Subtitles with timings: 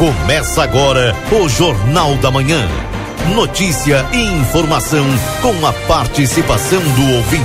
[0.00, 2.66] Começa agora o Jornal da Manhã.
[3.34, 5.04] Notícia e informação
[5.42, 7.44] com a participação do ouvinte.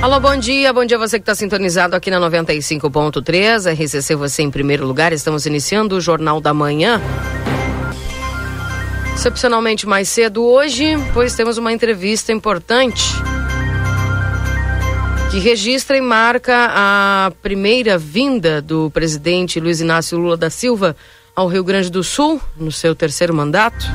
[0.00, 4.50] Alô, bom dia, bom dia você que está sintonizado aqui na 95.3, RCC você em
[4.50, 7.02] primeiro lugar, estamos iniciando o Jornal da Manhã.
[9.14, 13.12] Excepcionalmente mais cedo hoje, pois temos uma entrevista importante
[15.30, 20.96] que registra e marca a primeira vinda do presidente Luiz Inácio Lula da Silva
[21.36, 23.86] ao Rio Grande do Sul, no seu terceiro mandato.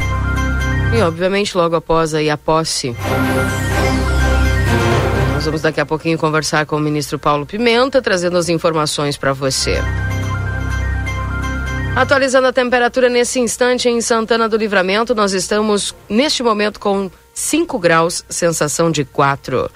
[0.95, 2.95] E, obviamente, logo após aí a posse.
[5.33, 9.33] Nós vamos daqui a pouquinho conversar com o ministro Paulo Pimenta, trazendo as informações para
[9.33, 9.79] você.
[11.97, 17.77] Atualizando a temperatura nesse instante em Santana do Livramento, nós estamos neste momento com 5
[17.77, 19.69] graus, sensação de 4.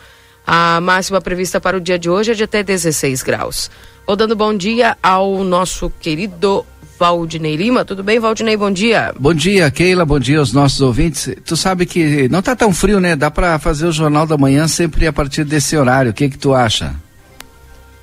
[0.52, 3.70] A máxima prevista para o dia de hoje é de até 16 graus.
[4.08, 6.66] Vou dando bom dia ao nosso querido
[6.98, 7.86] Valdinei Lima.
[7.86, 8.58] Tudo bem, Valdinei?
[8.58, 9.14] Bom dia.
[9.20, 10.08] Bom dia, Keila.
[10.08, 11.36] Bom dia aos nossos ouvintes.
[11.46, 13.16] Tu sabe que não tá tão frio, né?
[13.16, 16.10] Dá para fazer o Jornal da Manhã sempre a partir desse horário.
[16.10, 16.96] O que que tu acha?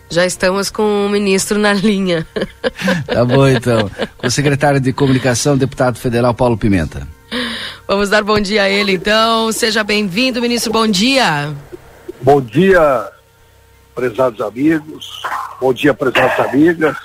[0.09, 2.25] Já estamos com o ministro na linha.
[3.13, 3.91] tá bom, então.
[4.17, 7.09] Com o secretário de Comunicação, deputado federal Paulo Pimenta.
[7.89, 9.51] Vamos dar bom dia a ele, então.
[9.51, 10.73] Seja bem-vindo, ministro.
[10.73, 11.53] Bom dia.
[12.21, 13.11] Bom dia,
[13.95, 15.23] prezados amigos.
[15.61, 16.97] Bom dia, prezadas amigas.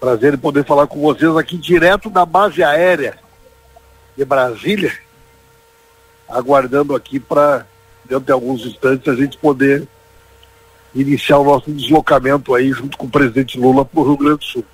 [0.00, 3.18] Prazer em poder falar com vocês aqui direto da base aérea
[4.16, 4.92] de Brasília,
[6.28, 7.66] aguardando aqui para,
[8.04, 9.86] dentro de alguns instantes, a gente poder
[10.94, 14.44] iniciar o nosso deslocamento aí junto com o presidente Lula para o Rio Grande do
[14.44, 14.64] Sul.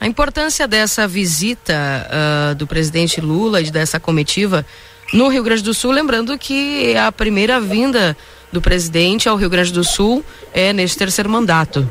[0.00, 1.74] A importância dessa visita
[2.10, 4.66] uh, do presidente Lula e dessa comitiva
[5.12, 8.16] no Rio Grande do Sul, lembrando que a primeira vinda
[8.50, 11.88] do presidente ao Rio Grande do Sul é neste terceiro mandato.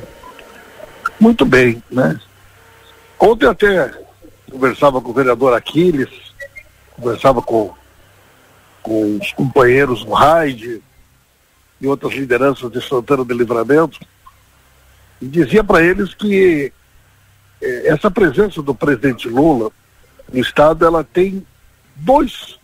[1.19, 2.19] Muito bem, né?
[3.19, 3.91] Ontem até
[4.49, 6.09] conversava com o vereador Aquiles,
[6.93, 7.73] conversava com,
[8.81, 10.81] com os companheiros no RAID
[11.79, 13.99] e outras lideranças de Santana de Livramento,
[15.21, 16.73] e dizia para eles que
[17.61, 19.71] eh, essa presença do presidente Lula
[20.31, 21.45] no Estado, ela tem
[21.95, 22.59] dois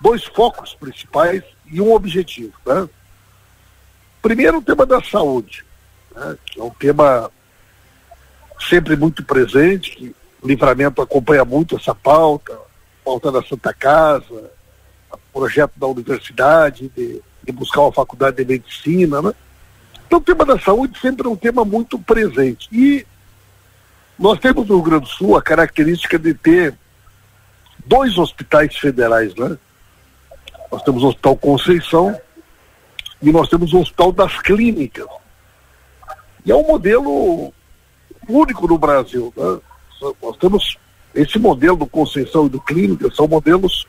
[0.00, 2.52] dois focos principais e um objetivo.
[2.64, 2.88] Né?
[4.22, 5.64] Primeiro, o tema da saúde,
[6.14, 6.36] né?
[6.46, 7.30] que é um tema
[8.68, 12.58] sempre muito presente, que o livramento acompanha muito essa pauta,
[13.04, 14.50] pauta da Santa Casa,
[15.36, 19.20] projeto da universidade, de, de buscar uma faculdade de medicina.
[19.20, 19.34] Né?
[20.06, 22.68] Então, o tema da saúde sempre é um tema muito presente.
[22.72, 23.06] E
[24.18, 26.74] nós temos no Rio Grande do Sul a característica de ter
[27.84, 29.58] dois hospitais federais, né?
[30.70, 32.20] Nós temos o Hospital Conceição
[33.22, 35.06] e nós temos o Hospital das Clínicas.
[36.44, 37.52] E é um modelo
[38.28, 39.32] único no Brasil.
[39.36, 39.60] Né?
[40.22, 40.76] Nós temos
[41.14, 43.86] esse modelo do Conceição e do Clínica, são modelos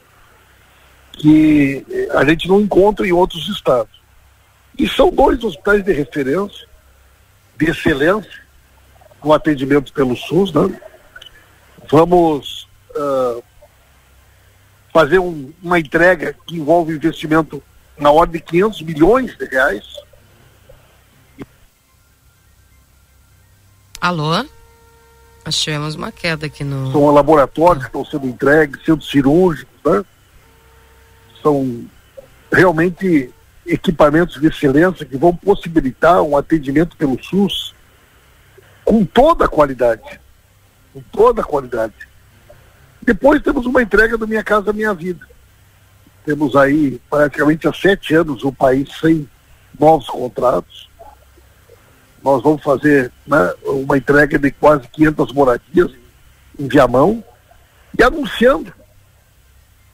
[1.14, 3.98] que a gente não encontra em outros estados.
[4.78, 6.68] E são dois hospitais de referência,
[7.58, 8.42] de excelência,
[9.20, 10.54] com atendimento pelo SUS.
[10.54, 10.80] Né?
[11.90, 13.44] Vamos uh,
[14.98, 17.62] fazer um, uma entrega que envolve investimento
[17.96, 19.84] na ordem de 500 milhões de reais.
[24.02, 24.44] Alô?
[25.46, 26.92] Nós tivemos uma queda aqui no.
[26.92, 30.04] São laboratórios que estão sendo entregues, centros cirúrgicos, né?
[31.44, 31.86] São
[32.52, 33.32] realmente
[33.68, 37.76] equipamentos de excelência que vão possibilitar um atendimento pelo SUS
[38.84, 40.20] com toda a qualidade.
[40.92, 41.94] Com toda a qualidade.
[43.08, 45.26] Depois temos uma entrega do Minha Casa Minha Vida.
[46.26, 49.26] Temos aí praticamente há sete anos o país sem
[49.80, 50.90] novos contratos.
[52.22, 55.90] Nós vamos fazer né, uma entrega de quase 500 moradias
[56.60, 57.24] em Viamão
[57.98, 58.74] e anunciando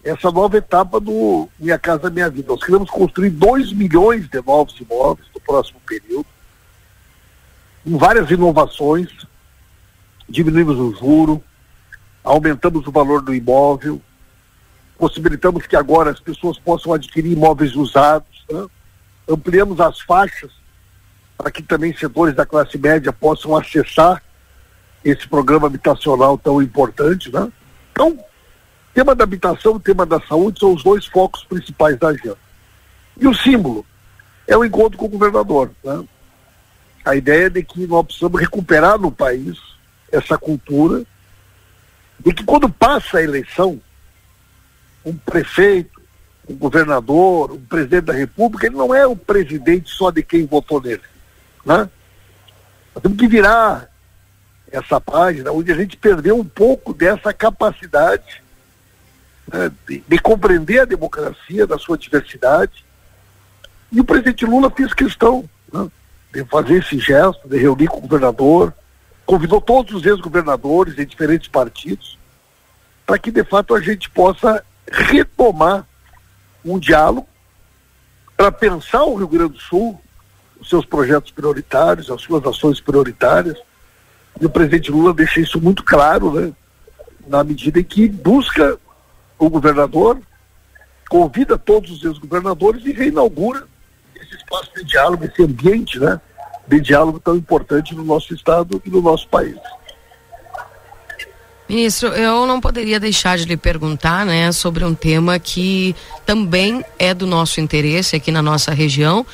[0.04, 2.48] essa nova etapa do Minha Casa Minha Vida.
[2.52, 6.26] Nós queremos construir 2 milhões de novos imóveis no próximo período,
[7.84, 9.10] com várias inovações,
[10.28, 11.44] diminuímos o juro,
[12.24, 14.02] aumentamos o valor do imóvel,
[14.98, 18.66] possibilitamos que agora as pessoas possam adquirir imóveis usados, né?
[19.28, 20.52] ampliamos as faixas
[21.38, 24.22] para que também setores da classe média possam acessar
[25.04, 27.52] esse programa habitacional tão importante, né?
[27.92, 28.18] Então,
[28.94, 32.38] tema da habitação tema da saúde são os dois focos principais da agenda.
[33.20, 33.86] E o símbolo
[34.48, 36.04] é o encontro com o governador, né?
[37.04, 39.58] A ideia é de que nós precisamos recuperar no país
[40.10, 41.04] essa cultura
[42.24, 43.82] de que quando passa a eleição,
[45.06, 46.02] um prefeito,
[46.50, 50.82] um governador, um presidente da república, ele não é o presidente só de quem votou
[50.82, 51.02] nele.
[51.66, 51.90] Né?
[52.96, 53.90] Nós temos que virar
[54.72, 58.42] essa página, onde a gente perdeu um pouco dessa capacidade
[59.52, 62.84] né, de, de, compreender a democracia, da sua diversidade.
[63.92, 65.88] E o presidente Lula fez questão né,
[66.34, 68.74] de fazer esse gesto, de reunir com o governador,
[69.26, 72.18] convidou todos os ex-governadores de diferentes partidos,
[73.06, 75.86] para que de fato a gente possa retomar
[76.64, 77.28] um diálogo
[78.36, 80.00] para pensar o Rio Grande do Sul,
[80.60, 83.58] os seus projetos prioritários, as suas ações prioritárias.
[84.40, 86.52] E o presidente Lula deixa isso muito claro, né?
[87.28, 88.78] Na medida em que busca
[89.38, 90.20] o governador,
[91.10, 93.68] convida todos os ex-governadores e reinaugura
[94.16, 96.20] esse espaço de diálogo, esse ambiente, né?
[96.68, 99.58] De diálogo tão importante no nosso estado e no nosso país.
[101.68, 105.96] Ministro, eu não poderia deixar de lhe perguntar, né, sobre um tema que
[106.26, 109.26] também é do nosso interesse aqui na nossa região,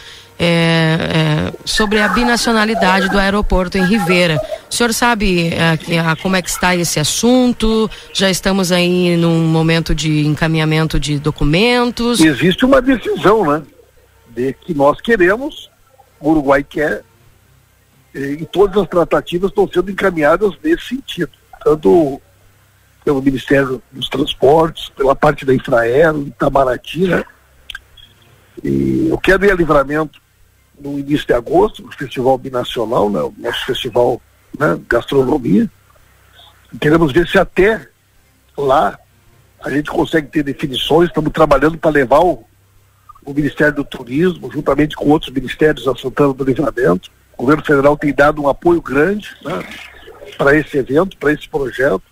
[0.42, 4.40] é, é, sobre a binacionalidade do aeroporto em Ribeira.
[4.72, 5.78] O senhor sabe é,
[6.22, 7.92] como é que está esse assunto?
[8.14, 12.22] Já estamos aí num momento de encaminhamento de documentos?
[12.22, 13.62] Existe uma decisão, né?
[14.30, 15.70] De que nós queremos,
[16.22, 17.04] o Uruguai quer,
[18.14, 21.32] e todas as tratativas estão sendo encaminhadas nesse sentido.
[21.64, 22.22] Tanto
[23.04, 27.24] pelo Ministério dos Transportes, pela parte da Infraero, Itamaraty, né?
[28.64, 30.20] E eu quero ir a livramento
[30.80, 34.22] no início de agosto, no Festival Binacional, né, o nosso festival
[34.58, 35.70] né, gastronomia.
[36.80, 37.88] Queremos ver se até
[38.58, 38.98] lá
[39.64, 41.10] a gente consegue ter definições.
[41.10, 42.46] Estamos trabalhando para levar o,
[43.26, 47.12] o, Ministério do Turismo, juntamente com outros ministérios a Santana do Livramento.
[47.40, 49.64] O governo federal tem dado um apoio grande né,
[50.38, 52.04] para esse evento, para esse projeto.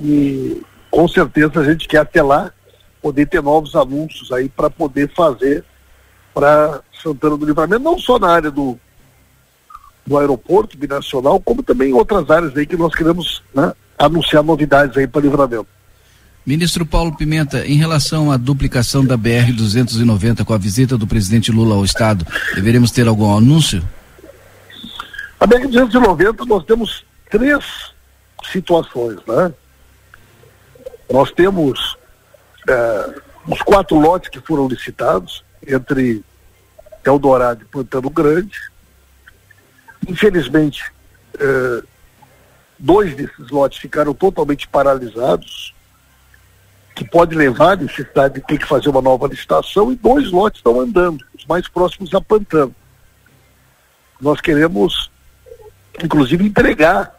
[0.00, 2.50] E com certeza a gente quer até lá
[3.02, 5.62] poder ter novos anúncios aí para poder fazer
[6.32, 8.78] para Santana do Livramento, não só na área do,
[10.06, 14.96] do aeroporto binacional, como também em outras áreas aí que nós queremos né, anunciar novidades
[14.96, 15.68] aí para Livramento.
[16.46, 21.74] Ministro Paulo Pimenta, em relação à duplicação da BR-290 com a visita do presidente Lula
[21.74, 23.82] ao Estado, deveremos ter algum anúncio?
[25.46, 27.94] A BR-290 nós temos três
[28.50, 29.54] situações, né?
[31.08, 31.96] Nós temos
[32.68, 33.14] é,
[33.46, 36.24] os quatro lotes que foram licitados, entre
[37.04, 38.58] Eldorado e Pantano Grande.
[40.08, 40.92] Infelizmente,
[41.38, 41.82] eh,
[42.76, 45.72] dois desses lotes ficaram totalmente paralisados,
[46.92, 50.58] que pode levar a necessidade de ter que fazer uma nova licitação, e dois lotes
[50.58, 52.74] estão andando, os mais próximos a Pantano.
[54.20, 55.08] Nós queremos,
[56.02, 57.14] inclusive, entregar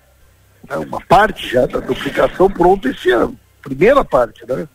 [0.69, 3.37] né, uma parte já da duplicação pronta esse ano.
[3.61, 4.67] Primeira parte, né?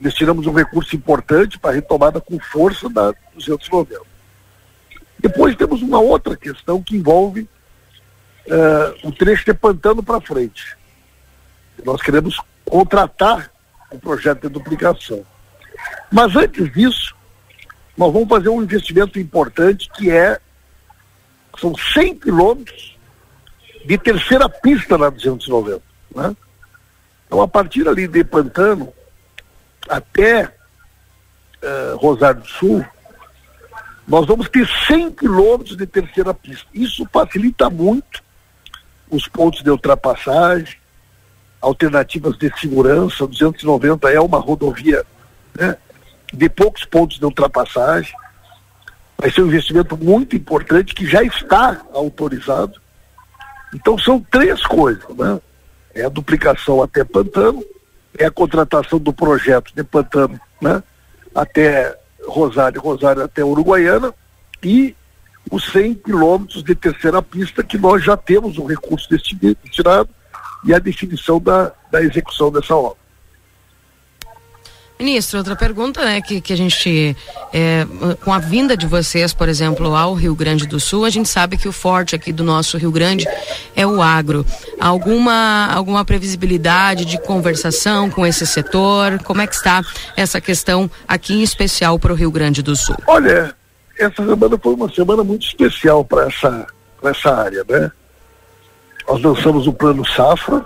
[0.00, 4.00] destinamos um recurso importante para a retomada com força da 290.
[5.18, 7.48] Depois temos uma outra questão que envolve
[8.46, 10.76] uh, o trecho de Pantano para frente.
[11.84, 13.50] Nós queremos contratar
[13.90, 15.24] o projeto de duplicação.
[16.10, 17.14] Mas antes disso,
[17.96, 20.38] nós vamos fazer um investimento importante que é
[21.58, 22.93] são 100 quilômetros
[23.84, 25.82] de terceira pista na 290.
[26.14, 26.36] Né?
[27.26, 28.92] Então, a partir ali de Pantano,
[29.88, 32.84] até uh, Rosário do Sul,
[34.06, 36.66] nós vamos ter 100 quilômetros de terceira pista.
[36.72, 38.22] Isso facilita muito
[39.10, 40.76] os pontos de ultrapassagem,
[41.60, 43.26] alternativas de segurança.
[43.26, 45.04] 290 é uma rodovia
[45.58, 45.76] né,
[46.32, 48.14] de poucos pontos de ultrapassagem.
[49.16, 52.83] Vai ser um investimento muito importante que já está autorizado.
[53.74, 55.40] Então são três coisas, né?
[55.94, 57.64] É a duplicação até Pantano,
[58.16, 60.82] é a contratação do projeto de Pantano né,
[61.34, 64.12] até Rosário, Rosário até Uruguaiana
[64.62, 64.94] e
[65.50, 70.08] os 100 quilômetros de terceira pista que nós já temos um recurso destinado
[70.64, 73.03] e a definição da, da execução dessa obra.
[74.98, 77.16] Ministro, outra pergunta, né, que, que a gente,
[77.52, 77.84] é,
[78.24, 81.56] com a vinda de vocês, por exemplo, ao Rio Grande do Sul, a gente sabe
[81.56, 83.26] que o forte aqui do nosso Rio Grande
[83.74, 84.46] é o agro.
[84.80, 89.18] Alguma, alguma previsibilidade de conversação com esse setor?
[89.24, 89.82] Como é que está
[90.16, 92.96] essa questão aqui em especial para o Rio Grande do Sul?
[93.08, 93.52] Olha,
[93.98, 96.66] essa semana foi uma semana muito especial para essa,
[97.02, 97.90] essa área, né?
[99.08, 100.64] Nós lançamos o Plano Safra,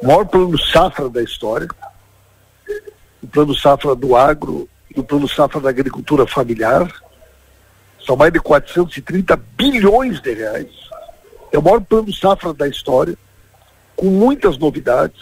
[0.00, 1.68] o maior plano safra da história,
[3.22, 6.92] o Plano Safra do Agro e o Plano Safra da Agricultura Familiar.
[8.04, 10.68] São mais de 430 bilhões de reais.
[11.52, 13.16] É o maior plano safra da história,
[13.96, 15.20] com muitas novidades.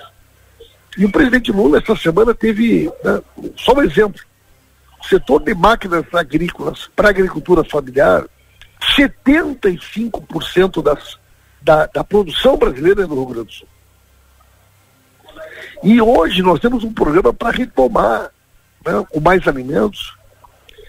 [0.96, 3.20] E o presidente Lula, essa semana, teve, né,
[3.56, 4.20] só um exemplo,
[5.00, 8.24] o setor de máquinas agrícolas para agricultura familiar,
[8.96, 11.18] 75% das
[11.60, 13.68] da, da produção brasileira no Rio Grande do Sul.
[15.82, 18.30] E hoje nós temos um programa para retomar
[18.84, 20.14] né, com mais alimentos,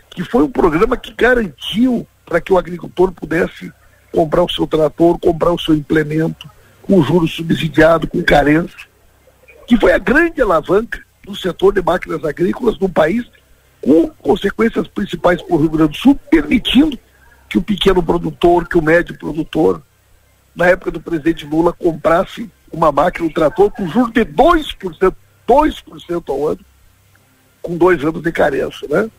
[0.10, 3.72] que foi um programa que garantiu para que o agricultor pudesse
[4.12, 6.50] comprar o seu trator, comprar o seu implemento,
[6.82, 8.88] com juros subsidiado, com carência,
[9.68, 13.26] que foi a grande alavanca do setor de máquinas agrícolas no país,
[13.82, 16.98] com consequências principais para o Rio Grande do Sul, permitindo
[17.48, 19.82] que o pequeno produtor, que o médio produtor,
[20.56, 25.14] na época do presidente Lula, comprasse uma máquina, um trator, com juros de 2%,
[25.48, 26.60] 2% ao ano,
[27.62, 29.10] com dois anos de carência, né?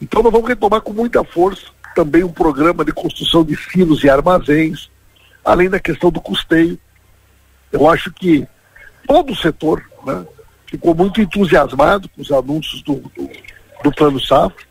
[0.00, 4.10] Então nós vamos retomar com muita força também um programa de construção de silos e
[4.10, 4.90] armazéns,
[5.44, 6.78] além da questão do custeio.
[7.70, 8.46] Eu acho que
[9.06, 10.26] todo o setor né,
[10.66, 13.30] ficou muito entusiasmado com os anúncios do, do,
[13.84, 14.64] do Plano Safra,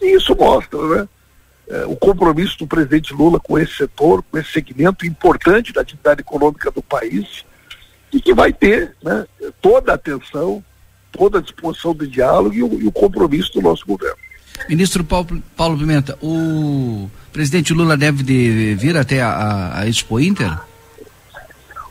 [0.00, 1.08] e isso mostra né,
[1.70, 6.20] é, o compromisso do presidente Lula com esse setor, com esse segmento importante da atividade
[6.20, 7.44] econômica do país,
[8.12, 9.24] e que vai ter né,
[9.62, 10.64] toda a atenção,
[11.12, 14.16] toda a disposição de diálogo e o, e o compromisso do nosso governo.
[14.68, 20.58] Ministro Paulo, Paulo, Pimenta, o presidente Lula deve de vir até a, a, Expo Inter?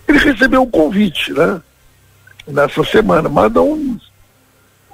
[0.08, 1.62] Ele recebeu um convite, né?
[2.46, 4.00] Nessa semana, mas não,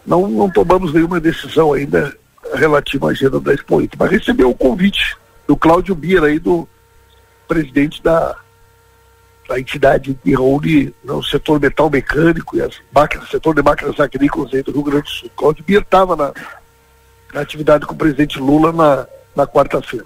[0.06, 2.16] não, não tomamos nenhuma decisão ainda
[2.54, 6.68] relativa à agenda da Expo Inter, mas recebeu o convite do Cláudio Bira aí, do
[7.48, 8.36] presidente da,
[9.48, 14.54] da entidade que reúne né, setor metal mecânico e as máquinas, setor de máquinas agrícolas
[14.54, 15.32] aí do Rio Grande do Sul.
[15.36, 16.34] Cláudio Bira estava na,
[17.34, 20.06] na atividade com o presidente Lula na, na quarta-feira.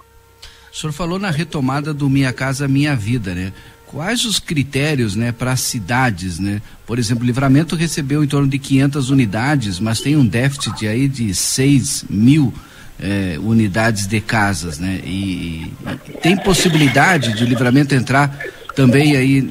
[0.72, 3.54] O senhor falou na retomada do Minha Casa Minha Vida, né?
[3.92, 6.62] Quais os critérios, né, para as cidades, né?
[6.86, 11.34] Por exemplo, Livramento recebeu em torno de 500 unidades, mas tem um déficit aí de
[11.34, 12.54] 6 mil
[13.00, 15.02] eh, unidades de casas, né?
[15.04, 15.74] E, e,
[16.22, 18.38] tem possibilidade de o Livramento entrar
[18.76, 19.50] também aí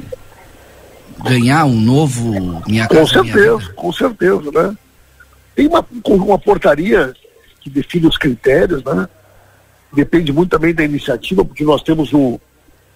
[1.24, 4.76] ganhar um novo Minha Casa Com certeza, com certeza, né?
[5.56, 7.12] Tem uma, uma portaria
[7.60, 9.08] que define os critérios, né?
[9.92, 12.40] Depende muito também da iniciativa, porque nós temos o,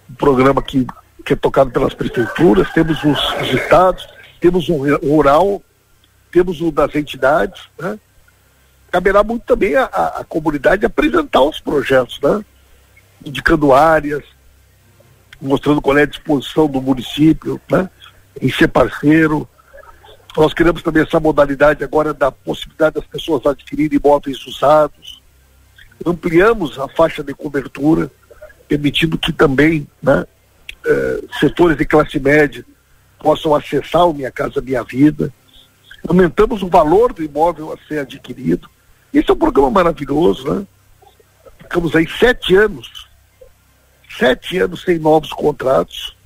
[0.09, 0.87] um programa que,
[1.23, 4.07] que é tocado pelas prefeituras, temos os, os estados,
[4.41, 5.63] temos um rural,
[6.31, 7.99] temos o das entidades, né?
[8.91, 12.45] Caberá muito também a, a comunidade apresentar os projetos, né?
[13.25, 14.25] Indicando áreas,
[15.41, 17.89] mostrando qual é a disposição do município, né?
[18.41, 19.49] Em ser parceiro,
[20.37, 25.21] nós queremos também essa modalidade agora da possibilidade das pessoas adquirirem imóveis usados.
[26.05, 28.11] Ampliamos a faixa de cobertura,
[28.67, 30.27] permitindo que também né,
[30.87, 32.65] eh, setores de classe média
[33.19, 35.33] possam acessar o Minha Casa Minha Vida.
[36.07, 38.69] Aumentamos o valor do imóvel a ser adquirido.
[39.15, 40.67] Esse é um programa maravilhoso, né?
[41.59, 43.07] Ficamos aí sete anos,
[44.19, 46.17] sete anos sem novos contratos.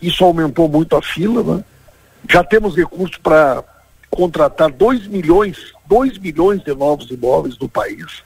[0.00, 1.64] Isso aumentou muito a fila, né?
[2.28, 3.62] Já temos recursos para
[4.10, 8.22] contratar 2 milhões, 2 milhões de novos imóveis no país.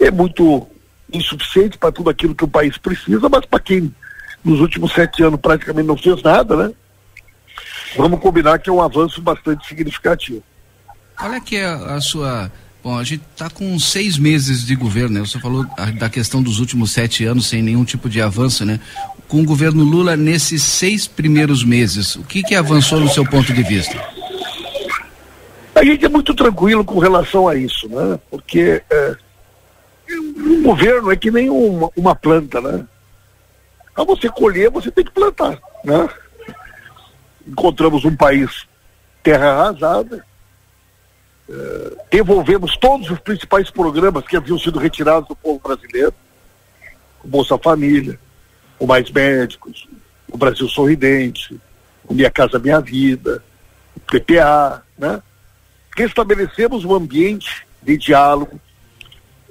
[0.00, 0.66] É muito
[1.12, 3.94] insuficiente para tudo aquilo que o país precisa, mas para quem
[4.44, 6.74] nos últimos sete anos praticamente não fez nada, né?
[7.96, 10.42] Vamos combinar que é um avanço bastante significativo.
[11.20, 12.50] É que é a sua
[12.84, 15.20] Bom, a gente está com seis meses de governo, né?
[15.20, 15.64] Você falou
[15.98, 18.78] da questão dos últimos sete anos sem nenhum tipo de avanço, né?
[19.26, 23.54] Com o governo Lula nesses seis primeiros meses, o que que avançou no seu ponto
[23.54, 23.98] de vista?
[25.74, 28.18] A gente é muito tranquilo com relação a isso, né?
[28.30, 29.16] Porque é,
[30.36, 32.84] um governo é que nem uma, uma planta, né?
[33.94, 36.08] Para você colher, você tem que plantar, né?
[37.46, 38.66] Encontramos um país
[39.22, 40.24] terra arrasada,
[41.48, 46.12] uh, devolvemos todos os principais programas que haviam sido retirados do povo brasileiro,
[47.22, 48.18] o Bolsa Família,
[48.78, 49.88] o Mais Médicos,
[50.30, 51.58] o Brasil Sorridente,
[52.04, 53.42] o Minha Casa Minha Vida,
[53.96, 55.22] o PPA, né?
[55.96, 58.60] Restabelecemos um ambiente de diálogo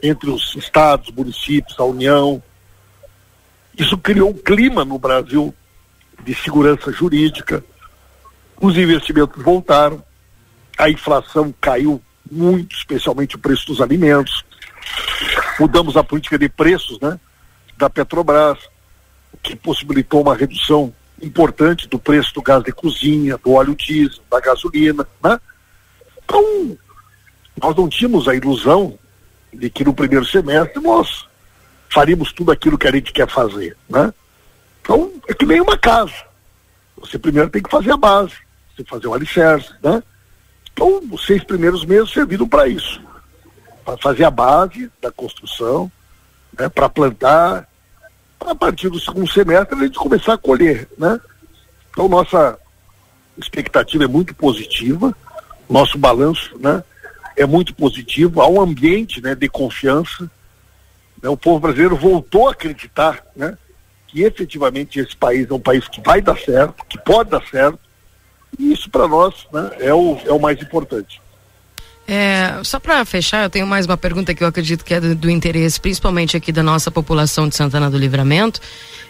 [0.02, 2.44] entre os estados, municípios, a União.
[3.78, 5.54] Isso criou um clima no Brasil
[6.24, 7.64] de segurança jurídica.
[8.60, 10.04] Os investimentos voltaram
[10.78, 12.02] a inflação caiu
[12.32, 14.44] muito, especialmente o preço dos alimentos.
[15.60, 17.20] Mudamos a política de preços né,
[17.78, 18.58] da Petrobras,
[19.42, 24.40] que possibilitou uma redução importante do preço do gás de cozinha, do óleo diesel, da
[24.40, 25.08] gasolina.
[25.24, 25.40] Né?
[26.24, 26.78] Então,
[27.62, 28.98] nós não tínhamos a ilusão
[29.54, 31.26] de que no primeiro semestre nós
[31.94, 33.78] faríamos tudo aquilo que a gente quer fazer.
[33.90, 34.14] Né?
[34.82, 36.14] Então, é que nem uma casa.
[36.98, 38.34] Você primeiro tem que fazer a base,
[38.76, 40.02] você fazer o alicerce, né?
[40.72, 43.02] Então, os seis primeiros meses serviram para isso,
[43.86, 45.92] para fazer a base da construção,
[46.58, 47.68] né, para plantar,
[48.40, 51.20] a partir do segundo semestre a gente começar a colher, né?
[51.90, 52.58] Então nossa
[53.38, 55.16] expectativa é muito positiva,
[55.70, 56.84] nosso balanço, né?
[57.36, 60.30] É muito positivo, há um ambiente, né, de confiança.
[61.24, 61.30] Né?
[61.30, 63.58] O povo brasileiro voltou a acreditar, né?
[64.08, 67.80] Que efetivamente esse país é um país que vai dar certo, que pode dar certo.
[68.60, 71.20] E isso para nós, né, é o, é o mais importante.
[72.08, 75.16] É, só para fechar, eu tenho mais uma pergunta que eu acredito que é do,
[75.16, 78.60] do, interesse, principalmente aqui da nossa população de Santana do Livramento.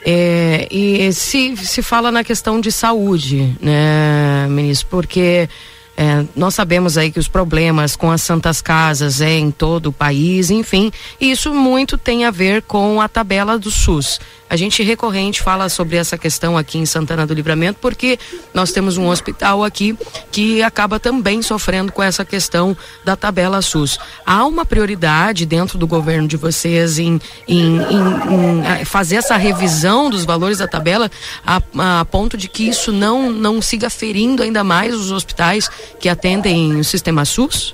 [0.06, 4.88] É, e se, se fala na questão de saúde, né, ministro?
[4.90, 5.50] Porque
[5.96, 9.94] é, nós sabemos aí que os problemas com as santas casas é em todo o
[9.94, 14.20] país, enfim, isso muito tem a ver com a tabela do SUS.
[14.54, 18.20] A gente recorrente fala sobre essa questão aqui em Santana do Livramento, porque
[18.54, 19.98] nós temos um hospital aqui
[20.32, 23.98] que acaba também sofrendo com essa questão da tabela SUS.
[24.24, 30.08] Há uma prioridade dentro do governo de vocês em, em, em, em fazer essa revisão
[30.08, 31.10] dos valores da tabela
[31.44, 31.60] a,
[32.02, 35.68] a ponto de que isso não, não siga ferindo ainda mais os hospitais
[36.00, 37.74] que atendem o sistema SUS?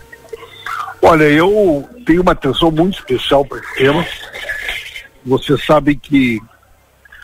[1.01, 4.07] Olha, eu tenho uma atenção muito especial para esse tema.
[5.25, 6.39] Você sabe que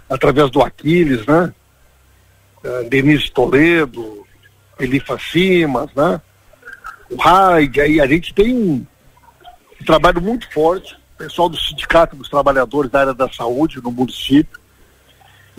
[0.10, 1.54] através do Aquiles, né?
[2.64, 4.26] Uh, Denise Toledo,
[4.80, 6.22] Elifa Simas, né?
[7.10, 12.92] O Raid, aí a gente tem um trabalho muito forte, pessoal do Sindicato dos Trabalhadores
[12.92, 14.60] da área da saúde no município.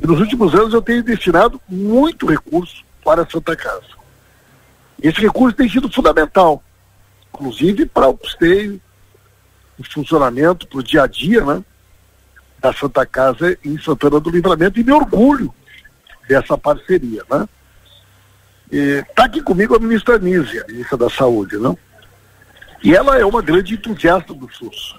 [0.02, 3.96] E nos últimos anos eu tenho destinado muito recurso para a Santa Casa.
[5.00, 6.62] Esse recurso tem sido fundamental,
[7.32, 8.80] inclusive para o custeio,
[9.78, 11.62] o funcionamento, para o dia a dia, né?
[12.60, 15.54] Da Santa Casa em Santana do Livramento e me orgulho
[16.28, 17.48] dessa parceria, né?
[18.70, 21.74] Está aqui comigo a ministra Nízia, ministra da Saúde, né?
[22.82, 24.96] E ela é uma grande entusiasta do SUS,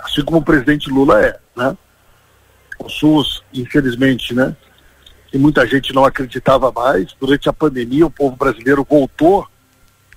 [0.00, 1.76] assim como o presidente Lula é, né?
[2.78, 4.54] O SUS, infelizmente, né?
[5.32, 7.14] E muita gente não acreditava mais.
[7.18, 9.46] Durante a pandemia, o povo brasileiro voltou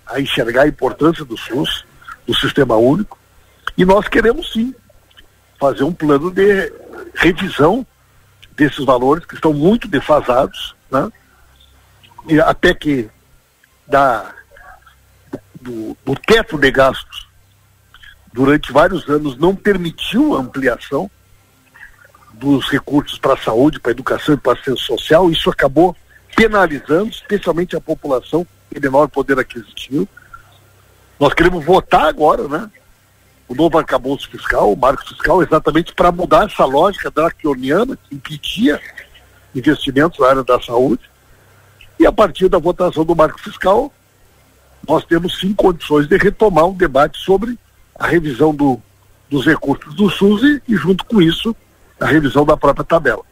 [0.06, 1.86] a enxergar a importância do SUS,
[2.28, 3.18] do sistema único.
[3.78, 4.74] E nós queremos sim
[5.64, 6.74] fazer um plano de
[7.16, 7.88] revisão
[8.54, 11.10] desses valores que estão muito defasados, né?
[12.28, 13.10] E até que
[13.88, 14.30] da,
[15.62, 17.30] do, do teto de gastos
[18.34, 21.10] durante vários anos não permitiu a ampliação
[22.34, 25.96] dos recursos para a saúde, para a educação e para assistência social, isso acabou
[26.36, 30.10] penalizando, especialmente a população que tem menor poder aquisitivo.
[31.18, 32.70] Nós queremos votar agora, né?
[33.48, 38.80] O novo arcabouço fiscal, o marco fiscal, exatamente para mudar essa lógica draconiana que impedia
[39.54, 41.04] investimentos na área da saúde.
[42.00, 43.92] E a partir da votação do marco fiscal,
[44.88, 47.58] nós temos sim condições de retomar um debate sobre
[47.96, 48.82] a revisão do,
[49.30, 51.56] dos recursos do SUS e, e, junto com isso,
[52.00, 53.24] a revisão da própria tabela.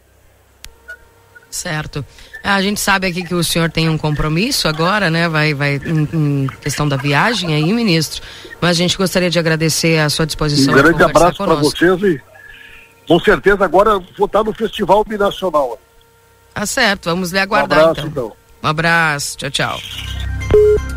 [1.51, 2.03] Certo.
[2.41, 5.27] A gente sabe aqui que o senhor tem um compromisso agora, né?
[5.27, 8.23] Vai, vai em, em questão da viagem aí, ministro.
[8.59, 10.73] Mas a gente gostaria de agradecer a sua disposição.
[10.73, 12.21] Um grande abraço para vocês e
[13.07, 15.77] com certeza agora vou estar no Festival Binacional.
[16.53, 18.25] Tá certo, vamos lhe aguardar um abraço, então.
[18.25, 18.37] então.
[18.63, 20.90] Um abraço, tchau, tchau.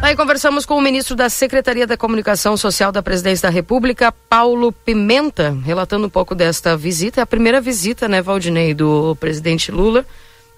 [0.00, 4.70] Aí conversamos com o ministro da Secretaria da Comunicação Social da Presidência da República, Paulo
[4.72, 7.20] Pimenta, relatando um pouco desta visita.
[7.20, 10.06] É a primeira visita, né, Valdinei, do presidente Lula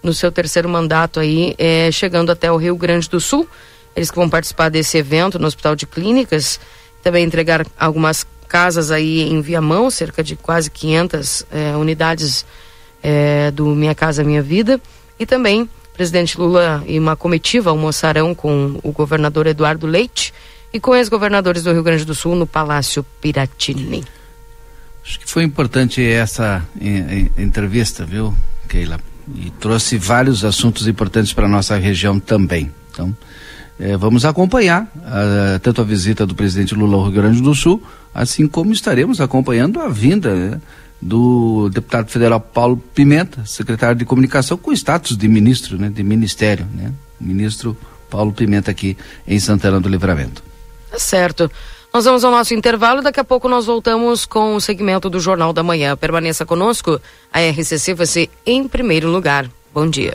[0.02, 3.48] no seu terceiro mandato aí, é, chegando até o Rio Grande do Sul.
[3.96, 6.60] Eles que vão participar desse evento no Hospital de Clínicas,
[7.02, 12.44] também entregar algumas casas aí em Viamão, cerca de quase 500 é, unidades
[13.02, 14.80] é, do Minha Casa Minha Vida,
[15.18, 15.68] e também
[16.00, 20.32] presidente Lula e uma comitiva almoçarão com o governador Eduardo Leite
[20.72, 24.02] e com ex-governadores do Rio Grande do Sul no Palácio Piratini.
[25.04, 26.66] Acho que foi importante essa
[27.36, 28.34] entrevista, viu,
[28.66, 28.98] Keila?
[29.34, 32.72] E trouxe vários assuntos importantes para nossa região também.
[32.90, 33.14] Então,
[33.78, 37.82] eh, vamos acompanhar uh, tanto a visita do presidente Lula ao Rio Grande do Sul,
[38.14, 40.60] assim como estaremos acompanhando a vinda né,
[41.00, 46.66] do deputado federal Paulo Pimenta, secretário de comunicação, com status de ministro, né, de ministério,
[46.74, 46.92] né?
[47.18, 47.76] Ministro
[48.10, 50.42] Paulo Pimenta aqui em Santana do Livramento.
[50.90, 51.50] Tá certo.
[51.92, 55.52] Nós vamos ao nosso intervalo, daqui a pouco nós voltamos com o segmento do Jornal
[55.52, 55.96] da Manhã.
[55.96, 57.00] Permaneça conosco,
[57.32, 59.50] a RCC vai ser em primeiro lugar.
[59.74, 60.14] Bom dia.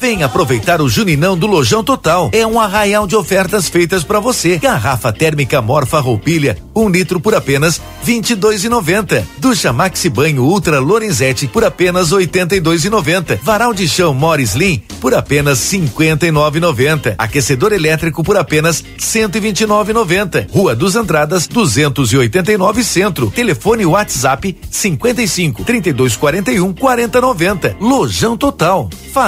[0.00, 2.30] Vem aproveitar o Juninão do Lojão Total.
[2.32, 4.58] É um arraial de ofertas feitas para você.
[4.58, 9.26] Garrafa térmica Morfa Roupilha, um litro por apenas vinte e dois e noventa.
[9.38, 13.38] Ducha Maxi Banho Ultra Lorenzetti por apenas oitenta e dois e noventa.
[13.42, 17.14] Varal de chão Morris Slim por apenas cinquenta e nove noventa.
[17.18, 20.46] Aquecedor elétrico por apenas cento e vinte e nove noventa.
[20.50, 23.30] Rua dos Andradas, duzentos e oitenta e nove Centro.
[23.30, 27.76] Telefone WhatsApp cinquenta e cinco trinta e dois quarenta e um quarenta noventa.
[27.80, 28.88] Lojão Total.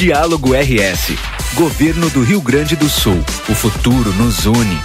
[0.00, 1.12] Diálogo RS.
[1.54, 3.18] Governo do Rio Grande do Sul.
[3.50, 4.80] O futuro nos une.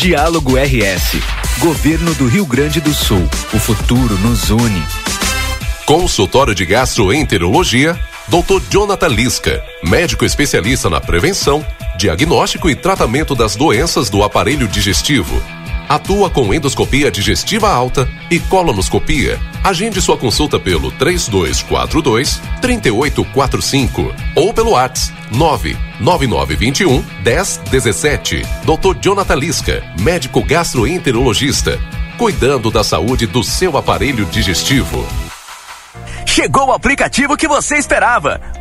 [0.02, 1.22] Diálogo RS.
[1.60, 3.22] Governo do Rio Grande do Sul.
[3.54, 4.84] O futuro nos une.
[5.86, 7.94] Consultório de Gastroenterologia,
[8.28, 8.64] Dr.
[8.68, 11.64] Jonathan Lisca, médico especialista na prevenção,
[12.00, 15.40] diagnóstico e tratamento das doenças do aparelho digestivo.
[15.88, 19.39] Atua com endoscopia digestiva alta e colonoscopia.
[19.63, 28.41] Agende sua consulta pelo 3242 3845 ou pelo WhatsApp 99921 1017.
[28.63, 28.98] Dr.
[29.02, 31.80] Jonathan Lisca, médico gastroenterologista,
[32.17, 35.08] cuidando da saúde do seu aparelho digestivo.
[36.26, 38.61] Chegou o aplicativo que você esperava.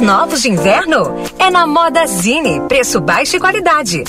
[0.00, 1.14] Novos de inverno?
[1.38, 2.60] É na Moda Zine.
[2.68, 4.04] Preço baixo e qualidade.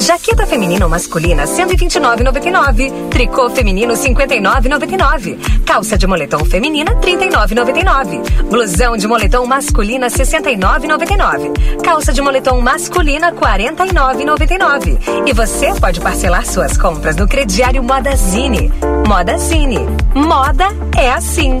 [0.00, 3.08] Jaqueta feminina ou masculina 129,99.
[3.10, 5.64] Tricô feminino 59,99.
[5.64, 8.44] Calça de moletom feminina 39,99.
[8.44, 11.82] Blusão de moletom masculina 69,99.
[11.82, 14.98] Calça de moletom masculina 49,99.
[15.26, 18.72] E você pode parcelar suas compras no crediário Moda Zine.
[19.06, 19.80] Moda Zine.
[20.14, 21.60] Moda é assim.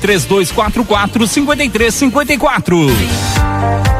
[0.00, 3.99] 3244 5354.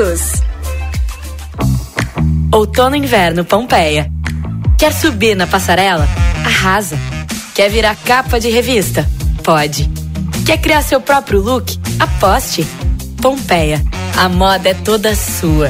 [0.01, 0.41] todos.
[2.51, 4.11] Outono inverno Pompeia.
[4.77, 6.07] Quer subir na passarela?
[6.43, 6.97] Arrasa.
[7.53, 9.07] Quer virar capa de revista?
[9.43, 9.89] Pode.
[10.43, 11.77] Quer criar seu próprio look?
[11.99, 12.65] Aposte.
[13.21, 13.79] Pompeia.
[14.17, 15.69] A moda é toda sua.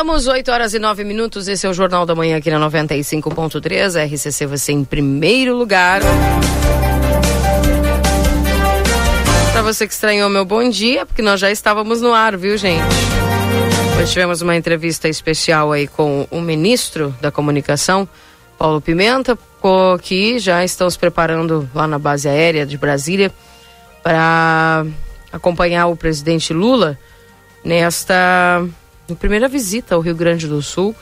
[0.00, 1.46] Voltamos 8 horas e 9 minutos.
[1.46, 4.06] Esse é o Jornal da Manhã aqui na 95.3.
[4.06, 6.00] RCC você em primeiro lugar.
[9.52, 12.82] Para você que estranhou meu bom dia, porque nós já estávamos no ar, viu, gente?
[14.00, 18.08] Hoje tivemos uma entrevista especial aí com o ministro da Comunicação,
[18.56, 19.38] Paulo Pimenta,
[20.00, 23.30] que já estão se preparando lá na base aérea de Brasília
[24.02, 24.86] para
[25.30, 26.98] acompanhar o presidente Lula
[27.62, 28.64] nesta
[29.16, 30.94] primeira visita ao Rio Grande do Sul,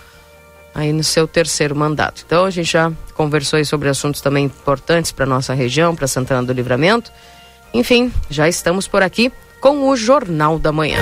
[0.75, 2.23] aí no seu terceiro mandato.
[2.27, 6.53] Então a gente já conversou sobre assuntos também importantes para nossa região, para Santana do
[6.53, 7.11] Livramento.
[7.73, 10.99] Enfim, já estamos por aqui com o Jornal da Manhã.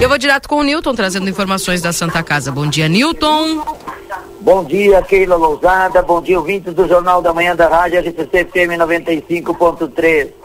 [0.00, 2.50] Eu vou direto com o Newton, trazendo informações da Santa Casa.
[2.50, 3.62] Bom dia, Newton.
[4.40, 6.02] Bom dia, Keila Lousada.
[6.02, 10.41] Bom dia, ouvintes do Jornal da Manhã da Rádio RCC FM 95.3.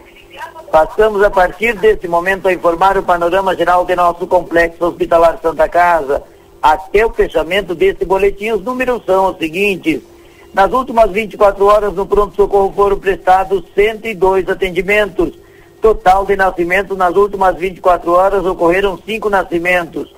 [0.71, 5.67] Passamos a partir desse momento a informar o panorama geral de nosso complexo hospitalar Santa
[5.69, 6.21] Casa.
[6.61, 10.01] Até o fechamento desse boletim, os números são os seguintes.
[10.53, 15.33] Nas últimas 24 horas, no pronto-socorro foram prestados 102 atendimentos.
[15.81, 20.13] Total de nascimentos nas últimas 24 horas ocorreram cinco nascimentos.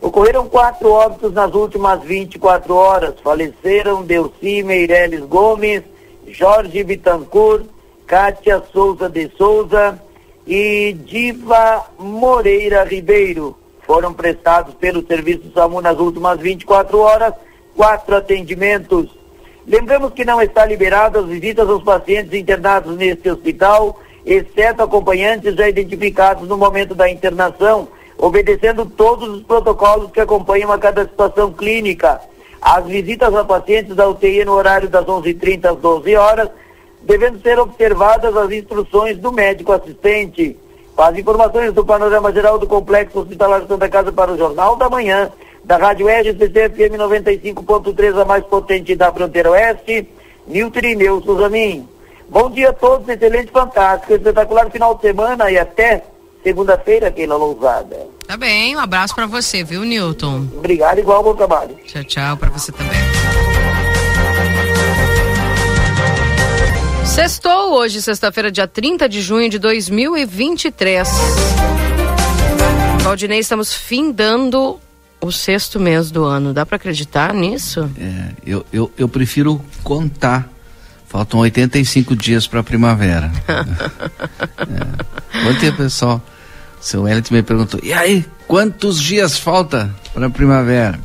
[0.00, 3.14] Ocorreram quatro óbitos nas últimas 24 horas.
[3.22, 5.82] Faleceram Delci Meireles Gomes,
[6.28, 7.64] Jorge Bittencourt,
[8.08, 10.00] Kátia Souza de Souza
[10.46, 13.54] e Diva Moreira Ribeiro.
[13.86, 17.34] Foram prestados pelo Serviço SAMU nas últimas 24 horas
[17.76, 19.10] quatro atendimentos.
[19.66, 25.68] Lembramos que não está liberado as visitas aos pacientes internados neste hospital, exceto acompanhantes já
[25.68, 32.22] identificados no momento da internação, obedecendo todos os protocolos que acompanham a cada situação clínica.
[32.60, 36.48] As visitas a pacientes da UTI no horário das 11h30 às 12 horas
[37.02, 40.56] devendo ser observadas as instruções do médico assistente.
[40.96, 45.30] As informações do panorama geral do Complexo Hospitalar Santa Casa para o Jornal da Manhã,
[45.62, 50.08] da Rádio RCC FM 95.3, a mais potente da fronteira oeste,
[50.46, 51.88] Nilton Ineu Suzamin.
[52.28, 56.02] Bom dia a todos, excelente, fantástico, espetacular final de semana e até
[56.42, 58.06] segunda-feira, Keila Lousada.
[58.26, 60.46] Tá bem, um abraço para você, viu, Newton?
[60.56, 61.76] Obrigado, igual bom trabalho.
[61.84, 63.57] Tchau, tchau, para você também.
[67.18, 71.08] Sextou hoje, sexta-feira, dia 30 de junho de 2023.
[73.02, 74.78] Valdinei, estamos findando
[75.20, 76.54] o sexto mês do ano.
[76.54, 77.90] Dá para acreditar nisso?
[77.98, 80.48] É, eu, eu, eu prefiro contar.
[81.08, 83.32] Faltam 85 dias para a primavera.
[84.62, 85.50] é.
[85.50, 86.22] Ontem, pessoal,
[86.80, 91.00] o seu Elliot me perguntou: e aí, quantos dias falta para a primavera?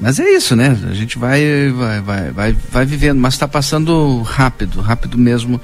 [0.00, 0.76] Mas é isso, né?
[0.88, 5.60] A gente vai, vai, vai, vai, vai vivendo, mas está passando rápido, rápido mesmo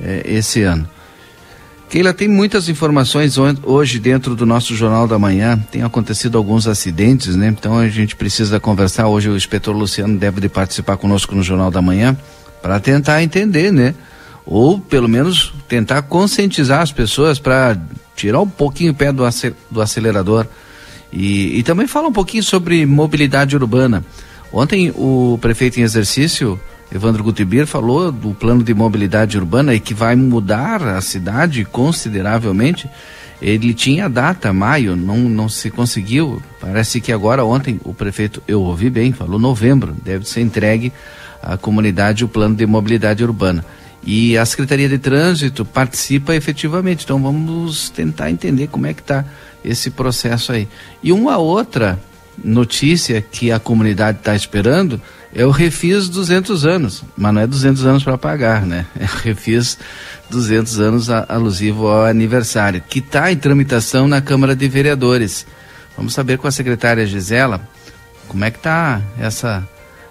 [0.00, 0.88] é, esse ano.
[1.90, 5.58] Keila, tem muitas informações hoje dentro do nosso Jornal da Manhã.
[5.72, 7.48] Tem acontecido alguns acidentes, né?
[7.48, 9.08] Então a gente precisa conversar.
[9.08, 12.16] Hoje o inspetor Luciano deve de participar conosco no Jornal da Manhã
[12.62, 13.92] para tentar entender, né?
[14.46, 17.76] Ou pelo menos tentar conscientizar as pessoas para
[18.14, 19.24] tirar um pouquinho o pé do,
[19.68, 20.46] do acelerador
[21.12, 24.04] e, e também fala um pouquinho sobre mobilidade urbana.
[24.52, 26.58] Ontem o prefeito em exercício,
[26.92, 32.88] Evandro Gutibir, falou do plano de mobilidade urbana e que vai mudar a cidade consideravelmente.
[33.40, 36.42] Ele tinha data, maio, não, não se conseguiu.
[36.60, 40.92] Parece que agora, ontem, o prefeito, eu ouvi bem, falou novembro, deve ser entregue
[41.42, 43.64] à comunidade o plano de mobilidade urbana.
[44.04, 47.04] E a Secretaria de Trânsito participa efetivamente.
[47.04, 49.24] Então vamos tentar entender como é que está
[49.64, 50.68] esse processo aí.
[51.02, 51.98] E uma outra
[52.42, 55.00] notícia que a comunidade está esperando
[55.34, 58.86] é o Refis 200 anos, mas não é 200 anos para pagar, né?
[58.98, 59.78] É o Refis
[60.30, 65.46] 200 anos alusivo ao aniversário, que está em tramitação na Câmara de Vereadores.
[65.96, 67.60] Vamos saber com a secretária Gisela
[68.26, 69.66] como é que está essa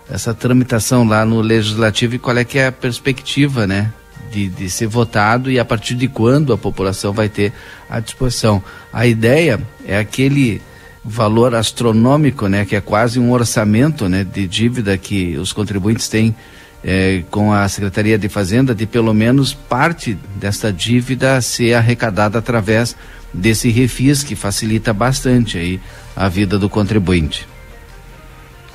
[0.09, 3.93] essa tramitação lá no legislativo e qual é que é a perspectiva, né,
[4.31, 7.53] de, de ser votado e a partir de quando a população vai ter
[7.89, 8.63] à disposição.
[8.93, 10.61] A ideia é aquele
[11.03, 16.35] valor astronômico, né, que é quase um orçamento, né, de dívida que os contribuintes têm
[16.83, 22.95] é, com a Secretaria de Fazenda, de pelo menos parte desta dívida ser arrecadada através
[23.33, 25.79] desse refis que facilita bastante aí
[26.15, 27.48] a vida do contribuinte.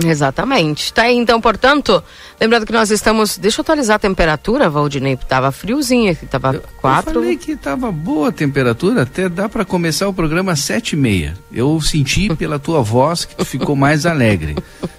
[0.02, 0.92] Exatamente.
[0.92, 2.02] Tá aí, então, portanto,
[2.40, 3.38] lembrando que nós estamos.
[3.38, 5.16] Deixa eu atualizar a temperatura, Valdinei.
[5.16, 7.10] Tava friozinho aqui, tava 4.
[7.10, 10.94] Eu falei que tava boa a temperatura, até dá para começar o programa às sete
[10.94, 11.34] e meia.
[11.52, 14.56] Eu senti pela tua voz que tu ficou mais alegre.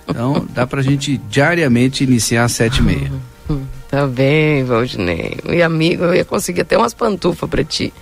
[0.08, 3.12] Então, dá pra gente diariamente iniciar às sete e meia.
[3.88, 5.38] Tá bem, Valdinei.
[5.48, 7.94] E amigo, eu ia conseguir até umas pantufas para ti.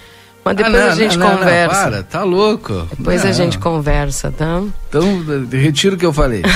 [0.44, 1.84] Mas depois Ah, não, a gente não, não, conversa.
[1.84, 2.88] Não, para, tá louco.
[2.98, 4.62] Depois a gente conversa, tá?
[4.90, 6.42] Então, retiro o que eu falei.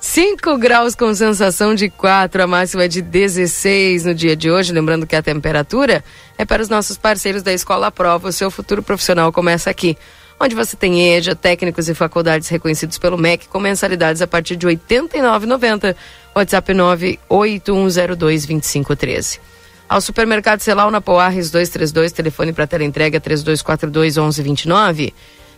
[0.00, 4.72] 5 graus com sensação de 4, a máxima é de 16 no dia de hoje.
[4.72, 6.04] Lembrando que a temperatura
[6.36, 8.28] é para os nossos parceiros da Escola Prova.
[8.28, 9.96] O seu futuro profissional começa aqui.
[10.40, 14.66] Onde você tem EJA, técnicos e faculdades reconhecidos pelo MEC, com mensalidades a partir de
[14.66, 15.94] R$ 89,90.
[16.34, 19.38] WhatsApp 981022513.
[19.92, 25.12] Ao supermercado Celal na Poarres 232, telefone para teleentrega 3242 1129.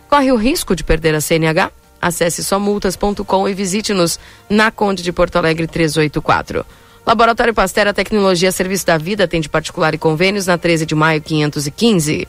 [0.09, 1.71] Corre o risco de perder a CNH?
[2.01, 4.19] Acesse somultas.com e visite-nos
[4.49, 6.65] na Conde de Porto Alegre 384.
[7.07, 12.27] Laboratório Pastera Tecnologia Serviço da Vida atende particular e convênios na 13 de maio 515.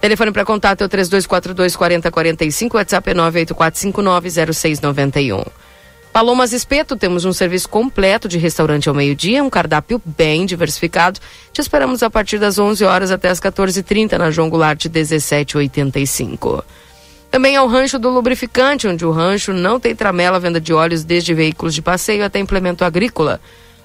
[0.00, 5.46] Telefone para contato é o 3242 4045, WhatsApp é 984590691.
[6.12, 11.18] Palomas Espeto, temos um serviço completo de restaurante ao meio-dia, um cardápio bem diversificado.
[11.54, 16.62] Te esperamos a partir das 11 horas até as 14h30 na João Goulart 1785.
[17.30, 21.02] Também é o Rancho do Lubrificante, onde o rancho não tem tramela, venda de óleos
[21.02, 23.40] desde veículos de passeio até implemento agrícola.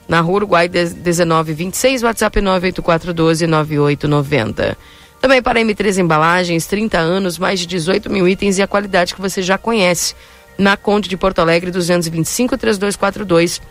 [0.06, 4.76] Na Rua Uruguai 1926, WhatsApp 984129890.
[5.22, 9.22] Também para M3 Embalagens, 30 anos, mais de 18 mil itens e a qualidade que
[9.22, 10.14] você já conhece.
[10.58, 13.62] Na Conde de Porto Alegre, 225 3242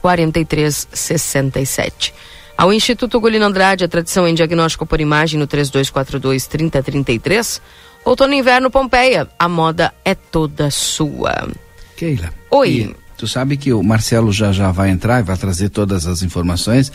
[0.00, 2.14] 4367.
[2.56, 7.60] Ao Instituto Golino Andrade, a tradição em diagnóstico por imagem no 3242 3033.
[8.04, 11.48] Outono e inverno Pompeia, a moda é toda sua.
[11.96, 12.30] Keila.
[12.50, 12.68] Oi.
[12.68, 16.22] E tu sabe que o Marcelo já já vai entrar e vai trazer todas as
[16.22, 16.92] informações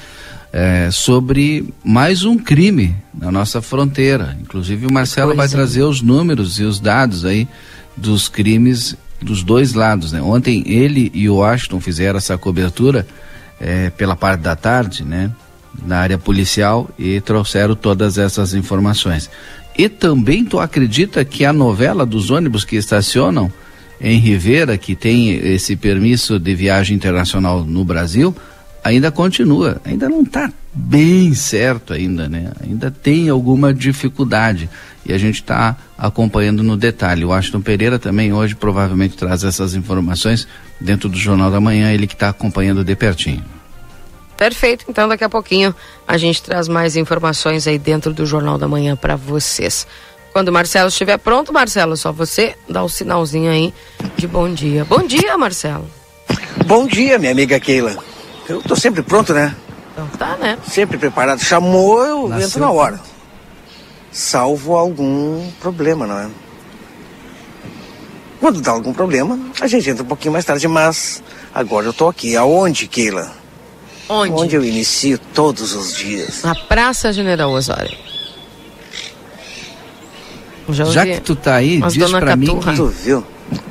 [0.53, 4.37] eh, sobre mais um crime na nossa fronteira.
[4.39, 5.55] Inclusive o Marcelo vai Pois é.
[5.55, 7.47] trazer os números e os dados aí
[7.97, 10.11] dos crimes dos dois lados.
[10.11, 10.21] Né?
[10.21, 13.05] Ontem ele e o Washington fizeram essa cobertura
[13.59, 15.31] eh, pela parte da tarde, né?
[15.85, 19.29] Na área policial e trouxeram todas essas informações.
[19.77, 23.51] E também tu acredita que a novela dos ônibus que estacionam
[24.01, 28.35] em Rivera, que tem esse permisso de viagem internacional no Brasil,
[28.83, 32.51] ainda continua, ainda não está bem certo ainda, né?
[32.61, 34.69] Ainda tem alguma dificuldade
[35.09, 37.25] e a gente está acompanhando no detalhe.
[37.25, 40.47] O Washington Pereira também hoje provavelmente traz essas informações
[40.79, 43.43] dentro do Jornal da Manhã, ele que está acompanhando de pertinho.
[44.37, 45.73] Perfeito, então daqui a pouquinho
[46.07, 49.87] a gente traz mais informações aí dentro do Jornal da Manhã para vocês.
[50.31, 53.73] Quando o Marcelo estiver pronto, Marcelo, só você dá o sinalzinho aí
[54.15, 54.85] de bom dia.
[54.85, 55.89] Bom dia, Marcelo.
[56.67, 57.97] Bom dia, minha amiga Keila.
[58.47, 59.55] Eu tô sempre pronto, né?
[59.91, 60.55] Então tá, né?
[60.67, 61.43] Sempre preparado.
[61.43, 63.08] Chamou, eu Nasceu entro na hora.
[64.11, 66.27] Salvo algum problema, não é?
[68.39, 71.21] Quando dá algum problema, a gente entra um pouquinho mais tarde, mas
[71.53, 72.35] agora eu tô aqui.
[72.35, 73.31] Aonde, Keila?
[74.07, 74.33] Onde?
[74.33, 76.41] Onde eu inicio todos os dias.
[76.43, 77.95] Na Praça General Osório.
[80.69, 82.71] Já, Já que tu tá aí, diz dona pra mim Caturra.
[82.71, 83.23] que- Tu viu?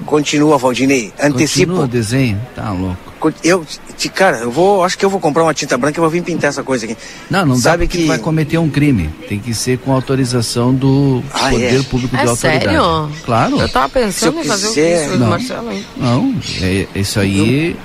[0.05, 1.12] Continua, Valdinei.
[1.20, 1.66] Antecipo.
[1.66, 3.07] Continua o desenho, tá louco.
[3.43, 3.66] Eu,
[4.14, 6.51] cara, eu vou, acho que eu vou comprar uma tinta branca e vou vir pintar
[6.51, 6.97] essa coisa aqui.
[7.31, 9.11] Não, não Sabe dá que- vai cometer um crime.
[9.29, 11.83] Tem que ser com autorização do Ah, poder é?
[11.83, 12.64] público É de autoridade.
[12.66, 13.11] sério?
[13.25, 13.61] Claro.
[13.61, 15.29] Eu tava pensando eu em fazer quiser- o Não.
[15.31, 15.85] Marcelo, hein?
[15.97, 17.77] Não, é, isso aí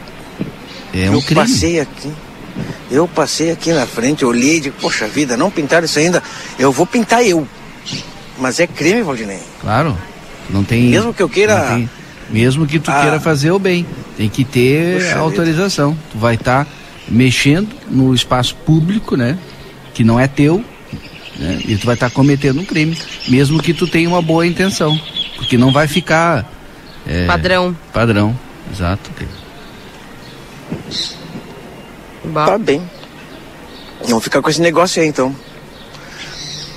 [0.94, 1.42] é um eu crime.
[1.42, 2.12] passei aqui.
[2.92, 6.22] Eu passei aqui na frente, olhei e digo, poxa vida, não pintaram isso ainda.
[6.60, 7.48] Eu vou pintar eu.
[8.38, 9.40] Mas é crime, Valdinei.
[9.60, 9.98] Claro.
[10.50, 10.84] Não tem.
[10.90, 11.90] Mesmo que eu queira- não tem-
[12.30, 13.02] mesmo que tu Ah.
[13.02, 13.86] queira fazer o bem,
[14.18, 15.98] tem que ter Puxa autorização.
[16.12, 16.68] Tu vai estar
[17.08, 19.38] mexendo no espaço público, né?
[19.94, 20.64] Que não é teu,
[21.38, 21.60] né?
[21.66, 22.98] E tu vai estar cometendo um crime,
[23.28, 25.00] mesmo que tu tenha uma boa intenção,
[25.36, 26.50] porque não vai ficar
[27.06, 27.76] é, Padrão.
[27.92, 28.38] Padrão,
[28.72, 29.12] exato.
[32.34, 32.82] Tá bem.
[34.08, 35.36] Vamos ficar com esse negócio aí, então.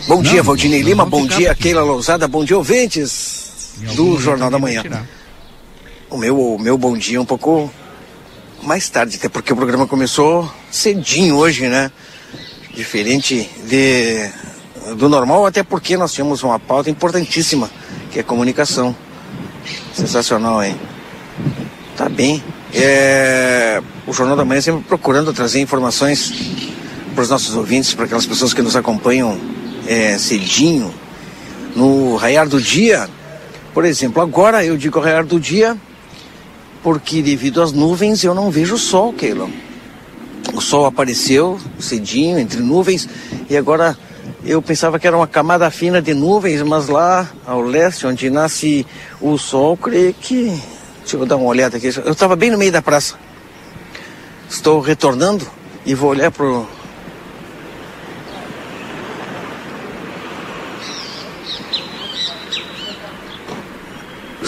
[0.09, 1.05] Bom Não, dia, Valdinei Lima.
[1.05, 2.29] Bom dia, Keila Lousada.
[2.29, 4.83] Bom dia, ouvintes do Jornal da Manhã.
[6.09, 7.69] O meu, o meu bom dia um pouco
[8.63, 11.91] mais tarde, até porque o programa começou cedinho hoje, né?
[12.73, 14.31] Diferente de,
[14.97, 17.69] do normal, até porque nós tínhamos uma pauta importantíssima,
[18.13, 18.95] que é comunicação.
[19.93, 20.79] Sensacional, hein?
[21.97, 22.41] Tá bem.
[22.73, 26.33] É, o Jornal da Manhã sempre procurando trazer informações
[27.17, 29.41] para os nossos ouvintes, para aquelas pessoas que nos acompanham
[29.89, 30.95] é, cedinho,
[31.75, 33.11] no raiar do dia.
[33.75, 35.77] Por exemplo, agora eu digo raiar do dia
[36.87, 39.51] porque devido às nuvens eu não vejo o sol, Keila.
[40.55, 43.09] O sol apareceu cedinho entre nuvens
[43.51, 43.99] e agora
[44.45, 48.87] eu pensava que era uma camada fina de nuvens, mas lá ao leste, onde nasce
[49.21, 50.63] o sol, creio que.
[51.01, 51.89] Deixa eu dar uma olhada aqui.
[52.05, 53.17] Eu estava bem no meio da praça.
[54.49, 55.45] Estou retornando
[55.85, 56.69] e vou olhar pro.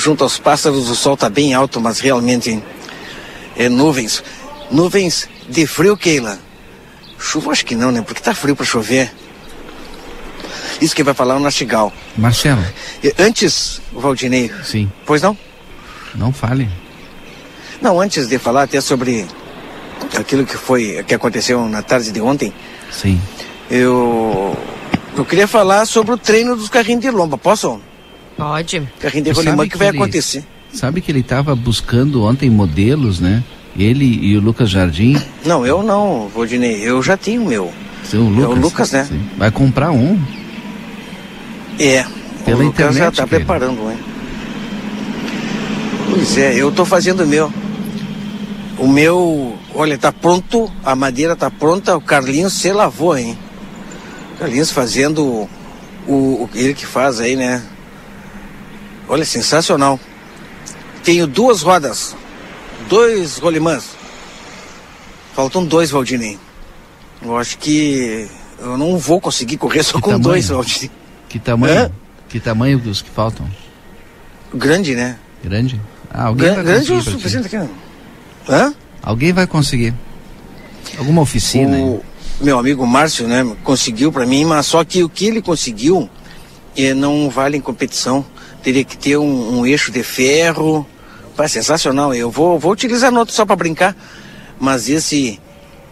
[0.08, 2.62] Junto aos pássaros, o sol está bem alto, mas realmente
[3.54, 4.24] é nuvens.
[4.70, 6.38] Nuvens de frio, Keila.
[7.18, 8.00] Chuva acho que não, né?
[8.00, 9.12] Porque tá frio para chover.
[10.80, 11.92] Isso que vai falar o Nastigal.
[12.16, 12.64] Marcelo.
[13.18, 14.50] Antes, o Valdinei.
[14.64, 14.90] Sim.
[15.04, 15.36] Pois não?
[16.14, 16.70] Não fale.
[17.82, 19.26] Não, antes de falar até sobre
[20.18, 22.50] aquilo que foi, que aconteceu na tarde de ontem,
[22.90, 23.20] Sim.
[23.70, 24.56] eu
[25.14, 27.36] eu queria falar sobre o treino dos carrinhos de lomba.
[27.36, 27.78] Posso?
[28.38, 28.82] Pode.
[29.00, 30.44] Carrinho de Tu rolimã sabe que vai ele- acontecer.
[30.72, 33.42] Sabe que ele estava buscando ontem modelos, né?
[33.76, 35.20] Ele e o Lucas Jardim.
[35.44, 36.80] Não, eu não, Valdinei.
[36.82, 37.72] Eu já tenho o meu.
[38.04, 38.44] Seu Lucas.
[38.44, 39.04] É o Lucas, né?
[39.04, 39.20] Sim.
[39.36, 40.18] Vai comprar um.
[41.78, 42.04] É.
[42.44, 43.28] Pela o Lucas já internet, tá cara.
[43.28, 43.96] preparando, né?
[46.10, 47.52] Pois é, eu tô fazendo o meu.
[48.78, 53.36] O meu, olha, tá pronto, a madeira tá pronta, o Carlinhos se lavou, hein?
[54.38, 55.48] Carlinhos fazendo
[56.06, 57.62] o, o ele que faz aí, né?
[59.08, 59.98] Olha, sensacional.
[61.02, 62.14] Tenho duas rodas,
[62.88, 63.84] dois rolimãs.
[65.34, 66.38] Faltam dois, Valdinei.
[67.22, 68.28] Eu acho que
[68.58, 70.24] eu não vou conseguir correr só Que com tamanho?
[70.24, 70.90] dois, Valdinei.
[71.28, 71.78] Que tamanho?
[71.86, 71.90] Hã?
[72.28, 73.48] Que tamanho dos que faltam?
[74.52, 75.16] Grande, né?
[75.42, 75.80] Grande?
[76.10, 77.02] Ah, alguém Gra- vai grande o conseguir.
[77.02, 77.18] pra ti.
[77.38, 77.56] suficiente aqui.
[78.48, 78.54] não.
[78.56, 78.74] Hã?
[79.02, 79.94] Alguém vai conseguir.
[80.98, 81.76] Alguma oficina.
[81.78, 82.02] O
[82.40, 86.08] meu amigo Márcio, né, conseguiu pra mim, mas só que o que ele conseguiu
[86.76, 88.24] eh, não vale em competição.
[88.62, 90.86] Teria que ter um, um eixo de ferro.
[91.36, 92.14] Pá, sensacional.
[92.14, 93.96] Eu vou, vou utilizar no outro só pra brincar.
[94.58, 95.40] Mas esse,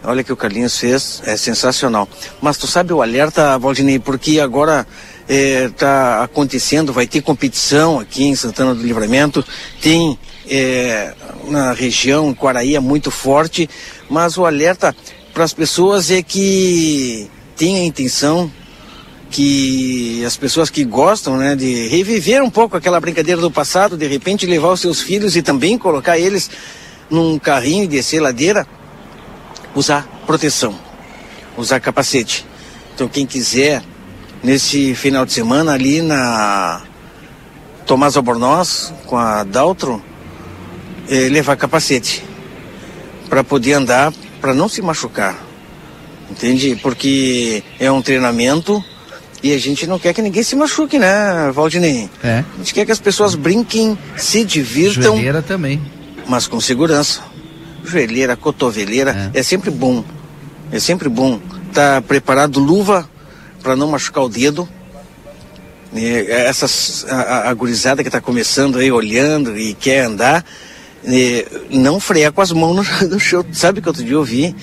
[0.03, 2.07] olha que o Carlinhos fez, é sensacional.
[2.41, 4.85] Mas tu sabe o alerta, Valdinei, porque agora
[5.27, 9.45] eh, tá acontecendo, vai ter competição aqui em Santana do Livramento,
[9.81, 10.17] tem
[10.49, 11.13] eh,
[11.47, 13.69] na região, em Quaraí é muito forte,
[14.09, 14.95] mas o alerta
[15.33, 18.51] para as pessoas é que tem a intenção
[19.29, 24.07] que as pessoas que gostam, né, de reviver um pouco aquela brincadeira do passado, de
[24.07, 26.49] repente levar os seus filhos e também colocar eles
[27.09, 28.65] num carrinho e descer ladeira,
[29.75, 30.77] usar proteção,
[31.57, 32.45] usar capacete.
[32.95, 33.83] Então quem quiser
[34.43, 36.81] nesse final de semana ali na
[37.85, 40.03] Tomás Albornoz com a Daltro,
[41.09, 42.23] eh, levar capacete
[43.29, 45.37] para poder andar, para não se machucar.
[46.29, 46.75] Entende?
[46.81, 48.83] Porque é um treinamento
[49.43, 52.09] e a gente não quer que ninguém se machuque, né, Valdinei?
[52.23, 52.43] É.
[52.55, 55.81] A gente quer que as pessoas brinquem, se divirtam, Joelheira também.
[56.27, 57.21] mas com segurança.
[57.85, 60.03] Joelheira, cotoveleira, é, sempre bom.
[60.71, 63.09] É sempre bom estar preparado, luva
[63.63, 64.67] para não machucar o dedo.
[65.95, 70.43] É, essas, a, a- gurizada que está começando aí, olhando e quer andar,
[71.05, 73.45] é, não frear com as mãos no, no chão.
[73.53, 74.53] Sabe que outro dia eu vi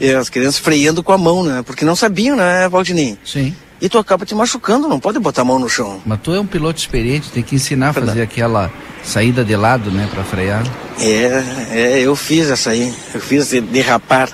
[0.00, 1.62] é, as crianças freando com a mão, né?
[1.66, 3.18] Porque não sabiam, né, Valdinei?
[3.24, 3.54] Sim.
[3.80, 6.00] E tu acaba te machucando, não pode botar a mão no chão.
[6.06, 8.72] Mas tu é um piloto experiente, tem que ensinar a fazer aquela
[9.02, 10.62] saída de lado, né, para frear.
[11.00, 12.94] É, é, eu fiz essa aí.
[13.12, 14.30] Eu fiz de- derrapar.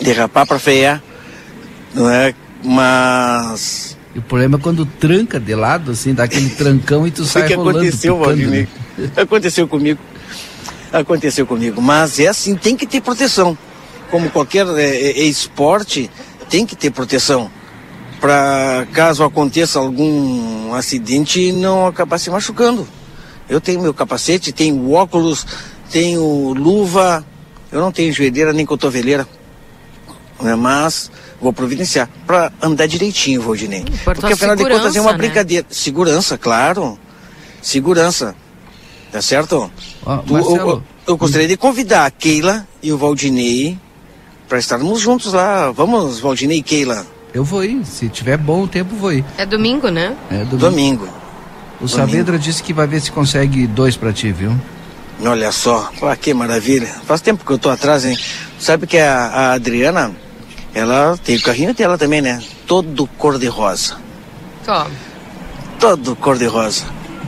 [0.00, 1.02] Derrapar para frear.
[1.94, 2.34] Não é?
[2.62, 3.96] Mas.
[4.14, 7.46] E o problema é quando tranca de lado, assim, dá aquele trancão e tu sai
[7.46, 8.68] que rolando, aconteceu, Valdinei.
[8.98, 9.10] né?
[9.16, 10.00] Aconteceu comigo.
[10.92, 11.80] Aconteceu comigo.
[11.80, 13.56] Mas é assim, tem que ter proteção.
[14.10, 16.10] Como qualquer é, é, é esporte,
[16.50, 17.50] tem que ter proteção.
[18.20, 22.86] Para caso aconteça algum acidente, não acabar se machucando.
[23.48, 25.46] Eu tenho meu capacete, tenho óculos,
[25.90, 27.24] tenho luva,
[27.70, 29.26] eu não tenho joelheira nem cotoveleira.
[30.40, 31.10] né, Mas
[31.40, 33.84] vou providenciar para andar direitinho, Valdinei.
[34.04, 35.18] Porque a afinal de contas é uma segurança, né?
[35.18, 35.66] brincadeira.
[35.70, 36.98] Segurança, claro.
[37.62, 38.34] Segurança.
[39.12, 39.70] Tá certo?
[40.04, 43.78] Ó, Tu- eu, eu- eu gostaria de convidar a Keila e o Valdinei
[44.48, 45.70] para estarmos juntos lá.
[45.70, 47.06] Vamos, Valdinei e Keila.
[47.36, 49.22] Eu vou ir, se tiver bom o tempo, vou ir.
[49.36, 50.16] É domingo, né?
[50.30, 50.56] É domingo.
[50.56, 51.08] Domingo.
[51.82, 54.58] O Saavedra disse que vai ver se consegue dois pra ti, viu?
[55.22, 56.86] Olha só, pô, que maravilha.
[57.04, 58.16] Faz tempo que eu tô atrás, hein?
[58.58, 60.12] Sabe que a, a Adriana,
[60.74, 62.42] ela tem o carrinho dela também, né?
[62.66, 63.98] Todo cor-de-rosa.
[64.64, 64.86] Toma.
[65.78, 66.84] Todo cor-de-rosa.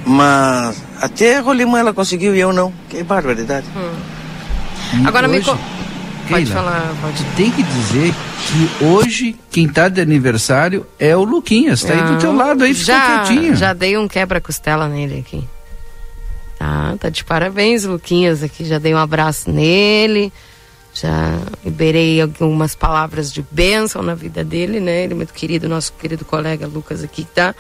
[0.06, 2.72] Mas até rolimã ela conseguiu e eu não.
[2.88, 3.66] Que barbaridade.
[5.04, 5.58] Agora me hoje, co-
[6.28, 7.24] Pode Keila, falar, pode.
[7.36, 12.18] Tem que dizer que hoje quem tá de aniversário é o Luquinhas, tá aí do
[12.18, 13.56] teu lado aí, ficou já, quietinho.
[13.56, 15.42] já dei um quebra-costela nele aqui.
[16.58, 18.64] Tá, tá de parabéns, Luquinhas aqui.
[18.64, 20.32] Já dei um abraço nele.
[20.92, 25.04] Já liberei algumas palavras de bênção na vida dele, né?
[25.04, 27.54] Ele é muito querido, nosso querido colega Lucas aqui, que dá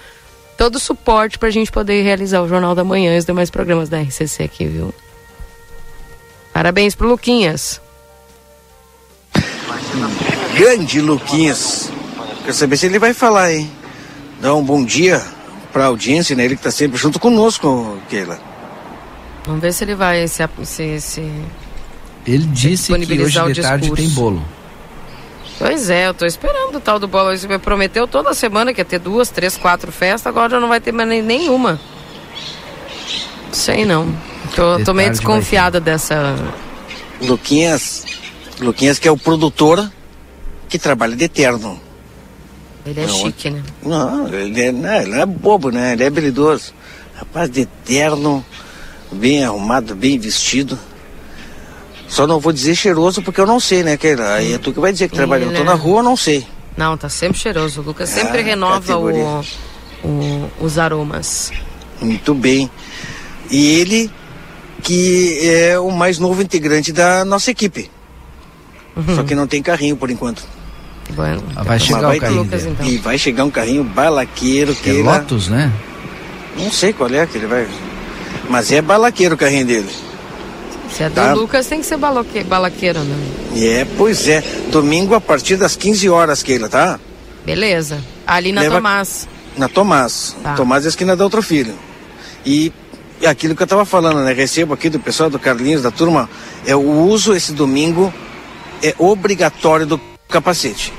[0.56, 3.88] todo o suporte pra gente poder realizar o Jornal da Manhã e os demais programas
[3.88, 4.92] da RCC aqui, viu?
[6.52, 7.80] Parabéns pro Luquinhas.
[10.54, 11.90] Grande Luquinhas.
[12.42, 13.70] Quero saber se ele vai falar, hein?
[14.40, 15.22] Dá um bom dia
[15.72, 16.44] para a audiência, né?
[16.44, 18.38] Ele que está sempre junto conosco, Keila.
[19.44, 21.20] Vamos ver se ele vai se, se, se
[22.26, 24.02] Ele disse que hoje disponibilizar o de tarde discurso.
[24.02, 24.44] tem bolo.
[25.58, 27.32] Pois é, eu tô esperando o tal do bolo.
[27.32, 30.68] Ele me prometeu toda semana que ia ter duas, três, quatro festas, agora já não
[30.68, 31.80] vai ter mais nenhuma.
[33.52, 34.14] Sei não.
[34.54, 36.36] Tô, tô meio desconfiada dessa.
[37.20, 38.04] Luquinhas,
[38.60, 39.90] Luquinhas que é o produtor
[40.68, 41.80] que trabalha de terno.
[42.84, 43.62] Ele é Não, chique, né?
[43.82, 45.92] Não, ele, é, não, ele não é bobo, né?
[45.92, 46.72] Ele é habilidoso.
[47.14, 48.44] Rapaz de terno,
[49.12, 50.78] bem arrumado, bem vestido.
[52.08, 54.34] Só não vou dizer cheiroso porque eu não sei, né, Keila?
[54.34, 55.42] Aí é tu que vai dizer que trabalha.
[55.44, 56.46] Eu tô Ele na é- rua, eu não sei.
[56.76, 57.80] Não, tá sempre cheiroso.
[57.80, 59.40] O Lucas sempre Ah, renova o,
[60.04, 61.50] o- os aromas.
[62.00, 62.70] Muito bem.
[63.50, 64.10] E ele
[64.82, 67.90] que é o mais novo integrante da nossa equipe.
[69.14, 70.42] Só que não tem carrinho por enquanto.
[71.10, 72.86] Bueno, Ah, vai chegar Mas o carrinho Lucas, então.
[72.86, 75.72] E vai chegar um carrinho balaqueiro que É Lotus, né?
[76.56, 77.66] Não sei qual é que ele vai.
[78.50, 79.88] Mas é balaqueiro o carrinho dele.
[80.94, 81.32] Se é do Tá.
[81.34, 83.16] Lucas, tem que ser baloque, balaqueiro, né?
[83.56, 84.42] É, pois é.
[84.70, 86.98] Domingo a partir das 15 horas, Keila, tá?
[87.46, 87.98] Beleza.
[88.26, 89.28] Ali na Leva- Tomás.
[89.56, 90.36] Na Tomás.
[90.42, 90.54] Tá.
[90.54, 91.74] Tomás é a esquina da outro filho.
[92.44, 92.72] E
[93.20, 94.32] e aquilo que eu tava falando, né?
[94.32, 96.30] Recebo aqui do pessoal do Carlinhos, da turma,
[96.64, 98.14] é o uso esse domingo
[98.82, 100.92] é obrigatório do capacete,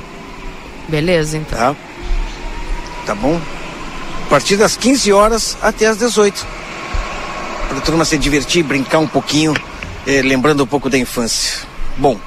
[0.88, 1.58] Beleza, então.
[1.58, 1.76] tá?
[3.06, 3.40] Tá bom?
[4.26, 6.46] A partir das 15 horas até as 18.
[7.68, 9.54] Para a turma se divertir, brincar um pouquinho,
[10.08, 11.68] eh, lembrando um pouco da infância.
[11.98, 12.20] Bom,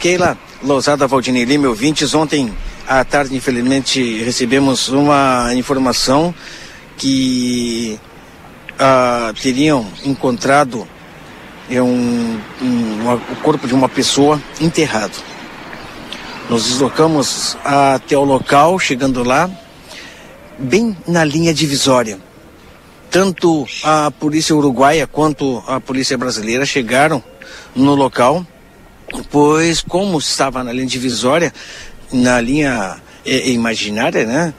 [0.00, 2.52] Keila, Lousada, Valdinei Lima, ouvintes, ontem
[2.86, 6.34] à tarde, infelizmente, recebemos uma informação
[6.98, 7.98] que
[8.78, 10.86] ah, teriam encontrado
[11.70, 15.12] é, um, um- o corpo de uma pessoa enterrado.
[16.48, 19.50] Nos deslocamos até o local, chegando lá,
[20.58, 22.18] bem na linha divisória.
[23.10, 27.22] Tanto a polícia uruguaia quanto a polícia brasileira chegaram
[27.74, 28.44] no local,
[29.30, 31.52] pois como estava na linha divisória,
[32.12, 34.52] na linha eh, imaginária, né?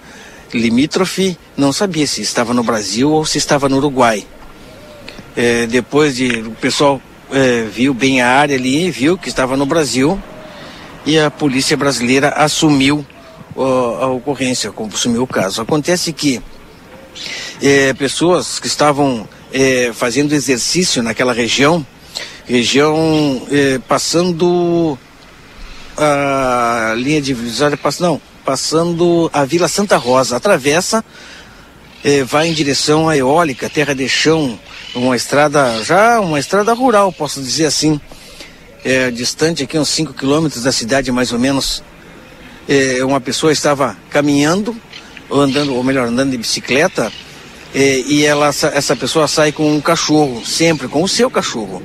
[0.53, 4.25] Limítrofe, não sabia se estava no Brasil ou se estava no Uruguai.
[5.37, 9.65] Eh, depois de o pessoal eh, viu bem a área ali, viu que estava no
[9.65, 10.21] Brasil
[11.05, 13.05] e a polícia brasileira assumiu
[13.55, 15.61] ó, a ocorrência, assumiu o caso.
[15.61, 16.41] Acontece que
[17.61, 21.85] eh, pessoas que estavam eh, fazendo exercício naquela região,
[22.45, 24.97] região eh, passando
[25.97, 31.03] a linha divisória, pass- não, passando a Vila Santa Rosa, atravessa,
[32.03, 34.57] eh, vai em direção à eólica, terra de chão,
[34.95, 37.99] uma estrada, já uma estrada rural, posso dizer assim,
[38.83, 41.83] eh, distante aqui uns 5 quilômetros da cidade, mais ou menos.
[42.67, 44.75] Eh, uma pessoa estava caminhando,
[45.29, 47.11] ou andando, ou melhor, andando de bicicleta,
[47.73, 51.83] eh, e ela, sa- essa pessoa sai com um cachorro, sempre com o seu cachorro.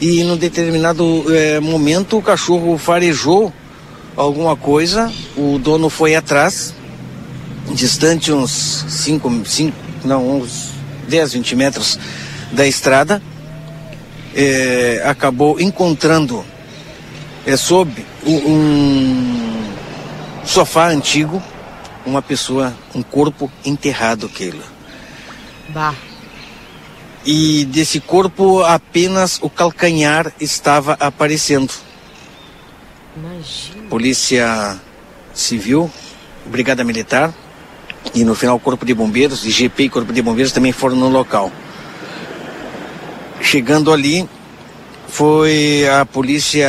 [0.00, 3.52] E num determinado eh, momento o cachorro farejou
[4.16, 6.74] alguma coisa, o dono foi atrás,
[7.70, 9.32] distante uns 5,
[10.04, 10.70] não, uns
[11.08, 11.98] 10, 20 metros
[12.52, 13.22] da estrada,
[14.34, 16.44] eh, acabou encontrando
[17.46, 19.64] eh, sob um
[20.44, 21.42] sofá antigo
[22.04, 24.64] uma pessoa, um corpo enterrado, Keila.
[25.68, 25.94] Bah.
[27.24, 31.72] E desse corpo apenas o calcanhar estava aparecendo.
[33.16, 33.88] Imagina.
[33.88, 34.80] Polícia
[35.32, 35.90] Civil,
[36.46, 37.32] Brigada Militar
[38.14, 41.52] e no final Corpo de Bombeiros, IGP e Corpo de Bombeiros também foram no local.
[43.42, 44.26] Chegando ali,
[45.08, 46.68] foi a polícia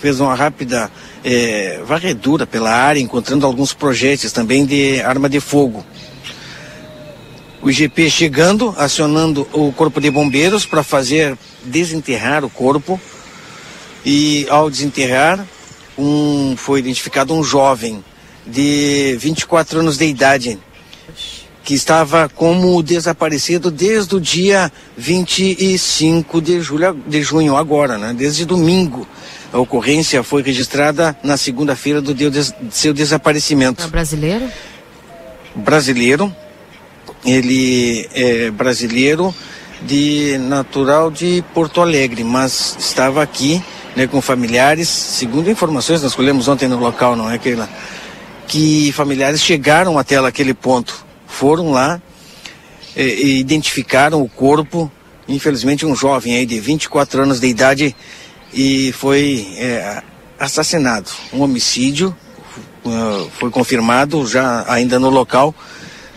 [0.00, 0.90] fez uma rápida
[1.24, 5.84] eh, varredura pela área, encontrando alguns projéteis também de arma de fogo.
[7.60, 13.00] O IGP chegando, acionando o Corpo de Bombeiros para fazer desenterrar o corpo
[14.04, 15.44] e ao desenterrar
[15.98, 18.04] um foi identificado um jovem
[18.46, 20.58] de 24 anos de idade
[21.66, 28.14] que estava como desaparecido desde o dia 25 de julho de junho agora, né?
[28.16, 29.04] Desde domingo.
[29.52, 32.40] A ocorrência foi registrada na segunda-feira do dia de
[32.70, 33.82] seu desaparecimento.
[33.82, 34.48] É brasileiro?
[35.56, 36.36] Brasileiro.
[37.24, 39.34] Ele é brasileiro
[39.82, 43.60] de natural de Porto Alegre, mas estava aqui
[43.96, 47.68] né, com familiares, segundo informações nós colhemos ontem no local, não é aquela
[48.46, 52.00] que familiares chegaram até aquele ponto, foram lá
[52.96, 54.90] eh, e identificaram o corpo,
[55.28, 57.94] infelizmente um jovem aí de 24 anos de idade
[58.54, 60.02] e foi eh,
[60.38, 62.14] assassinado, um homicídio,
[62.84, 65.54] uh, foi confirmado já ainda no local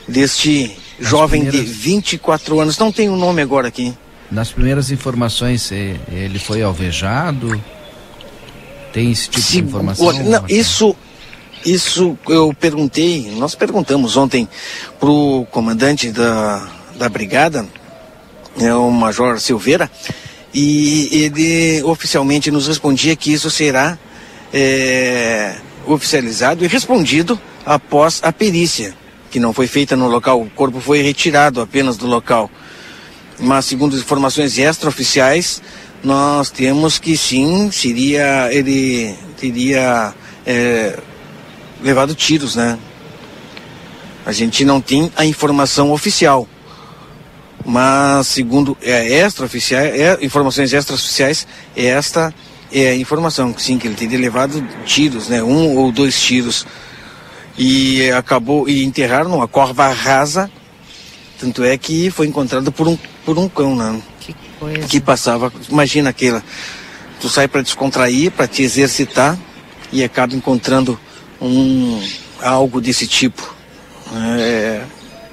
[0.08, 2.78] deste Nas jovem primeiras- de 24 anos.
[2.78, 3.94] Não tem o nome agora aqui.
[4.32, 7.60] Nas primeiras informações, ele foi alvejado?
[8.94, 10.06] Tem esse tipo de Se- informação?
[10.08, 10.96] olha, não, isso,
[11.66, 14.48] isso eu perguntei, nós perguntamos ontem
[15.00, 17.68] pro comandante da, da brigada,
[18.60, 19.90] é o Major Silveira,
[20.54, 23.98] e ele oficialmente nos respondia que isso será
[24.54, 25.56] é,
[25.86, 28.94] oficializado e respondido após a perícia,
[29.30, 30.42] que não foi feita no local.
[30.42, 32.50] O corpo foi retirado apenas do local.
[33.40, 35.62] Mas segundo informações extraoficiais,
[36.04, 40.14] nós temos que sim, seria ele teria
[40.46, 41.00] é,
[41.82, 42.78] levado tiros, né?
[44.26, 46.48] A gente não tem a informação oficial,
[47.66, 52.34] mas segundo é, extraoficiais, é, informações extraoficiais, esta
[52.72, 55.42] é a informação, sim, que ele teria levado tiros, né?
[55.42, 56.66] Um ou dois tiros
[57.58, 60.50] e acabou e enterraram numa corva rasa,
[61.40, 64.02] tanto é que foi encontrado por um por um cão, né?
[64.20, 64.88] Que coisa.
[64.88, 65.52] que passava.
[65.70, 66.44] Imagina aquela.
[67.20, 69.38] Tu sai para descontrair, para te exercitar
[69.92, 71.00] e acaba encontrando
[71.42, 72.02] um
[72.42, 73.56] algo desse tipo.
[74.38, 74.82] É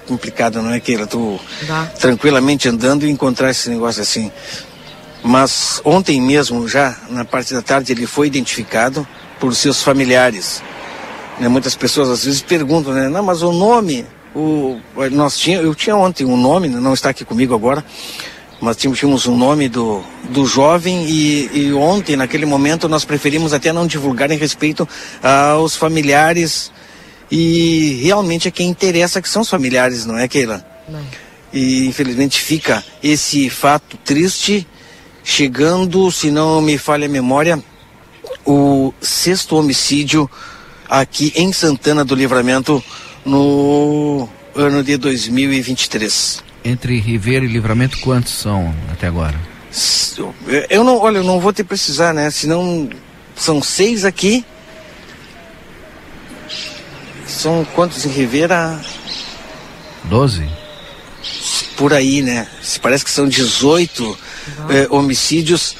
[0.06, 1.06] complicado, não é aquela?
[1.06, 1.86] Tu Dá.
[1.98, 4.30] tranquilamente andando e encontrar esse negócio assim.
[5.22, 9.06] Mas ontem mesmo, já na parte da tarde, ele foi identificado
[9.40, 10.62] por seus familiares.
[11.38, 13.08] Né, muitas pessoas às vezes perguntam, né?
[13.08, 14.78] Não, mas o nome, o,
[15.10, 17.84] nós tinha, eu tinha ontem um nome, não está aqui comigo agora,
[18.60, 23.52] mas tínhamos, tínhamos um nome do, do jovem e, e ontem, naquele momento, nós preferimos
[23.52, 24.88] até não divulgar em respeito
[25.22, 26.72] aos familiares
[27.30, 30.64] e realmente é quem interessa que são os familiares, não é, Keila?
[31.52, 34.66] E infelizmente fica esse fato triste,
[35.24, 37.62] chegando, se não me falha a memória,
[38.44, 40.30] o sexto homicídio
[40.88, 42.82] aqui em Santana do Livramento
[43.24, 46.45] no ano de 2023.
[46.66, 49.38] Entre Ribeira e Livramento, quantos são até agora?
[50.68, 52.28] Eu não, olha, eu não vou te precisar, né?
[52.28, 52.90] Senão
[53.36, 54.44] são seis aqui.
[57.24, 58.80] São quantos em Rivera?
[60.06, 60.44] Doze?
[61.76, 62.48] Por aí, né?
[62.60, 64.18] Se Parece que são 18
[64.68, 65.76] eh, homicídios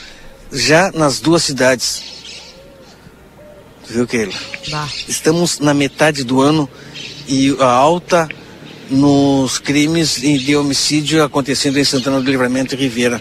[0.53, 2.05] já nas duas cidades.
[3.89, 4.33] Viu, Keila?
[4.71, 4.89] Dá.
[5.09, 6.71] Estamos na metade do ano
[7.27, 8.29] e a alta
[8.91, 13.21] nos crimes de homicídio acontecendo em Santana do Livramento e Ribeira.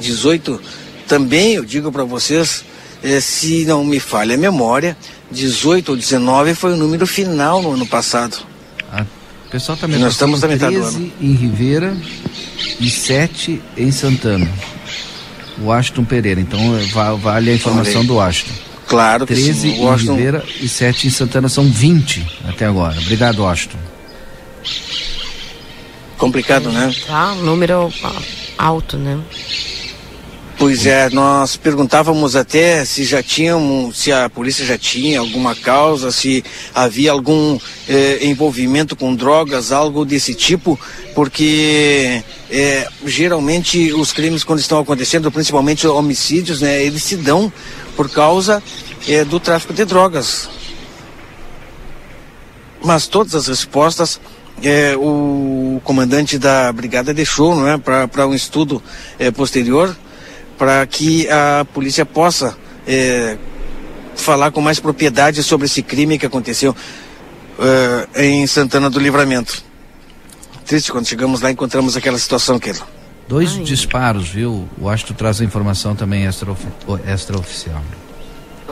[0.00, 0.60] 18,
[1.06, 2.64] também eu digo para vocês,
[3.02, 4.96] eh, se não me falha a memória,
[5.30, 8.38] 18 ou 19 foi o número final no ano passado.
[9.46, 11.12] O pessoal também Nós estamos na metade do 13 ano.
[11.20, 11.96] em Ribeira
[12.80, 14.50] e 7 em Santana.
[15.60, 18.06] O Washington Pereira, então eh, va- vale a informação aí.
[18.06, 18.52] do Washington.
[18.88, 22.98] Claro que 13 sim, em Washington- Ribeira e 7 em Santana, são 20 até agora.
[23.00, 23.78] Obrigado, Washington.
[26.16, 26.94] Complicado, né?
[27.06, 27.92] Tá, um número
[28.56, 29.20] alto, né?
[30.56, 36.12] Pois é, nós perguntávamos até se já tinham, se a polícia já tinha alguma causa,
[36.12, 37.58] se havia algum
[37.88, 40.78] eh, envolvimento com drogas, algo desse tipo,
[41.12, 47.52] porque eh, geralmente os crimes quando estão acontecendo, principalmente homicídios, né, eles se dão
[47.96, 48.62] por causa
[49.08, 50.48] eh, do tráfico de drogas.
[52.82, 54.20] Mas todas as respostas
[54.68, 58.82] eh, o comandante da brigada deixou, não é, para um estudo
[59.18, 59.94] eh, posterior
[60.58, 62.56] para que a polícia possa
[62.86, 63.36] eh,
[64.14, 66.74] falar com mais propriedade sobre esse crime que aconteceu
[67.58, 69.62] eh, em Santana do Livramento.
[70.64, 72.86] Triste, quando chegamos lá encontramos aquela situação, Keila.
[73.28, 74.68] Dois disparos, viu?
[74.78, 77.82] O Washington traz a informação também extraoficial.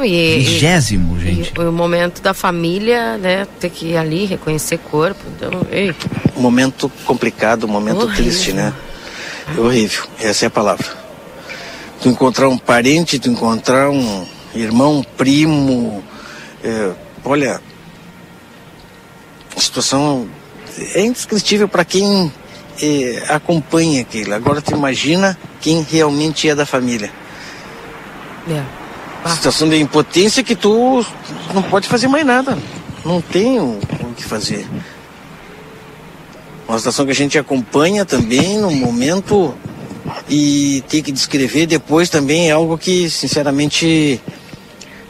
[0.04, 1.52] E- Vigésimo, gente.
[1.56, 3.46] e o momento da família, né?
[3.60, 5.20] Ter que ir ali, reconhecer corpo.
[5.36, 5.94] Então, ei,
[6.36, 8.16] Um momento complicado, um momento Horrível.
[8.16, 8.72] triste, né?
[9.56, 10.86] É horrível, essa é a palavra.
[12.00, 14.24] Tu encontrar um parente, tu encontrar um
[14.54, 16.02] irmão, um primo,
[16.64, 16.90] é,
[17.24, 17.60] olha,
[19.56, 20.28] a situação
[20.94, 22.32] é indescritível para quem
[22.80, 24.34] é, acompanha aquilo.
[24.34, 27.10] Agora tu imagina quem realmente é da família.
[28.48, 28.81] é.
[29.30, 31.04] Situação de impotência que tu
[31.54, 32.58] não pode fazer mais nada.
[33.04, 34.66] Não tem o, o que fazer.
[36.68, 39.54] Uma situação que a gente acompanha também no momento
[40.28, 44.20] e ter que descrever depois também é algo que, sinceramente,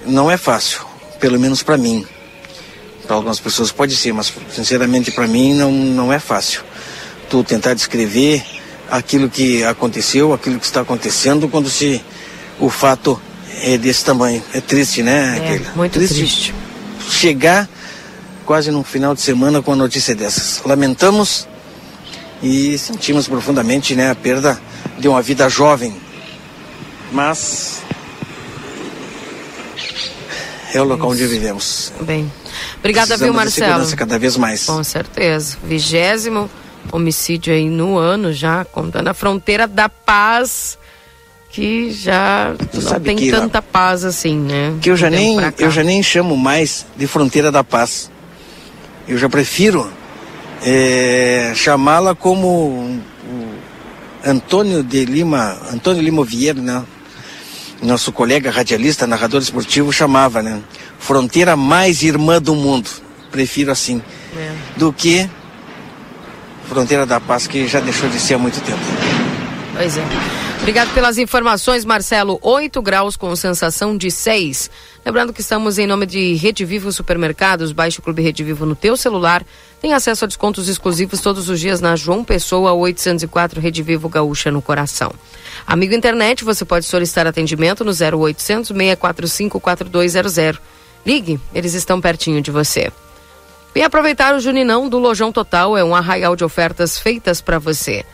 [0.07, 0.85] não é fácil.
[1.19, 2.07] Pelo menos para mim.
[3.07, 6.63] Para algumas pessoas pode ser, mas sinceramente para mim não, não é fácil.
[7.31, 8.45] Tu tentar descrever
[8.91, 12.03] aquilo que aconteceu, aquilo que está acontecendo quando se
[12.61, 13.21] o fato
[13.63, 14.43] é desse tamanho.
[14.53, 15.39] É triste, né?
[15.39, 16.55] É, muito triste.
[17.09, 17.69] Chegar
[18.45, 20.61] quase no final de semana com a notícia dessas.
[20.65, 21.49] Lamentamos
[22.43, 24.61] e sentimos profundamente né, a perda
[24.99, 25.95] de uma vida jovem.
[27.13, 27.83] Mas
[30.75, 31.93] é o local onde vivemos.
[32.01, 32.31] Bem.
[32.79, 33.69] Obrigada, viu, Marcelo?
[33.69, 34.65] segurança cada vez mais.
[34.65, 35.57] Com certeza.
[35.65, 36.51] Vigésimo
[36.91, 40.79] homicídio aí no ano já, contando a fronteira da paz,
[41.53, 44.75] que já não sabe tem que, tanta paz assim, né?
[44.81, 48.11] que eu já nem eu já nem chamo mais de fronteira da paz.
[49.07, 49.89] Eu já prefiro
[50.65, 53.01] eh, chamá-la como o
[54.25, 56.83] Antônio de Lima, Antônio Lima Vieira, né?
[57.83, 60.63] Nosso colega radialista, narrador esportivo chamava, né?
[60.99, 62.89] Fronteira mais irmã do mundo.
[63.31, 64.01] Prefiro assim
[64.37, 64.53] É.
[64.77, 65.29] do que
[66.69, 68.81] fronteira da paz que já deixou de ser há muito tempo.
[69.77, 70.05] Pois é.
[70.63, 72.39] Obrigado pelas informações, Marcelo.
[72.41, 74.71] 8 graus com sensação de 6.
[75.05, 77.73] Lembrando que estamos em nome de Rede Vivo Supermercados.
[77.73, 79.45] Baixe o Clube Rede Vivo no teu celular.
[79.81, 84.53] Tem acesso a descontos exclusivos todos os dias na João Pessoa 804 Rede Vivo Gaúcha
[84.53, 85.13] no coração.
[85.67, 90.61] Amigo internet, você pode solicitar atendimento no 0800 645 4200.
[91.05, 92.93] Ligue, eles estão pertinho de você.
[93.75, 98.05] E aproveitar o Juninão do Lojão Total é um arraial de ofertas feitas para você.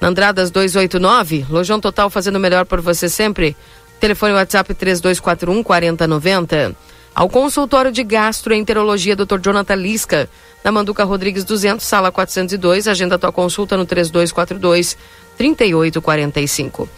[0.00, 3.56] Na Andradas 289, Lojão Total fazendo melhor por você sempre.
[3.98, 6.76] Telefone WhatsApp 3241 4090.
[7.14, 9.40] Ao consultório de gastroenterologia Dr.
[9.40, 10.30] Jonathan Lisca,
[10.62, 12.86] na Manduca Rodrigues 200, sala 402.
[12.86, 14.96] Agenda tua consulta no 3242
[15.36, 16.88] 3845.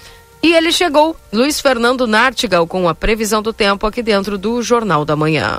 [0.42, 5.04] E ele chegou, Luiz Fernando Nartigal, com a previsão do tempo aqui dentro do Jornal
[5.04, 5.58] da Manhã.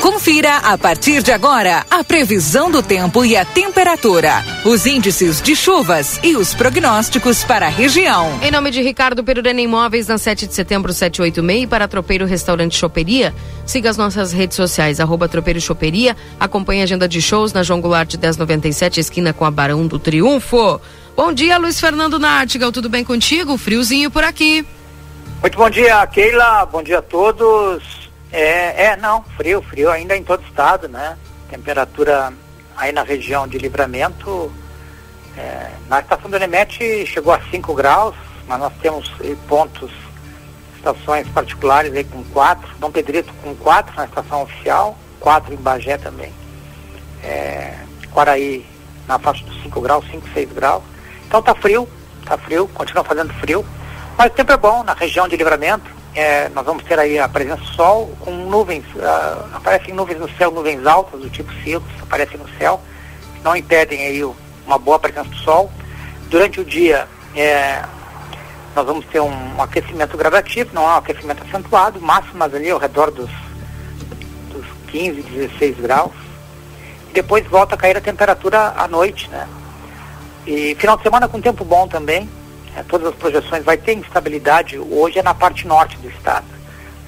[0.00, 5.54] Confira a partir de agora a previsão do tempo e a temperatura, os índices de
[5.54, 8.38] chuvas e os prognósticos para a região.
[8.42, 12.76] Em nome de Ricardo Perurena Imóveis, na 7 de setembro, 786, e para Tropeiro Restaurante
[12.76, 13.34] Choperia,
[13.66, 17.80] siga as nossas redes sociais, arroba Tropeiro Choperia, acompanhe a agenda de shows na João
[17.80, 20.80] Goulart 1097, esquina com a Barão do Triunfo.
[21.18, 23.58] Bom dia, Luiz Fernando Nartigal, tudo bem contigo?
[23.58, 24.64] Friozinho por aqui.
[25.40, 26.64] Muito bom dia, Keila.
[26.66, 28.08] Bom dia a todos.
[28.30, 31.18] É, é, não, frio, frio ainda em todo o estado, né?
[31.50, 32.32] Temperatura
[32.76, 34.52] aí na região de livramento.
[35.36, 38.14] é, na estação do Nemete chegou a 5 graus,
[38.46, 39.90] mas nós temos eh, pontos,
[40.76, 45.98] estações particulares aí com 4, Dom Pedrito com 4 na estação oficial, 4 em Bagé
[45.98, 46.32] também.
[47.24, 47.76] É,
[48.12, 48.64] Quaraí
[49.08, 50.84] na faixa dos 5 graus, 5, 6 graus.
[51.28, 51.86] Então tá frio,
[52.24, 53.64] tá frio, continua fazendo frio.
[54.16, 55.84] Mas o tempo é bom na região de livramento.
[56.14, 60.28] É, nós vamos ter aí a presença do sol com nuvens, ah, aparecem nuvens no
[60.36, 62.80] céu, nuvens altas do tipo Silos, aparecem no céu,
[63.44, 64.24] não impedem aí
[64.66, 65.70] uma boa presença do sol.
[66.30, 67.06] Durante o dia
[67.36, 67.84] é,
[68.74, 73.10] nós vamos ter um, aquecimento gradativo, não é um aquecimento acentuado, máximas ali ao redor
[73.10, 73.30] dos,
[74.50, 76.12] dos 15, 16 graus.
[77.10, 79.46] E depois volta a cair a temperatura à noite, né?
[80.48, 82.26] E final de semana com tempo bom também.
[82.74, 84.78] É, todas as projeções vai ter instabilidade.
[84.78, 86.46] Hoje é na parte norte do estado.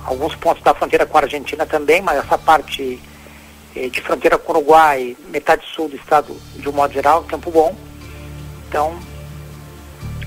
[0.04, 3.00] Alguns pontos da fronteira com a Argentina também, mas essa parte
[3.74, 7.50] eh, de fronteira com o Uruguai, metade sul do estado, de um modo geral, tempo
[7.50, 7.74] bom.
[8.68, 8.94] Então,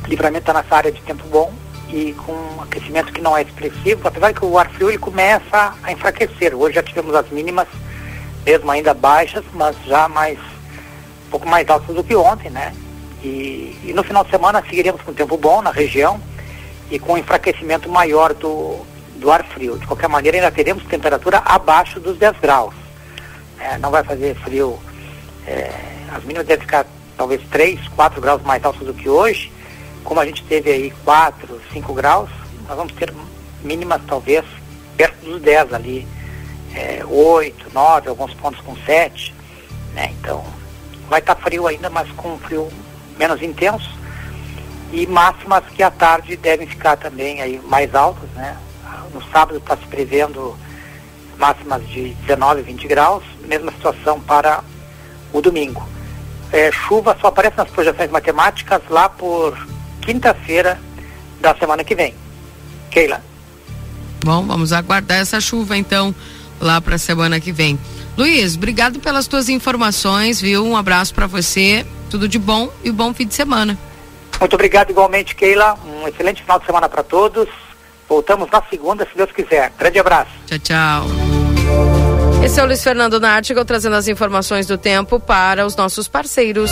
[0.08, 1.54] livramento está nessa área de tempo bom
[1.90, 5.76] e com um aquecimento que não é expressivo, apesar que o ar frio ele começa
[5.84, 6.56] a enfraquecer.
[6.56, 7.68] Hoje já tivemos as mínimas,
[8.44, 12.74] mesmo ainda baixas, mas já mais um pouco mais altas do que ontem, né?
[13.24, 16.20] E, e no final de semana seguiremos com tempo bom na região
[16.92, 19.78] e com um enfraquecimento maior do, do ar frio.
[19.78, 22.74] De qualquer maneira, ainda teremos temperatura abaixo dos 10 graus.
[23.60, 24.78] É, não vai fazer frio,
[25.48, 25.72] é,
[26.14, 29.52] as mínimas devem ficar talvez 3, 4 graus mais altas do que hoje.
[30.04, 32.30] Como a gente teve aí 4, 5 graus,
[32.68, 33.14] nós vamos ter
[33.64, 34.44] mínimas talvez
[34.98, 36.06] perto dos 10 ali,
[36.76, 39.34] é, 8, 9, alguns pontos com 7.
[39.94, 40.14] Né?
[40.20, 40.44] Então,
[41.08, 42.70] vai estar frio ainda, mas com um frio
[43.18, 43.90] menos intenso.
[44.92, 48.56] E máximas que à tarde devem ficar também aí mais altas, né?
[49.14, 50.56] No sábado está se prevendo
[51.38, 54.64] máximas de 19, 20 graus, mesma situação para
[55.32, 55.88] o domingo.
[56.52, 59.58] É, chuva só aparece nas projeções matemáticas lá por
[60.02, 60.80] quinta-feira
[61.42, 62.14] da semana que vem.
[62.92, 63.22] Keila.
[64.24, 66.14] Bom, vamos aguardar essa chuva então
[66.62, 67.78] lá para a semana que vem.
[68.18, 70.66] Luiz, obrigado pelas tuas informações, viu?
[70.66, 73.78] Um abraço para você, tudo de bom e um bom fim de semana.
[74.40, 75.78] Muito obrigado igualmente, Keila.
[75.86, 77.48] Um excelente final de semana para todos.
[78.08, 79.72] Voltamos na segunda, se Deus quiser.
[79.78, 80.32] Grande abraço.
[80.46, 81.06] Tchau, tchau.
[82.44, 86.72] Esse é o Luiz Fernando Nartigal trazendo as informações do tempo para os nossos parceiros.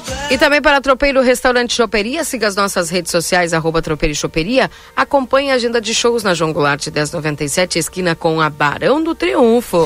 [0.31, 4.71] E também para Tropeiro Restaurante Choperia, siga as nossas redes sociais, arroba Tropeiro e Choperia.
[4.95, 9.85] Acompanhe a agenda de shows na João Goulart 1097, esquina com a Barão do Triunfo.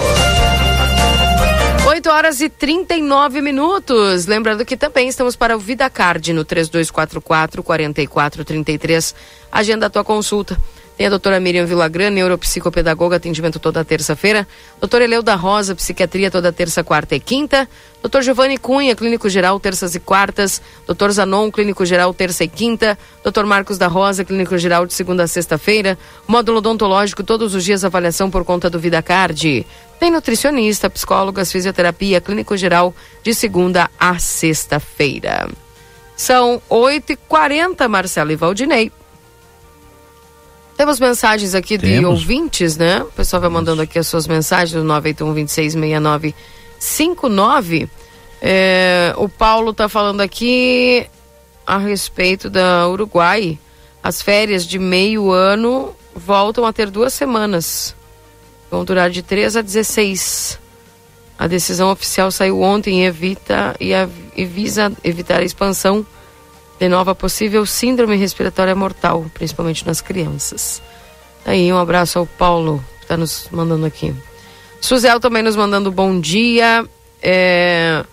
[1.88, 4.28] 8 horas e 39 minutos.
[4.28, 9.16] Lembrando que também estamos para o Vida Card no 3244 4433.
[9.52, 10.62] Agenda a tua consulta.
[10.98, 14.48] Tem a doutora Miriam Vilagran, neuropsicopedagoga, atendimento toda terça-feira.
[14.80, 17.68] Doutora Eleuda Rosa, psiquiatria toda terça, quarta e quinta.
[18.02, 20.62] Doutor Giovanni Cunha, clínico geral, terças e quartas.
[20.88, 22.98] Doutor Zanon, clínico geral, terça e quinta.
[23.22, 25.98] Doutor Marcos da Rosa, clínico geral, de segunda a sexta-feira.
[26.26, 29.68] Módulo odontológico, todos os dias avaliação por conta do VidaCard.
[30.00, 35.50] Tem nutricionista, psicólogas, fisioterapia, clínico geral, de segunda a sexta-feira.
[36.16, 38.92] São 8h40, Marcelo e Valdinei.
[40.78, 42.22] Temos mensagens aqui de Temos.
[42.22, 43.02] ouvintes, né?
[43.02, 47.90] O pessoal vai mandando aqui as suas mensagens no 981-266959.
[48.42, 51.08] É, o Paulo tá falando aqui
[51.66, 53.58] a respeito da Uruguai.
[54.04, 57.96] As férias de meio ano voltam a ter duas semanas.
[58.70, 60.60] Vão durar de 3 a 16.
[61.40, 63.92] A decisão oficial saiu ontem e evita e,
[64.36, 66.06] e visa evitar a expansão
[66.80, 70.82] de nova possível síndrome respiratória mortal, principalmente nas crianças.
[71.46, 74.14] Aí, um abraço ao Paulo, que está nos mandando aqui.
[74.82, 76.86] Suzel também nos mandando bom dia.
[77.22, 78.04] É...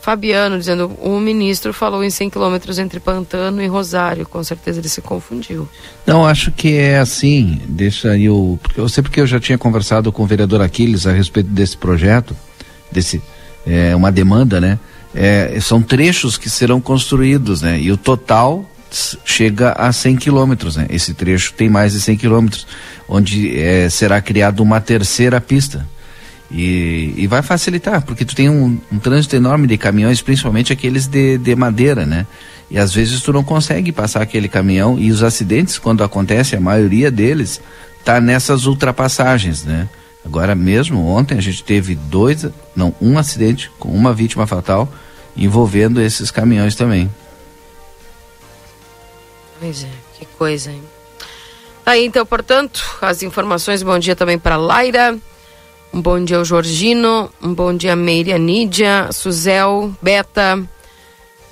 [0.00, 4.26] Fabiano dizendo, o ministro falou em 100 quilômetros entre Pantano e Rosário.
[4.26, 5.68] Com certeza ele se confundiu.
[6.04, 10.10] Não, acho que é assim, deixa eu, porque eu sei porque eu já tinha conversado
[10.10, 12.36] com o vereador Aquiles a respeito desse projeto,
[12.90, 13.22] desse,
[13.64, 14.76] é, uma demanda, né?
[15.14, 17.78] É, são trechos que serão construídos, né?
[17.80, 18.68] E o total
[19.24, 20.86] chega a 100 quilômetros, né?
[20.90, 22.66] Esse trecho tem mais de 100 quilômetros,
[23.08, 25.86] onde é, será criada uma terceira pista.
[26.50, 31.06] E, e vai facilitar, porque tu tem um, um trânsito enorme de caminhões, principalmente aqueles
[31.06, 32.26] de, de madeira, né?
[32.70, 36.60] E às vezes tu não consegue passar aquele caminhão e os acidentes, quando acontece, a
[36.60, 37.60] maioria deles
[38.04, 39.88] tá nessas ultrapassagens, né?
[40.24, 42.46] Agora mesmo, ontem a gente teve dois,
[42.76, 44.88] não, um acidente com uma vítima fatal
[45.36, 47.10] envolvendo esses caminhões também.
[49.58, 50.82] Pois é, que coisa, hein?
[51.84, 53.82] Aí, então, portanto, as informações.
[53.82, 55.18] Bom dia também para Laira.
[55.92, 57.28] Um bom dia ao Jorgino.
[57.42, 60.62] Um bom dia Meire, Nídia, Suzel, Beta,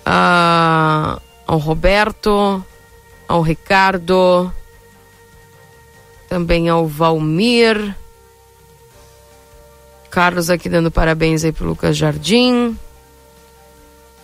[0.06, 2.64] a- ao Roberto,
[3.26, 4.52] ao Ricardo,
[6.28, 7.94] também ao Valmir.
[10.10, 12.76] Carlos aqui dando parabéns aí pro Lucas Jardim.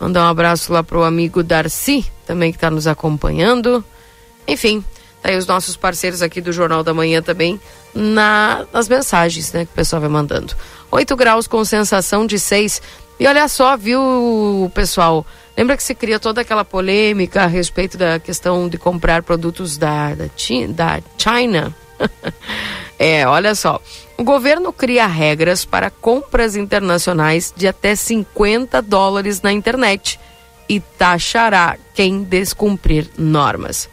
[0.01, 3.85] Mandar um abraço lá pro amigo Darcy, também que está nos acompanhando.
[4.47, 4.85] Enfim,
[5.23, 7.61] tá aí os nossos parceiros aqui do Jornal da Manhã também
[7.95, 10.55] na, nas mensagens, né, que o pessoal vai mandando.
[10.91, 12.83] 8 graus com sensação de 6.
[13.19, 15.25] E olha só, viu, pessoal?
[15.57, 20.15] Lembra que se cria toda aquela polêmica a respeito da questão de comprar produtos da,
[20.15, 20.31] da, da
[21.17, 21.75] China?
[22.99, 23.81] é, olha só.
[24.19, 30.19] O governo cria regras para compras internacionais de até 50 dólares na internet
[30.69, 33.89] e taxará quem descumprir normas.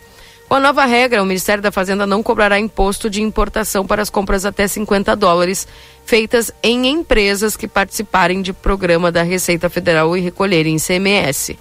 [0.48, 4.10] Com a nova regra, o Ministério da Fazenda não cobrará imposto de importação para as
[4.10, 5.68] compras até 50 dólares
[6.06, 11.58] feitas em empresas que participarem de programa da Receita Federal e recolherem ICMS.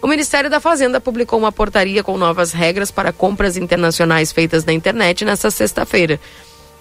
[0.00, 4.72] O Ministério da Fazenda publicou uma portaria com novas regras para compras internacionais feitas na
[4.72, 6.20] internet nesta sexta-feira.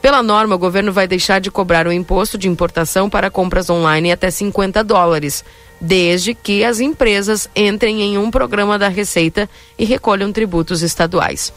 [0.03, 4.11] Pela norma, o governo vai deixar de cobrar o imposto de importação para compras online
[4.11, 5.45] até 50 dólares,
[5.79, 9.49] desde que as empresas entrem em um programa da Receita
[9.79, 11.53] e recolham tributos estaduais.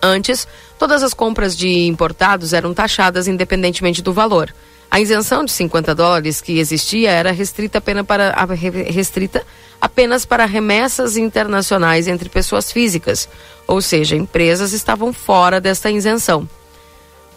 [0.00, 0.46] Antes,
[0.78, 4.54] todas as compras de importados eram taxadas independentemente do valor.
[4.88, 8.32] A isenção de 50 dólares que existia era restrita apenas para,
[8.88, 9.44] restrita
[9.80, 13.28] apenas para remessas internacionais entre pessoas físicas,
[13.66, 16.48] ou seja, empresas estavam fora desta isenção.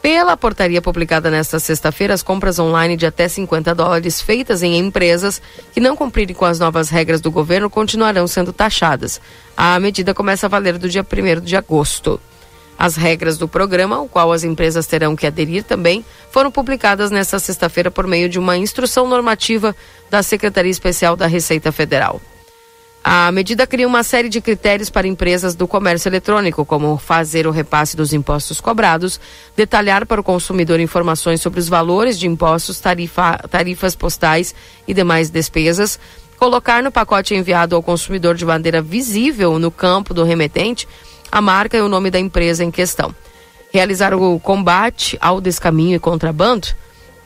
[0.01, 5.41] Pela portaria publicada nesta sexta-feira, as compras online de até 50 dólares feitas em empresas
[5.73, 9.19] que não cumprirem com as novas regras do governo continuarão sendo taxadas.
[9.57, 12.19] A medida começa a valer do dia 1 de agosto.
[12.77, 17.37] As regras do programa, ao qual as empresas terão que aderir também, foram publicadas nesta
[17.37, 19.75] sexta-feira por meio de uma instrução normativa
[20.09, 22.21] da Secretaria Especial da Receita Federal.
[23.11, 27.51] A medida cria uma série de critérios para empresas do comércio eletrônico, como fazer o
[27.51, 29.19] repasse dos impostos cobrados,
[29.57, 34.53] detalhar para o consumidor informações sobre os valores de impostos, tarifa, tarifas postais
[34.87, 35.99] e demais despesas,
[36.37, 40.87] colocar no pacote enviado ao consumidor de maneira visível no campo do remetente
[41.31, 43.11] a marca e o nome da empresa em questão.
[43.73, 46.67] Realizar o combate ao descaminho e contrabando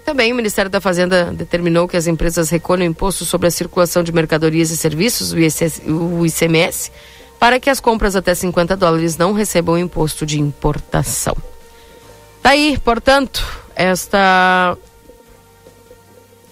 [0.04, 4.12] também o Ministério da Fazenda determinou que as empresas recolham imposto sobre a circulação de
[4.12, 6.92] mercadorias e serviços, o, ICMS,
[7.40, 11.36] para que as compras até 50 dólares não recebam imposto de importação.
[12.42, 13.46] Daí, portanto,
[13.76, 14.78] esta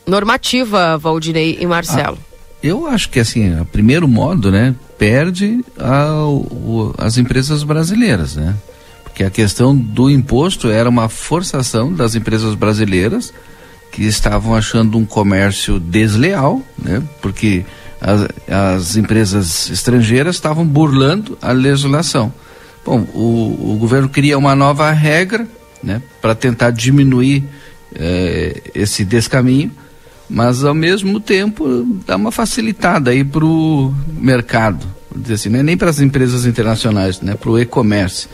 [0.08, 2.18] normativa, Valdinei e Marcelo.
[2.20, 8.36] Ah, eu acho que assim, a primeiro modo, né, perde a, o, as empresas brasileiras,
[8.36, 8.56] né?
[9.14, 13.34] Que a questão do imposto era uma forçação das empresas brasileiras
[13.92, 17.04] que estavam achando um comércio desleal, né?
[17.22, 17.66] Porque
[18.00, 22.34] as, as empresas estrangeiras estavam burlando a legislação.
[22.86, 25.48] Bom, o, o governo cria uma nova regra,
[25.84, 26.02] né?
[26.22, 27.44] Para tentar diminuir
[27.94, 29.72] eh, esse descaminho,
[30.30, 35.64] mas ao mesmo tempo dá uma facilitada aí para o mercado, dizer assim, não é
[35.64, 37.36] nem para as empresas internacionais, né?
[37.36, 38.30] Para o e-commerce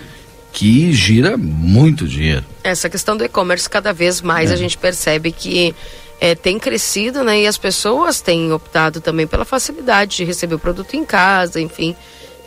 [0.52, 2.46] que gira muito dinheiro.
[2.64, 4.54] Essa questão do e-commerce, cada vez mais é.
[4.54, 5.76] a gente percebe que
[6.20, 7.42] é, tem crescido, né?
[7.42, 11.96] E as pessoas têm optado também pela facilidade de receber o produto em casa, enfim.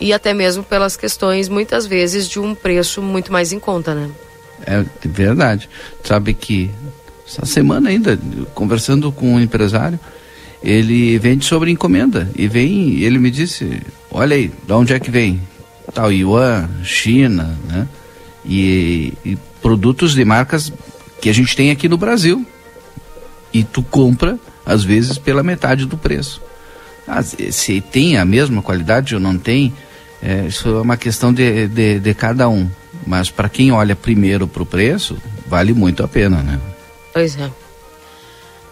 [0.00, 4.10] E até mesmo pelas questões, muitas vezes, de um preço muito mais em conta, né?
[4.66, 5.68] É verdade.
[6.02, 6.70] Sabe que
[7.26, 8.18] essa semana ainda,
[8.54, 10.00] conversando com um empresário,
[10.62, 12.28] ele vende sobre encomenda.
[12.34, 15.40] E vem, ele me disse, olha aí, de onde é que vem?
[15.92, 17.88] Taiwan, China, né?
[18.44, 20.72] e, e produtos de marcas
[21.20, 22.46] que a gente tem aqui no Brasil.
[23.52, 26.40] E tu compra, às vezes, pela metade do preço.
[27.06, 29.74] Ah, se tem a mesma qualidade ou não tem,
[30.22, 32.70] é, isso é uma questão de, de, de cada um.
[33.06, 35.16] Mas para quem olha primeiro para o preço,
[35.46, 36.60] vale muito a pena, né?
[37.12, 37.50] Pois é.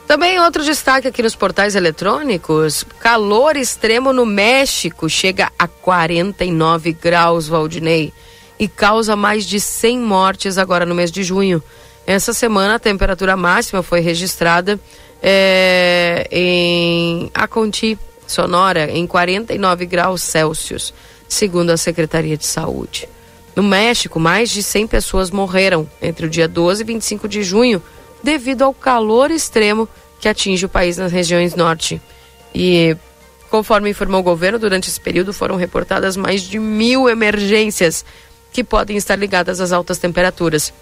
[0.09, 7.47] Também outro destaque aqui nos portais eletrônicos: calor extremo no México chega a 49 graus,
[7.47, 8.11] Valdinei
[8.59, 11.63] e causa mais de 100 mortes agora no mês de junho.
[12.07, 14.81] Essa semana a temperatura máxima foi registrada
[15.23, 20.95] é, em Aconti, Sonora, em 49 graus Celsius,
[21.29, 23.07] segundo a Secretaria de Saúde.
[23.55, 27.83] No México, mais de 100 pessoas morreram entre o dia 12 e 25 de junho
[28.23, 29.89] devido ao calor extremo
[30.21, 32.01] que atinge o país nas regiões norte.
[32.55, 32.97] E,
[33.51, 38.05] conforme informou o governo, durante esse período foram reportadas mais de mil emergências
[38.53, 40.73] que podem estar ligadas às altas temperaturas.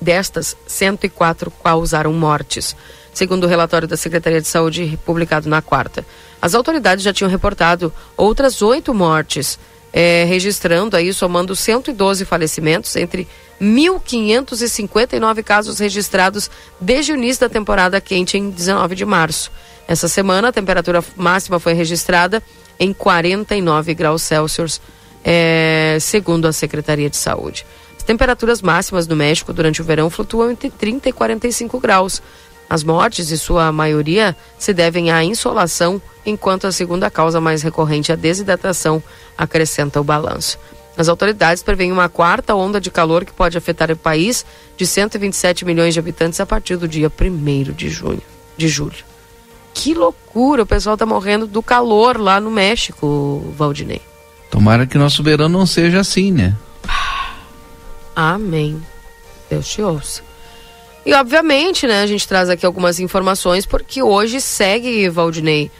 [0.00, 2.76] Destas, 104 causaram mortes,
[3.14, 6.04] segundo o relatório da Secretaria de Saúde publicado na quarta.
[6.40, 9.58] As autoridades já tinham reportado outras oito mortes,
[9.92, 13.28] é, registrando aí, somando 112 falecimentos entre
[13.62, 16.50] 1.559 casos registrados
[16.80, 19.52] desde o início da temporada quente em 19 de março.
[19.86, 22.42] Essa semana, a temperatura máxima foi registrada
[22.78, 24.80] em 49 graus Celsius
[25.24, 27.64] é, segundo a Secretaria de Saúde.
[27.96, 32.20] As temperaturas máximas no México durante o verão flutuam entre 30 e 45 graus.
[32.68, 38.10] As mortes, em sua maioria, se devem à insolação, enquanto a segunda causa mais recorrente
[38.10, 39.00] a desidratação,
[39.38, 40.58] acrescenta o balanço.
[40.96, 44.44] As autoridades preveem uma quarta onda de calor que pode afetar o país
[44.76, 48.22] de 127 milhões de habitantes a partir do dia 1 de junho,
[48.56, 49.04] de julho.
[49.74, 54.02] Que loucura, o pessoal está morrendo do calor lá no México, Valdinei.
[54.50, 56.54] Tomara que nosso verão não seja assim, né?
[58.14, 58.80] Amém.
[59.48, 60.22] Deus te ouça.
[61.04, 65.70] E obviamente, né, a gente traz aqui algumas informações porque hoje segue, Valdinei,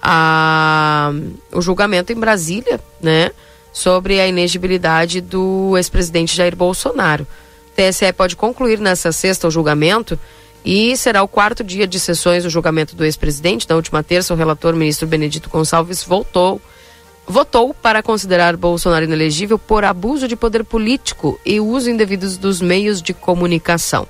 [0.00, 1.10] a,
[1.52, 3.30] o julgamento em Brasília, né,
[3.72, 7.26] sobre a inegibilidade do ex-presidente Jair Bolsonaro.
[7.68, 10.18] O TSE pode concluir nessa sexta o julgamento
[10.64, 13.68] e será o quarto dia de sessões do julgamento do ex-presidente.
[13.68, 16.60] Na última terça, o relator ministro Benedito Gonçalves voltou
[17.28, 23.02] votou para considerar Bolsonaro inelegível por abuso de poder político e uso indevidos dos meios
[23.02, 24.08] de comunicação.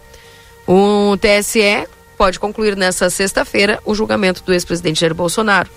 [0.66, 5.68] O TSE pode concluir nesta sexta-feira o julgamento do ex-presidente Jair Bolsonaro.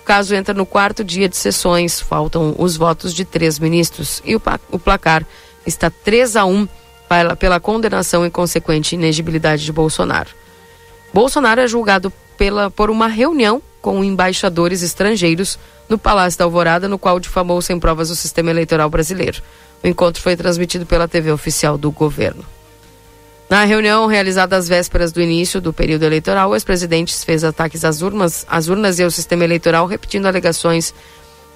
[0.00, 4.34] O caso entra no quarto dia de sessões, faltam os votos de três ministros e
[4.34, 5.24] o, o placar
[5.66, 6.68] está 3 a 1
[7.08, 10.30] pela, pela condenação e consequente inegibilidade de Bolsonaro.
[11.12, 15.58] Bolsonaro é julgado pela, por uma reunião com embaixadores estrangeiros
[15.88, 19.42] no Palácio da Alvorada, no qual difamou sem provas o sistema eleitoral brasileiro.
[19.82, 22.44] O encontro foi transmitido pela TV oficial do governo.
[23.50, 28.00] Na reunião realizada às vésperas do início do período eleitoral, o ex-presidente fez ataques às
[28.00, 30.94] urnas, às urnas e ao sistema eleitoral, repetindo alegações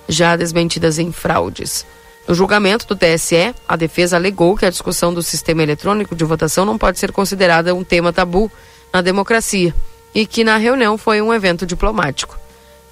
[0.09, 1.87] já desmentidas em fraudes.
[2.27, 6.65] No julgamento do TSE, a defesa alegou que a discussão do sistema eletrônico de votação
[6.65, 8.51] não pode ser considerada um tema tabu
[8.93, 9.73] na democracia
[10.13, 12.37] e que na reunião foi um evento diplomático.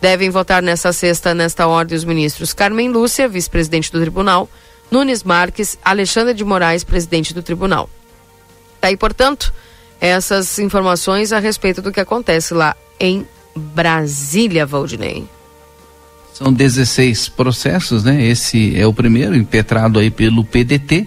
[0.01, 4.49] Devem votar nesta sexta, nesta ordem, os ministros Carmen Lúcia, vice-presidente do tribunal,
[4.93, 7.91] Nunes Marques, Alexandre de Moraes, presidente do tribunal.
[8.83, 9.55] Daí, portanto,
[10.01, 15.25] essas informações a respeito do que acontece lá em Brasília, Valdinei.
[16.35, 18.27] São 16 processos, né?
[18.27, 21.07] Esse é o primeiro impetrado aí pelo PDT.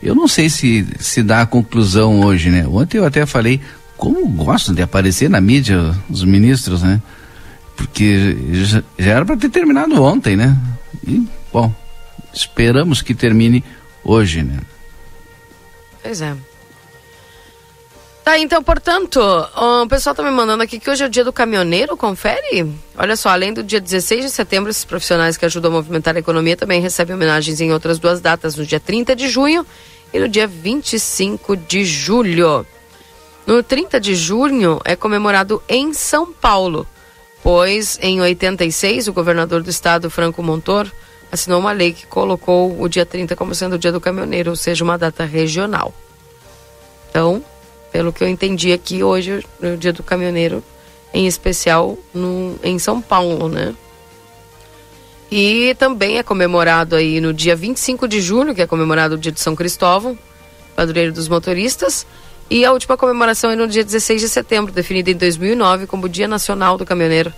[0.00, 2.64] Eu não sei se se dá a conclusão hoje, né?
[2.68, 3.60] Ontem eu até falei
[3.96, 7.02] como gostam de aparecer na mídia os ministros, né?
[7.76, 10.56] Porque já, já era para ter terminado ontem, né?
[11.04, 11.74] E, bom,
[12.32, 13.64] esperamos que termine
[14.04, 14.60] hoje, né?
[16.02, 16.36] Pois é.
[18.26, 21.32] Tá, então, portanto, o pessoal tá me mandando aqui que hoje é o dia do
[21.32, 22.68] caminhoneiro, confere?
[22.98, 26.18] Olha só, além do dia 16 de setembro, esses profissionais que ajudam a movimentar a
[26.18, 29.64] economia também recebem homenagens em outras duas datas, no dia 30 de junho
[30.12, 32.66] e no dia 25 de julho.
[33.46, 36.84] No 30 de junho é comemorado em São Paulo,
[37.44, 40.90] pois em 86 o governador do estado, Franco Montor,
[41.30, 44.56] assinou uma lei que colocou o dia 30 como sendo o dia do caminhoneiro, ou
[44.56, 45.94] seja, uma data regional.
[47.08, 47.40] Então,
[47.96, 50.62] pelo que eu entendi aqui, hoje é o dia do caminhoneiro,
[51.14, 53.74] em especial no, em São Paulo, né?
[55.30, 59.32] E também é comemorado aí no dia 25 de julho, que é comemorado o dia
[59.32, 60.18] de São Cristóvão,
[60.74, 62.06] padroeiro dos motoristas,
[62.50, 66.28] e a última comemoração é no dia 16 de setembro, definida em 2009 como Dia
[66.28, 67.32] Nacional do Caminhoneiro.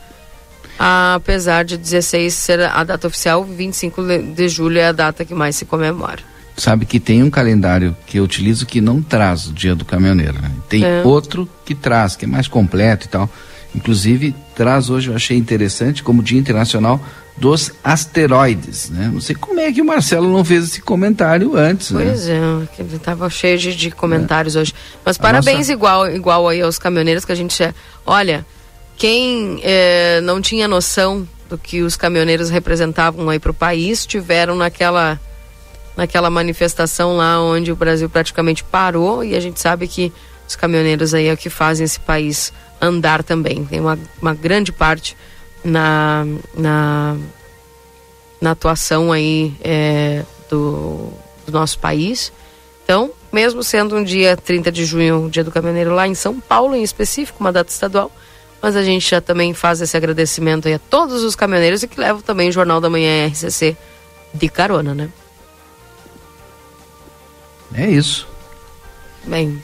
[0.76, 4.02] Apesar de 16 ser a data oficial, 25
[4.34, 8.18] de julho é a data que mais se comemora sabe que tem um calendário que
[8.18, 10.40] eu utilizo que não traz o dia do caminhoneiro.
[10.40, 10.50] Né?
[10.68, 11.02] Tem é.
[11.04, 13.30] outro que traz, que é mais completo e tal.
[13.74, 17.00] Inclusive, traz hoje, eu achei interessante, como Dia Internacional
[17.36, 18.90] dos Asteroides.
[18.90, 19.10] Né?
[19.12, 21.90] Não sei como é que o Marcelo não fez esse comentário antes.
[21.90, 22.04] Né?
[22.04, 22.34] Pois né?
[22.34, 24.60] é, ele estava cheio de, de comentários é.
[24.60, 24.74] hoje.
[25.04, 25.72] Mas A parabéns nossa...
[25.72, 27.62] igual, igual aí aos caminhoneiros que a gente.
[28.04, 28.44] Olha,
[28.96, 34.56] quem é, não tinha noção do que os caminhoneiros representavam aí para o país, tiveram
[34.56, 35.20] naquela
[35.98, 40.12] naquela manifestação lá onde o Brasil praticamente parou e a gente sabe que
[40.46, 43.64] os caminhoneiros aí é o que fazem esse país andar também.
[43.64, 45.16] Tem uma, uma grande parte
[45.64, 47.16] na, na,
[48.40, 51.12] na atuação aí é, do,
[51.44, 52.32] do nosso país.
[52.84, 56.76] Então, mesmo sendo um dia 30 de junho, dia do caminhoneiro lá em São Paulo
[56.76, 58.08] em específico, uma data estadual,
[58.62, 61.98] mas a gente já também faz esse agradecimento aí a todos os caminhoneiros e que
[61.98, 63.76] levam também o Jornal da Manhã RCC
[64.32, 65.08] de carona, né?
[67.74, 68.26] É isso.
[69.24, 69.62] Bem.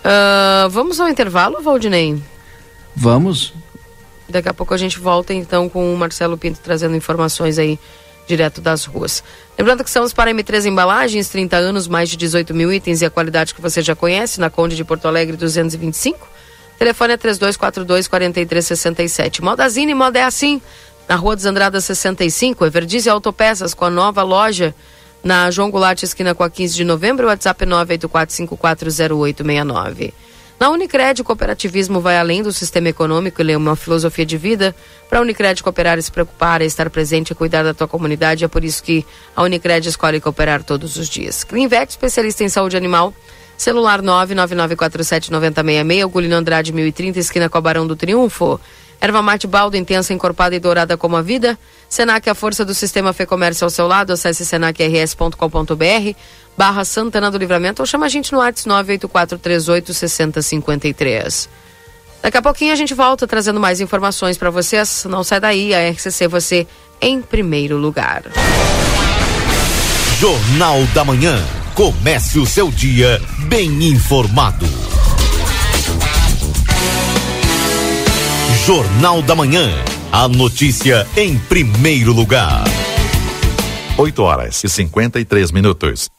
[0.00, 2.22] Uh, vamos ao intervalo, Valdinei?
[2.94, 3.52] Vamos.
[4.28, 7.78] Daqui a pouco a gente volta então com o Marcelo Pinto trazendo informações aí
[8.26, 9.24] direto das ruas.
[9.58, 13.10] Lembrando que estamos para M3 Embalagens, 30 anos, mais de 18 mil itens e a
[13.10, 16.28] qualidade que você já conhece, na Conde de Porto Alegre 225.
[16.78, 19.42] Telefone é 3242 4367.
[19.42, 20.62] Modazine, moda é assim.
[21.08, 24.74] Na Rua dos Andradas 65, Everdize Autopeças com a nova loja
[25.22, 30.14] na João Goulart, esquina com a 15 de novembro, WhatsApp 984540869.
[30.58, 34.76] Na Unicred, o cooperativismo vai além do sistema econômico, ele é uma filosofia de vida.
[35.08, 38.44] Para a Unicred cooperar e se preocupar, é estar presente e cuidar da tua comunidade,
[38.44, 41.44] é por isso que a Unicred escolhe cooperar todos os dias.
[41.44, 43.14] Clinvet, especialista em saúde animal,
[43.56, 48.60] celular 999479066, Gulino Andrade 1030, esquina com a Barão do Triunfo.
[49.00, 51.58] Erva mate baldo, intensa, encorpada e dourada como a vida.
[51.90, 54.12] Senac, a força do sistema Fê Comércio ao seu lado.
[54.12, 55.34] Acesse senacrs.com.br
[56.56, 58.70] barra Santana do Livramento ou chama a gente no WhatsApp
[59.02, 61.48] 984386053.
[62.22, 65.04] Daqui a pouquinho a gente volta trazendo mais informações para vocês.
[65.08, 66.64] Não sai daí, a RCC você
[67.00, 68.22] em primeiro lugar.
[70.18, 71.44] Jornal da Manhã.
[71.74, 74.66] Comece o seu dia bem informado.
[78.66, 79.68] Jornal da Manhã.
[80.12, 82.64] A notícia em primeiro lugar.
[83.96, 86.10] 8 horas e 53 minutos.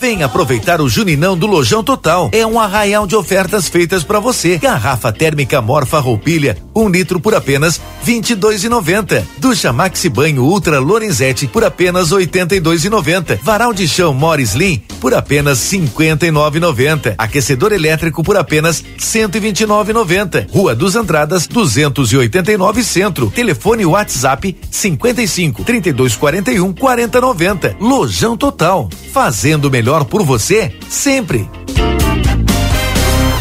[0.00, 2.30] Vem aproveitar o Juninão do Lojão Total.
[2.32, 4.56] É um arraial de ofertas feitas para você.
[4.56, 9.26] Garrafa térmica Morfa Roupilha, um litro por apenas vinte e dois e noventa.
[9.38, 13.38] Ducha Maxi Banho Ultra Lorenzetti por apenas oitenta e dois e noventa.
[13.42, 17.14] Varal de chão Morris Slim por apenas cinquenta e nove e noventa.
[17.18, 20.46] Aquecedor elétrico por apenas cento e vinte e nove e noventa.
[20.50, 23.30] Rua dos Andradas, duzentos e oitenta e nove Centro.
[23.30, 27.76] Telefone WhatsApp cinquenta e cinco trinta e dois quarenta e um quarenta noventa.
[27.78, 28.88] Lojão Total
[29.30, 31.48] fazendo melhor por você sempre.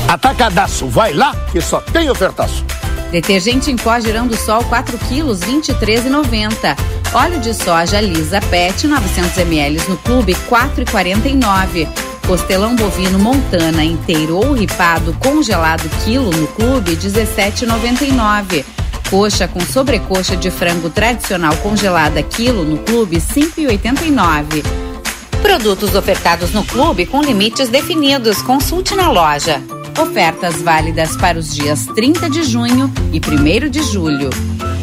[0.07, 2.63] Atacadaço, vai lá que só tem ofertaço.
[3.11, 6.77] Detergente em pó girando sol 4 quilos 23,90.
[7.11, 11.87] Óleo de soja lisa PET 900 ml no clube 4,49.
[12.27, 18.63] Costelão bovino Montana inteiro ou ripado congelado quilo no clube 17,99.
[19.09, 24.88] Coxa com sobrecoxa de frango tradicional congelada quilo no clube 5,89.
[25.41, 28.41] Produtos ofertados no clube com limites definidos.
[28.41, 29.61] Consulte na loja.
[29.99, 34.29] Ofertas válidas para os dias 30 de junho e 1 de julho.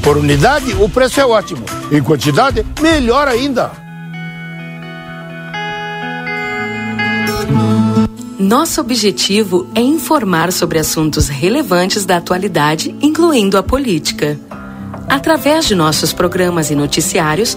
[0.03, 1.65] Por unidade, o preço é ótimo.
[1.91, 3.71] Em quantidade, melhor ainda.
[8.39, 14.39] Nosso objetivo é informar sobre assuntos relevantes da atualidade, incluindo a política.
[15.09, 17.57] Através de nossos programas e noticiários,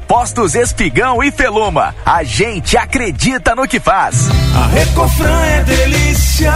[0.11, 1.95] Postos Espigão e Feluma.
[2.05, 4.27] A gente acredita no que faz.
[4.53, 6.51] A Recofran é delícia.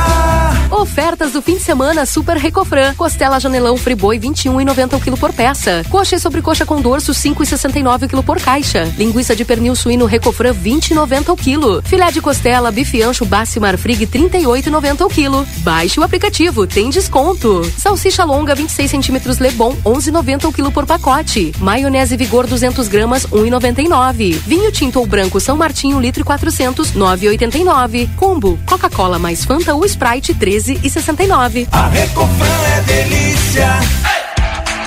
[0.69, 2.93] Ofertas do fim de semana Super Recofran.
[2.95, 5.85] Costela Janelão Friboi 21,90 o quilo por peça.
[5.89, 8.83] Coxa e sobrecoxa com dorso 5,69 o quilo por caixa.
[8.97, 11.81] Linguiça de pernil suíno Recofran 20,90 o quilo.
[11.83, 15.47] Filé de costela bife ancho Bassi Marfrig 38,90 o quilo.
[15.59, 17.61] Baixe o aplicativo, tem desconto.
[17.77, 21.53] Salsicha longa 26 centímetros Lebon 11,90 o quilo por pacote.
[21.59, 24.33] Maionese Vigor 200 gramas 1,99.
[24.45, 28.09] Vinho tinto ou branco São Martinho litro e 400 9,89.
[28.15, 31.67] Combo Coca-Cola mais Fanta ou Sprite 13,69.
[31.71, 32.45] A Recofran
[32.77, 33.79] é delícia.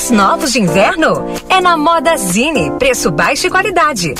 [0.00, 1.26] Looks novos de inverno?
[1.46, 2.70] É na Moda Zine.
[2.78, 4.14] Preço baixo e qualidade.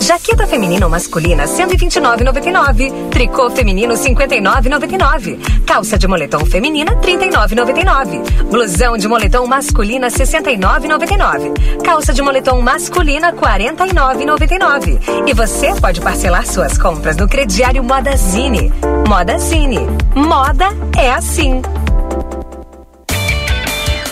[0.00, 3.10] Jaqueta feminina ou masculina 129,99.
[3.10, 5.38] Tricô feminino 59,99.
[5.66, 8.44] Calça de moletom feminina 39,99.
[8.50, 11.82] Blusão de moletom masculina 69,99.
[11.84, 15.28] Calça de moletom masculina 49,99.
[15.28, 18.72] E você pode parcelar suas compras no crediário Moda Zine.
[19.06, 19.80] Moda Zine.
[20.14, 21.60] Moda é assim.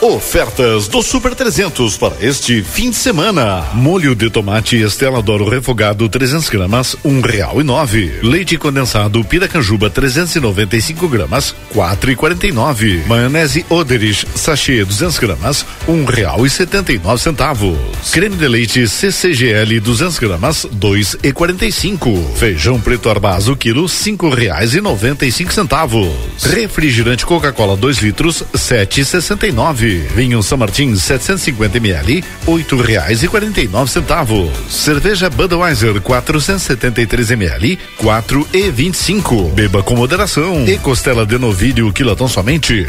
[0.03, 3.67] Ofertas do Super 300 para este fim de semana.
[3.75, 8.11] Molho de tomate Estela Doro refogado 300 gramas, um real e nove.
[8.23, 13.05] Leite condensado Piracanjuba 395 gramas, quatro e quarenta e nove.
[13.07, 17.77] Maionese Oderich sachê 200 gramas, um real e setenta e nove centavos.
[18.11, 22.11] Creme de leite CCGL 200 gramas, dois e quarenta e cinco.
[22.37, 26.09] Feijão preto arbazo quilo cinco reais e noventa e cinco centavos.
[26.45, 29.90] Refrigerante Coca-Cola 2 litros sete e sessenta e nove.
[29.99, 34.51] Vinho São Martin 750 ml, oito reais e quarenta e nove centavos.
[34.69, 39.49] Cerveja Budweiser 473 ml, quatro e vinte e cinco.
[39.51, 40.67] Beba com moderação.
[40.67, 42.87] E costela de novilho quilotão somente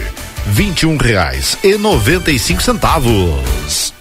[0.47, 4.00] vinte e um reais e noventa e cinco centavos.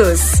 [0.00, 0.40] todos.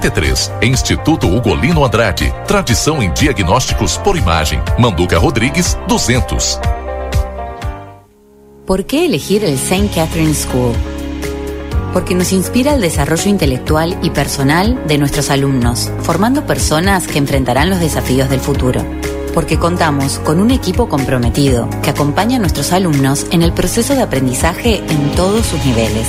[0.00, 0.52] 3033.
[0.62, 2.32] Instituto Ugolino Andrade.
[2.46, 4.60] Tradição em diagnósticos por imagem.
[4.78, 6.58] Manduca Rodrigues 200.
[8.66, 9.90] ¿Por qué elegir el St.
[9.94, 10.72] Catherine School?
[11.92, 17.68] Porque nos inspira el desarrollo intelectual y personal de nuestros alumnos, formando personas que enfrentarán
[17.68, 18.82] los desafíos del futuro.
[19.34, 24.02] Porque contamos con un equipo comprometido que acompaña a nuestros alumnos en el proceso de
[24.02, 26.08] aprendizaje en todos sus niveles.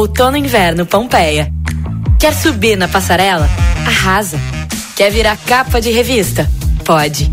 [0.00, 1.52] Outono e inverno Pompeia.
[2.18, 3.46] Quer subir na passarela?
[3.86, 4.40] Arrasa.
[4.96, 6.50] Quer virar capa de revista?
[6.86, 7.30] Pode.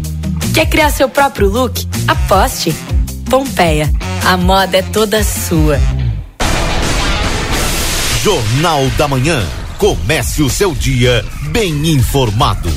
[0.53, 1.88] Quer criar seu próprio look?
[2.06, 2.76] Aposte.
[3.30, 3.89] Pompeia.
[4.26, 5.80] A moda é toda sua.
[8.22, 9.41] Jornal da Manhã.
[9.77, 11.23] Comece o seu dia
[11.53, 12.69] bem informado.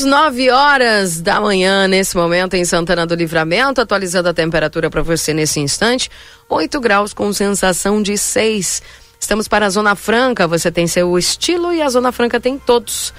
[0.00, 5.02] Voltamos 9 horas da manhã nesse momento em Santana do Livramento, atualizando a temperatura para
[5.02, 6.10] você nesse instante,
[6.48, 8.82] 8 graus com sensação de 6.
[9.18, 13.12] Estamos para a Zona Franca, você tem seu estilo e a Zona Franca tem todos.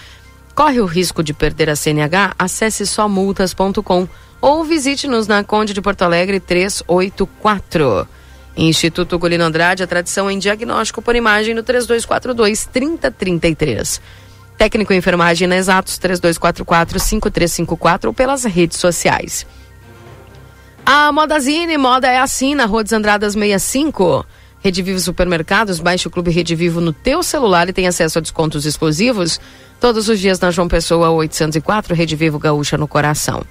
[0.56, 2.34] Corre o risco de perder a CNH?
[2.40, 4.08] Acesse somultas.com
[4.42, 8.08] ou visite-nos na Conde de Porto Alegre 384.
[8.58, 14.02] Instituto Golino Andrade, a tradição em diagnóstico por imagem no 3242 3033.
[14.62, 19.48] Técnico em enfermagem na Exatos 3244-5354 ou pelas redes sociais.
[20.86, 24.24] A Modazine, moda é assim na Rua dos Andradas 65.
[24.60, 28.22] Rede Vivo Supermercados, baixe o Clube Rede Vivo no teu celular e tem acesso a
[28.22, 29.42] descontos exclusivos
[29.80, 33.44] todos os dias na João Pessoa 804, Rede Vivo Gaúcha no coração.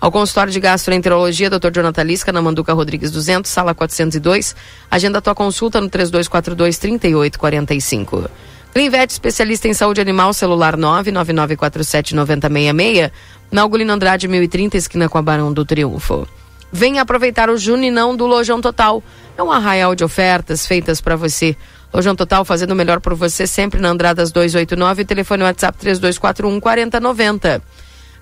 [0.00, 1.70] Ao consultório de gastroenterologia, Dr.
[1.70, 4.56] Jonathan Lisca, na Manduca Rodrigues 200, sala 402.
[4.90, 8.30] Agenda tua consulta no 3242 3845.
[8.76, 13.10] Clinvet, especialista em saúde animal, celular 999479066,
[13.50, 16.28] na Ugolino Andrade 1030, esquina com a Barão do Triunfo.
[16.70, 19.02] Venha aproveitar o Juninão do Lojão Total.
[19.34, 21.56] É um arraial de ofertas feitas para você.
[21.90, 27.62] Lojão Total fazendo o melhor por você sempre na Andradas 289, telefone WhatsApp 3241 4090.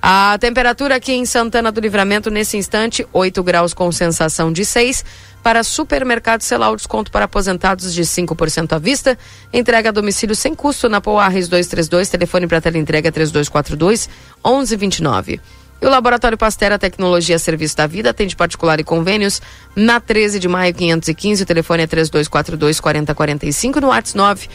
[0.06, 5.02] A temperatura aqui em Santana do Livramento nesse instante, 8 graus com sensação de 6.
[5.43, 9.16] Para supermercado Celal, desconto para aposentados de 5% à vista.
[9.51, 14.10] Entrega a domicílio sem custo na Poarres 232, telefone para teleentrega 3242
[14.44, 15.40] 1129.
[15.81, 19.40] E o Laboratório Pastera Tecnologia Serviço da Vida atende particular e convênios
[19.74, 24.48] na 13 de maio 515, o telefone é 3242 4045 no WhatsApp 9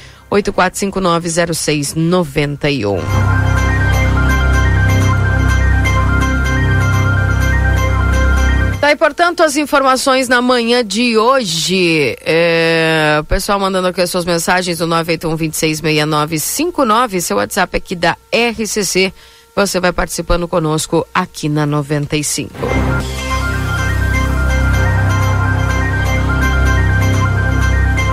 [8.79, 12.15] Tá, e portanto, as informações na manhã de hoje.
[12.21, 19.11] É, o pessoal mandando aqui as suas mensagens no 981-266959, seu WhatsApp aqui da RCC.
[19.53, 22.53] Você vai participando conosco aqui na 95.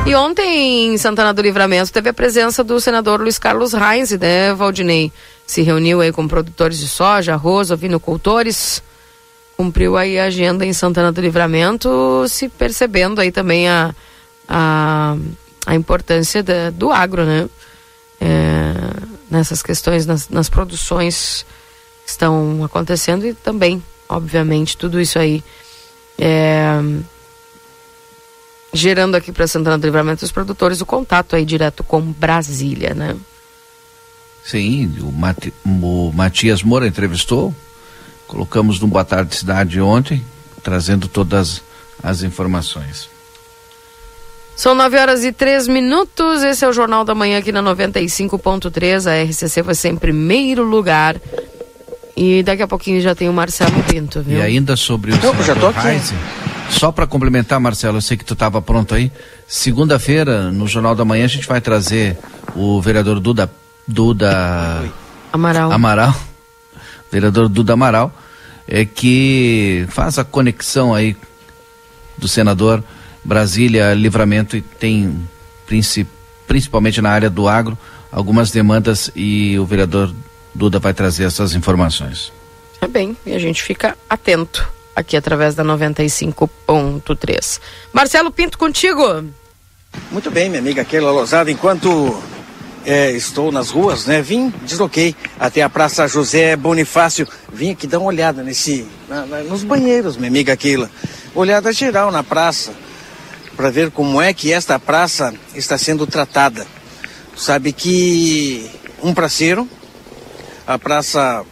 [0.05, 4.52] E ontem, em Santana do Livramento, teve a presença do senador Luiz Carlos Reis, né,
[4.52, 5.12] Valdinei?
[5.47, 8.82] Se reuniu aí com produtores de soja, arroz, ovinocultores
[9.56, 13.94] cumpriu aí a agenda em Santana do Livramento, se percebendo aí também a,
[14.48, 15.16] a,
[15.66, 17.48] a importância da, do agro, né?
[18.20, 18.74] É,
[19.30, 21.44] nessas questões, nas, nas produções
[22.04, 25.42] que estão acontecendo e também obviamente, tudo isso aí
[26.18, 26.80] é,
[28.72, 33.16] gerando aqui para Santana do Livramento os produtores o contato aí direto com Brasília, né?
[34.44, 35.08] Sim, o,
[35.84, 37.54] o Matias Moura entrevistou,
[38.27, 40.24] colocamos no Boa Tarde Cidade ontem,
[40.62, 41.62] trazendo todas
[42.03, 43.09] as informações.
[44.57, 46.43] São 9 horas e 3 minutos.
[46.43, 49.07] Esse é o Jornal da Manhã aqui na 95.3.
[49.07, 51.20] A RCC vai ser em primeiro lugar.
[52.16, 54.39] E daqui a pouquinho já tem o Marcelo Pinto, viu?
[54.39, 55.86] E ainda sobre o Eu já tô aqui.
[55.86, 56.15] Heise,
[56.70, 59.12] só para complementar, Marcelo, eu sei que tu estava pronto aí.
[59.47, 62.16] Segunda-feira, no Jornal da Manhã, a gente vai trazer
[62.55, 63.51] o vereador Duda
[63.86, 64.82] Duda
[65.31, 65.70] Amaral.
[65.70, 66.15] Amaral,
[67.10, 68.12] vereador Duda Amaral,
[68.66, 71.16] é que faz a conexão aí
[72.18, 72.82] do senador
[73.24, 75.28] Brasília Livramento e tem
[75.66, 76.08] princip,
[76.46, 77.76] principalmente na área do agro
[78.10, 80.14] algumas demandas e o vereador
[80.54, 82.32] Duda vai trazer essas informações.
[82.80, 87.60] É bem, e a gente fica atento aqui através da 95.3.
[87.92, 89.24] Marcelo Pinto contigo.
[90.10, 92.18] Muito bem, minha amiga Keila Lozada, enquanto
[92.86, 94.22] é, estou nas ruas, né?
[94.22, 97.26] Vim, desloquei até a Praça José Bonifácio.
[97.52, 100.88] Vim aqui dar uma olhada nesse, na, na, nos banheiros, minha amiga Keila.
[101.34, 102.72] Olhada geral na praça,
[103.56, 106.64] para ver como é que esta praça está sendo tratada.
[107.36, 108.70] Sabe que
[109.02, 109.68] um praceiro,
[110.64, 111.44] a praça,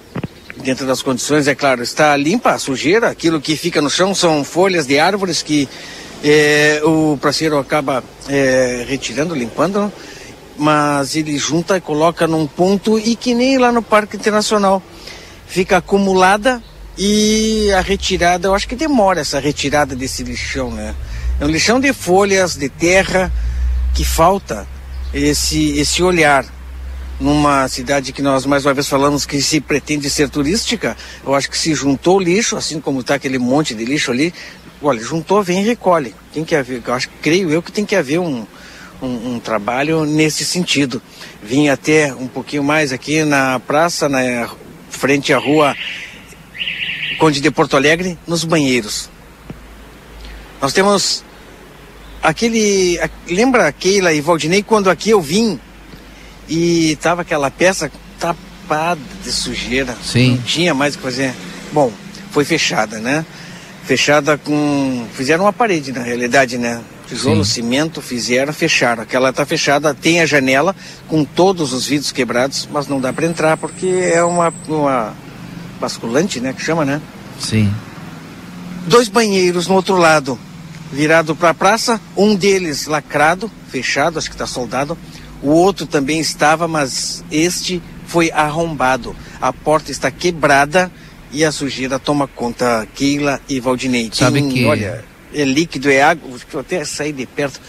[0.62, 4.44] dentro das condições, é claro, está limpa, a sujeira, aquilo que fica no chão são
[4.44, 5.68] folhas de árvores que
[6.22, 9.92] é, o praceiro acaba é, retirando, limpando,
[10.56, 14.82] mas ele junta e coloca num ponto e que nem lá no Parque Internacional
[15.46, 16.62] fica acumulada
[16.96, 20.94] e a retirada, eu acho que demora essa retirada desse lixão, né?
[21.40, 23.32] É um lixão de folhas, de terra,
[23.94, 24.66] que falta
[25.12, 26.44] esse, esse olhar.
[27.20, 31.48] Numa cidade que nós mais uma vez falamos que se pretende ser turística, eu acho
[31.48, 34.34] que se juntou lixo, assim como está aquele monte de lixo ali,
[34.82, 36.12] olha, juntou, vem e recolhe.
[36.32, 38.44] Tem que haver, eu acho, creio eu que tem que haver um,
[39.04, 41.00] um, um, trabalho nesse sentido.
[41.42, 44.48] Vim até um pouquinho mais aqui na praça, na
[44.90, 45.76] frente à rua
[47.18, 49.08] Conde de Porto Alegre, nos banheiros.
[50.60, 51.24] Nós temos
[52.22, 52.98] aquele.
[53.28, 55.60] Lembra Keila e Valdinei quando aqui eu vim
[56.48, 59.96] e tava aquela peça tapada de sujeira?
[60.02, 60.36] Sim.
[60.36, 61.34] Não tinha mais o que fazer.
[61.72, 61.92] Bom,
[62.30, 63.24] foi fechada, né?
[63.84, 65.06] Fechada com.
[65.12, 66.82] Fizeram uma parede na realidade, né?
[67.14, 67.52] Tijolo, Sim.
[67.52, 69.02] cimento, fizeram, fecharam.
[69.02, 70.74] Aquela está fechada, tem a janela
[71.08, 75.14] com todos os vidros quebrados, mas não dá para entrar porque é uma, uma
[75.80, 76.52] basculante, né?
[76.52, 77.00] Que chama, né?
[77.38, 77.72] Sim.
[78.86, 80.38] Dois banheiros no outro lado,
[80.92, 84.96] virado para a praça, um deles lacrado, fechado, acho que está soldado.
[85.42, 89.14] O outro também estava, mas este foi arrombado.
[89.40, 90.90] A porta está quebrada
[91.32, 92.86] e a sujeira toma conta.
[92.94, 94.10] Keila e Valdinei.
[94.12, 95.04] Sabe Quem, que- Olha,
[95.34, 97.60] é líquido, é água, eu até saí de perto,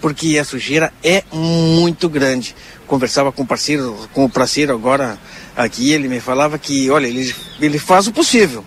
[0.00, 2.54] porque a sujeira é muito grande.
[2.86, 5.18] Conversava com o parceiro, com o parceiro agora
[5.56, 8.64] aqui, ele me falava que, olha, ele, ele faz o possível.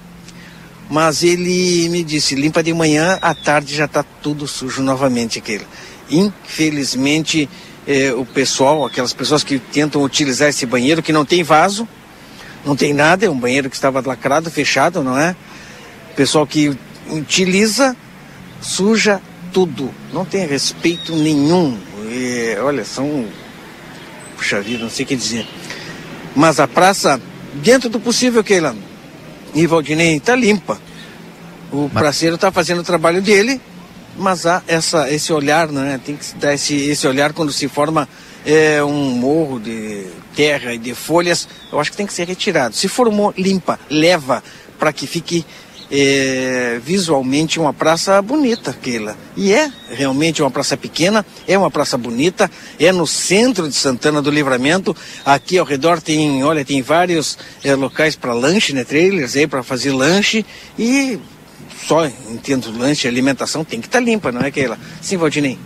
[0.90, 5.66] Mas ele me disse, limpa de manhã, à tarde já está tudo sujo novamente aquele.
[6.10, 7.50] Infelizmente,
[7.88, 11.88] eh, o pessoal, aquelas pessoas que tentam utilizar esse banheiro, que não tem vaso,
[12.66, 15.36] não tem nada, é um banheiro que estava lacrado, fechado, não é?
[16.16, 16.78] Pessoal que
[17.10, 17.96] utiliza,
[18.64, 19.22] suja
[19.52, 21.78] tudo, não tem respeito nenhum.
[22.10, 23.26] E, olha, são.
[24.36, 25.48] Puxa vida, não sei o que dizer.
[26.36, 27.22] Mas a praça,
[27.56, 28.76] dentro do possível, Keila
[29.54, 30.82] e Valdinei, está limpa.
[31.72, 33.62] O praceiro está fazendo o trabalho dele,
[34.18, 36.00] mas há essa, esse olhar, né?
[36.04, 38.08] Tem que dar esse, esse olhar quando se forma
[38.46, 42.76] é, um morro de terra e de folhas, eu acho que tem que ser retirado.
[42.76, 44.44] Se formou limpa, leva
[44.80, 45.46] para que fique
[45.96, 49.16] é, visualmente uma praça bonita, Keila.
[49.38, 52.50] E é realmente uma praça pequena, é uma praça bonita,
[52.80, 54.96] é no centro de Santana do Livramento.
[55.24, 59.62] Aqui ao redor tem, olha, tem vários é, locais para lanche, né, trailers aí para
[59.62, 60.44] fazer lanche
[60.80, 61.20] e
[61.86, 64.80] só entendo lanche, alimentação tem que estar limpa, não é, Keila?
[65.00, 65.60] Sim, Valdinei.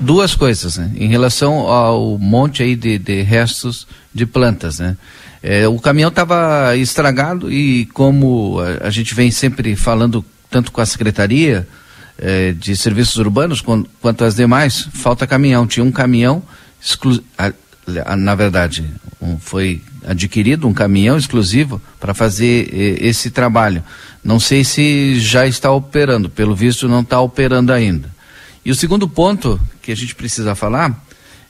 [0.00, 0.90] Duas coisas, né?
[0.96, 4.96] Em relação ao monte aí de, de restos de plantas, né?
[5.46, 10.80] É, o caminhão estava estragado e como a, a gente vem sempre falando tanto com
[10.80, 11.68] a secretaria
[12.16, 15.66] é, de serviços urbanos quan- quanto as demais, falta caminhão.
[15.66, 16.42] Tinha um caminhão
[16.80, 17.52] exclu a-
[18.06, 18.84] a- na verdade,
[19.20, 23.82] um- foi adquirido um caminhão exclusivo para fazer eh, esse trabalho.
[24.24, 28.08] Não sei se já está operando, pelo visto não está operando ainda.
[28.64, 31.03] E o segundo ponto que a gente precisa falar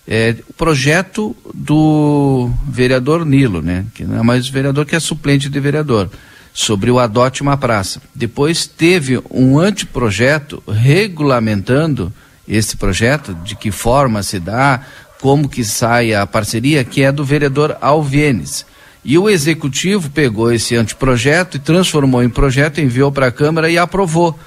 [0.07, 3.87] é o projeto do vereador Nilo, né?
[3.95, 6.11] Que não é mais vereador, que é suplente de vereador.
[6.55, 8.01] sobre o adote uma praça.
[8.15, 12.13] Depois teve um anteprojeto regulamentando
[12.47, 14.81] esse projeto, de que forma se dá,
[15.21, 18.65] como que sai a parceria, que é do vereador Alvienes.
[19.05, 23.77] E o executivo pegou esse anteprojeto e transformou em projeto, enviou para a Câmara e
[23.77, 24.39] aprovou.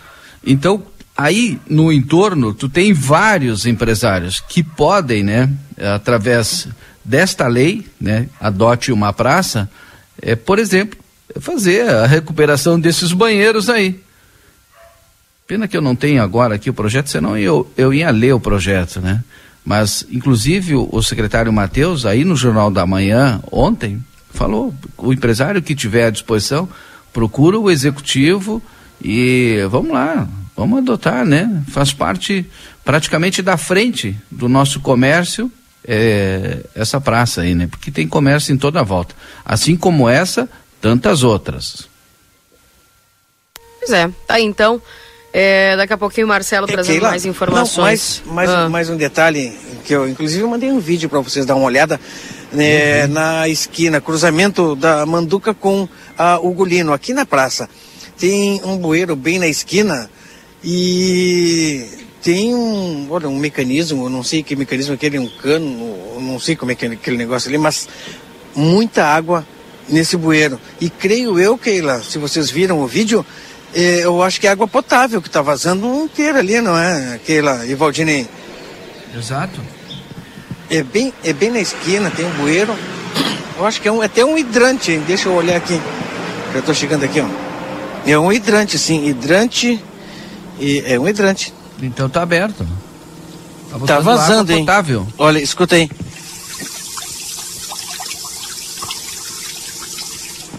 [0.46, 0.82] Então,
[1.18, 5.49] aí no entorno, tu tem vários empresários que podem, né,
[5.95, 6.68] através
[7.03, 9.69] desta lei, né, adote uma praça,
[10.22, 10.99] é, por exemplo,
[11.39, 13.99] fazer a recuperação desses banheiros aí.
[15.48, 18.39] Pena que eu não tenho agora aqui o projeto, senão eu, eu ia ler o
[18.39, 19.23] projeto, né?
[19.64, 24.03] Mas, inclusive, o, o secretário Matheus, aí no Jornal da Manhã, ontem,
[24.34, 26.68] falou, o empresário que tiver à disposição,
[27.14, 28.61] procura o executivo
[29.02, 30.27] e vamos lá,
[30.58, 31.64] vamos adotar, né?
[31.70, 32.44] Faz parte
[32.84, 35.52] praticamente da frente do nosso comércio
[35.88, 37.68] é, essa praça aí, né?
[37.68, 39.16] Porque tem comércio em toda a volta.
[39.46, 40.50] Assim como essa,
[40.82, 41.88] tantas outras.
[43.80, 44.82] Pois é, tá aí então.
[45.32, 48.24] É, daqui a pouquinho o Marcelo é, trazendo Keila, mais informações.
[48.26, 48.70] Não, mais, mais, ah.
[48.70, 49.54] mais um detalhe
[49.86, 52.00] que eu, inclusive, eu mandei um vídeo para vocês dar uma olhada
[52.52, 53.12] né, uhum.
[53.12, 57.70] na esquina, cruzamento da Manduca com a Ugolino, aqui na praça.
[58.18, 60.10] Tem um bueiro bem na esquina
[60.69, 61.88] e
[62.22, 66.57] tem um, olha, um mecanismo, eu não sei que mecanismo aquele, um cano, não sei
[66.57, 67.88] como é que é aquele negócio ali, mas
[68.53, 69.48] muita água
[69.88, 70.60] nesse bueiro.
[70.81, 73.26] E creio eu, Keila, se vocês viram o vídeo,
[73.73, 77.65] eh, eu acho que é água potável que está vazando inteira ali, não é, Keila
[77.65, 78.27] e Valdinei?
[79.18, 79.61] Exato.
[80.69, 82.76] É bem, é bem na esquina, tem um bueiro.
[83.57, 85.03] Eu acho que é, um, é até um hidrante, hein?
[85.07, 85.80] deixa eu olhar aqui.
[86.53, 87.27] Eu estou chegando aqui, ó.
[88.06, 89.81] É um hidrante, sim, hidrante.
[90.60, 91.54] E é um hidrante.
[91.82, 92.66] Então tá aberto.
[93.70, 94.60] Tá, tá vazando, hein?
[94.60, 95.08] Potável.
[95.18, 95.90] Olha, escuta aí.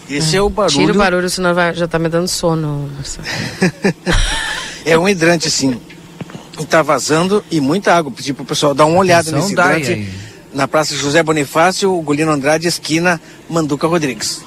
[0.09, 0.75] Esse é o barulho.
[0.75, 2.89] Tira o barulho, senão vai, já tá me dando sono,
[4.83, 5.79] é um hidrante, sim.
[6.59, 8.11] E tá vazando e muita água.
[8.11, 9.91] Pedi pro pessoal dar uma olhada nesse hidrante.
[9.91, 10.09] Aí.
[10.51, 14.41] Na Praça José Bonifácio, Golino Andrade, esquina Manduca Rodrigues.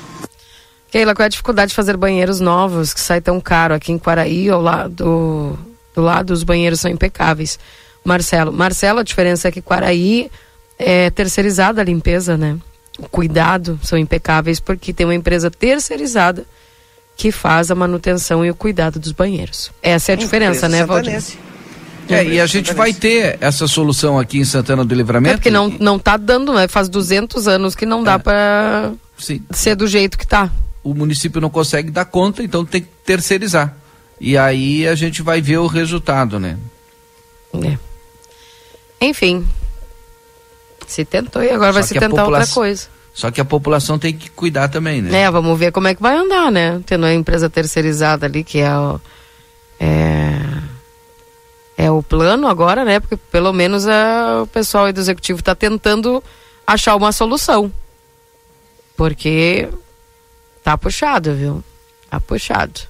[0.92, 3.98] Keila, qual é a dificuldade de fazer banheiros novos que sai tão caro aqui em
[3.98, 5.58] Quaraí ou lá do
[5.94, 7.58] do lado os banheiros são impecáveis.
[8.04, 10.30] Marcelo, Marcelo, a diferença é que Quaraí
[10.78, 12.58] é terceirizada a limpeza, né?
[12.98, 16.44] O cuidado são impecáveis porque tem uma empresa terceirizada
[17.16, 19.70] que faz a manutenção e o cuidado dos banheiros.
[19.82, 21.22] Essa é a diferença, né, Valdir?
[22.08, 25.34] É, e a gente vai ter essa solução aqui em Santana do Livramento.
[25.34, 26.68] É porque não, não tá dando, né?
[26.68, 28.18] Faz 200 anos que não dá é.
[28.18, 28.92] para
[29.52, 30.50] ser do jeito que tá.
[30.82, 33.76] O município não consegue dar conta, então tem que terceirizar.
[34.20, 36.58] E aí a gente vai ver o resultado, né?
[37.54, 37.76] É.
[39.00, 39.46] Enfim.
[40.86, 42.86] Se tentou e agora Só vai se tentar outra coisa.
[43.14, 45.22] Só que a população tem que cuidar também, né?
[45.22, 46.80] É, vamos ver como é que vai andar, né?
[46.86, 49.00] Tendo a empresa terceirizada ali, que é o.
[49.78, 50.38] É,
[51.76, 53.00] é o plano agora, né?
[53.00, 56.22] Porque pelo menos a, o pessoal do executivo está tentando
[56.66, 57.70] achar uma solução.
[58.96, 59.68] Porque
[60.62, 61.64] tá puxado, viu?
[62.10, 62.80] Tá puxado.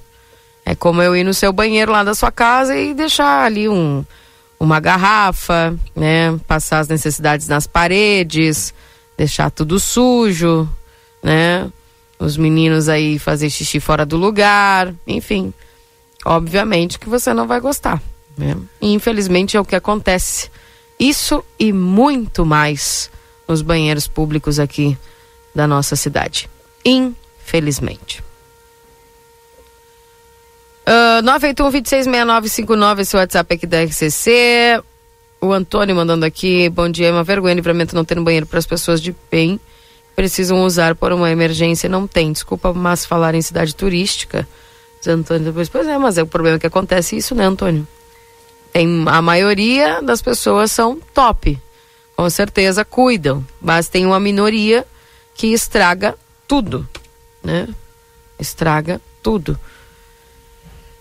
[0.64, 4.04] É como eu ir no seu banheiro lá da sua casa e deixar ali um,
[4.58, 6.38] uma garrafa, né?
[6.46, 8.72] Passar as necessidades nas paredes,
[9.16, 10.68] deixar tudo sujo,
[11.22, 11.68] né?
[12.18, 15.52] Os meninos aí fazer xixi fora do lugar, enfim.
[16.24, 18.00] Obviamente que você não vai gostar,
[18.38, 18.56] né?
[18.80, 20.48] E infelizmente é o que acontece.
[20.98, 23.10] Isso e muito mais
[23.48, 24.96] nos banheiros públicos aqui
[25.52, 26.48] da nossa cidade.
[26.84, 27.21] Infelizmente.
[30.82, 34.82] Uh, 981-266959, esse WhatsApp aqui da RCC.
[35.40, 38.58] O Antônio mandando aqui, bom dia, é uma vergonha livramento não ter um banheiro para
[38.58, 39.58] as pessoas de bem.
[40.14, 42.32] Precisam usar por uma emergência não tem.
[42.32, 44.46] Desculpa, mas falar em cidade turística.
[44.98, 47.86] Diz Antônio depois, pois é, mas é o problema que acontece isso, né, Antônio?
[48.72, 51.58] Tem, a maioria das pessoas são top.
[52.16, 53.44] Com certeza cuidam.
[53.60, 54.86] Mas tem uma minoria
[55.34, 56.14] que estraga
[56.46, 56.88] tudo,
[57.42, 57.68] né?
[58.38, 59.58] Estraga tudo.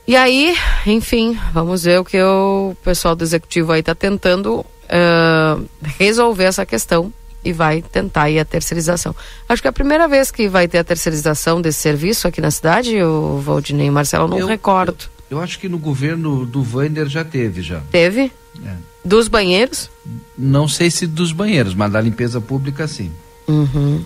[0.08, 0.56] E aí,
[0.86, 6.66] enfim, vamos ver o que o pessoal do executivo aí está tentando uh, resolver essa
[6.66, 7.14] questão
[7.44, 9.16] e vai tentar aí a terceirização.
[9.48, 12.52] Acho que é a primeira vez que vai ter a terceirização desse serviço aqui na
[12.52, 15.06] cidade, o Valdinei e Marcelo, não eu, recordo.
[15.30, 17.82] Eu, eu, acho que no governo do Vander já teve, já.
[17.92, 18.32] Teve?
[18.66, 18.76] É.
[19.04, 19.90] Dos banheiros?
[20.38, 23.12] Não sei se dos banheiros, mas da limpeza pública sim.
[23.48, 24.04] Uhum.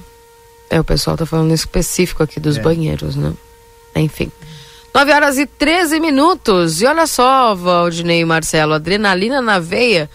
[0.70, 2.62] É, o pessoal está falando específico aqui dos é.
[2.62, 3.34] banheiros, né?
[3.96, 4.32] Enfim.
[4.94, 6.82] 9 horas e 13 minutos.
[6.82, 10.10] E olha só, Valdinei e Marcelo, adrenalina na veia.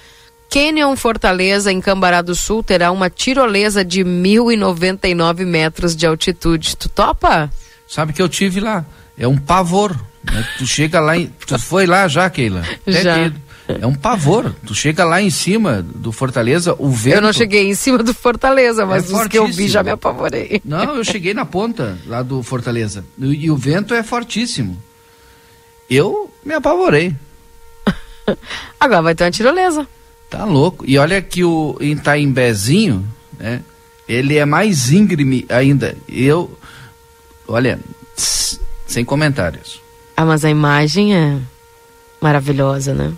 [0.51, 6.77] Canyon Fortaleza, em Cambará do Sul, terá uma tirolesa de 1.099 metros de altitude.
[6.77, 7.51] Tu topa?
[7.87, 8.85] Sabe que eu tive lá.
[9.17, 9.95] É um pavor.
[10.25, 10.49] né?
[10.59, 12.65] Tu chega lá, em, tu foi lá já, Keila?
[12.87, 13.33] Até Já.
[13.81, 14.55] É um pavor.
[14.67, 17.17] Tu chega lá em cima do Fortaleza, o vento.
[17.17, 19.91] Eu não cheguei em cima do Fortaleza, mas É os que eu vi já me
[19.91, 20.61] apavorei.
[20.65, 23.05] Não, eu cheguei na ponta lá do Fortaleza.
[23.19, 24.81] E, e o vento é fortíssimo.
[25.89, 27.15] Eu me apavorei.
[28.79, 29.87] Agora vai ter uma tirolesa.
[30.29, 30.85] Tá louco.
[30.87, 33.05] E olha que o em Itaimbezinho,
[33.39, 33.63] né?
[34.09, 35.97] Ele é mais íngreme ainda.
[36.09, 36.57] Eu,
[37.47, 37.79] olha,
[38.17, 39.81] tss, sem comentários.
[40.17, 41.39] Ah, mas a imagem é
[42.21, 43.13] maravilhosa, né?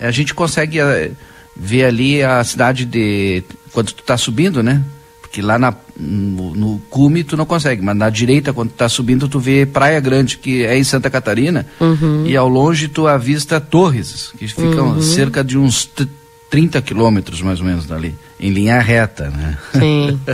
[0.00, 1.10] A gente consegue eh,
[1.56, 3.42] ver ali a cidade de
[3.72, 4.82] quando tu tá subindo, né?
[5.20, 8.88] Porque lá na, no, no cume tu não consegue, mas na direita quando tu tá
[8.88, 12.24] subindo tu vê Praia Grande, que é em Santa Catarina, Uhum.
[12.26, 15.02] e ao longe tu avista Torres, que ficam Uhum.
[15.02, 16.08] cerca de uns t-
[16.48, 19.58] 30 quilômetros mais ou menos dali, em linha reta, né?
[19.72, 20.20] Sim.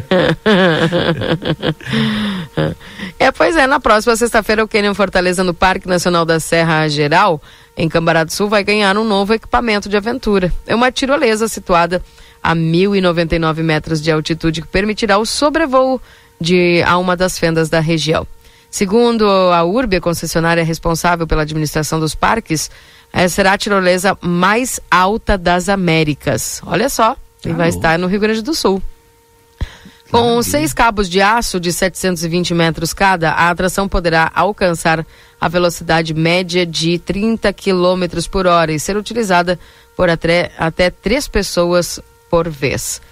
[3.18, 7.40] é, pois é, na próxima sexta-feira o Canyon Fortaleza no Parque Nacional da Serra Geral,
[7.76, 10.52] em Cambará do Sul, vai ganhar um novo equipamento de aventura.
[10.66, 12.02] É uma tirolesa situada
[12.43, 16.01] a 1.099 metros de altitude que permitirá o sobrevoo
[16.39, 18.26] de a uma das fendas da região.
[18.70, 22.70] Segundo a URB, a concessionária responsável pela administração dos parques,
[23.12, 26.60] eh, será a tirolesa mais alta das Américas.
[26.66, 27.16] Olha só,
[27.49, 28.83] e vai estar no Rio Grande do Sul.
[30.11, 35.05] Com seis cabos de aço de 720 metros cada, a atração poderá alcançar
[35.41, 39.59] a velocidade média de 30 km por hora e ser utilizada
[39.97, 41.99] por até, até três pessoas
[42.31, 43.03] por vez.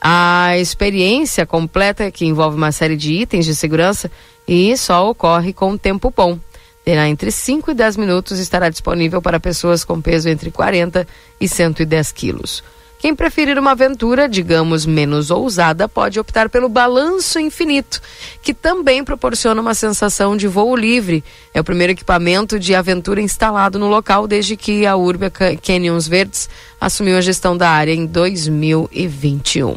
[0.00, 4.10] A experiência completa, que envolve uma série de itens de segurança,
[4.46, 6.38] e só ocorre com tempo bom.
[6.84, 11.08] Terá entre 5 e 10 minutos e estará disponível para pessoas com peso entre 40
[11.40, 12.62] e 110 quilos.
[13.04, 18.00] Quem preferir uma aventura, digamos, menos ousada, pode optar pelo balanço infinito,
[18.42, 21.22] que também proporciona uma sensação de voo livre.
[21.52, 26.08] É o primeiro equipamento de aventura instalado no local desde que a Urbia Ca- Canyons
[26.08, 26.48] Verdes
[26.80, 29.74] assumiu a gestão da área em 2021.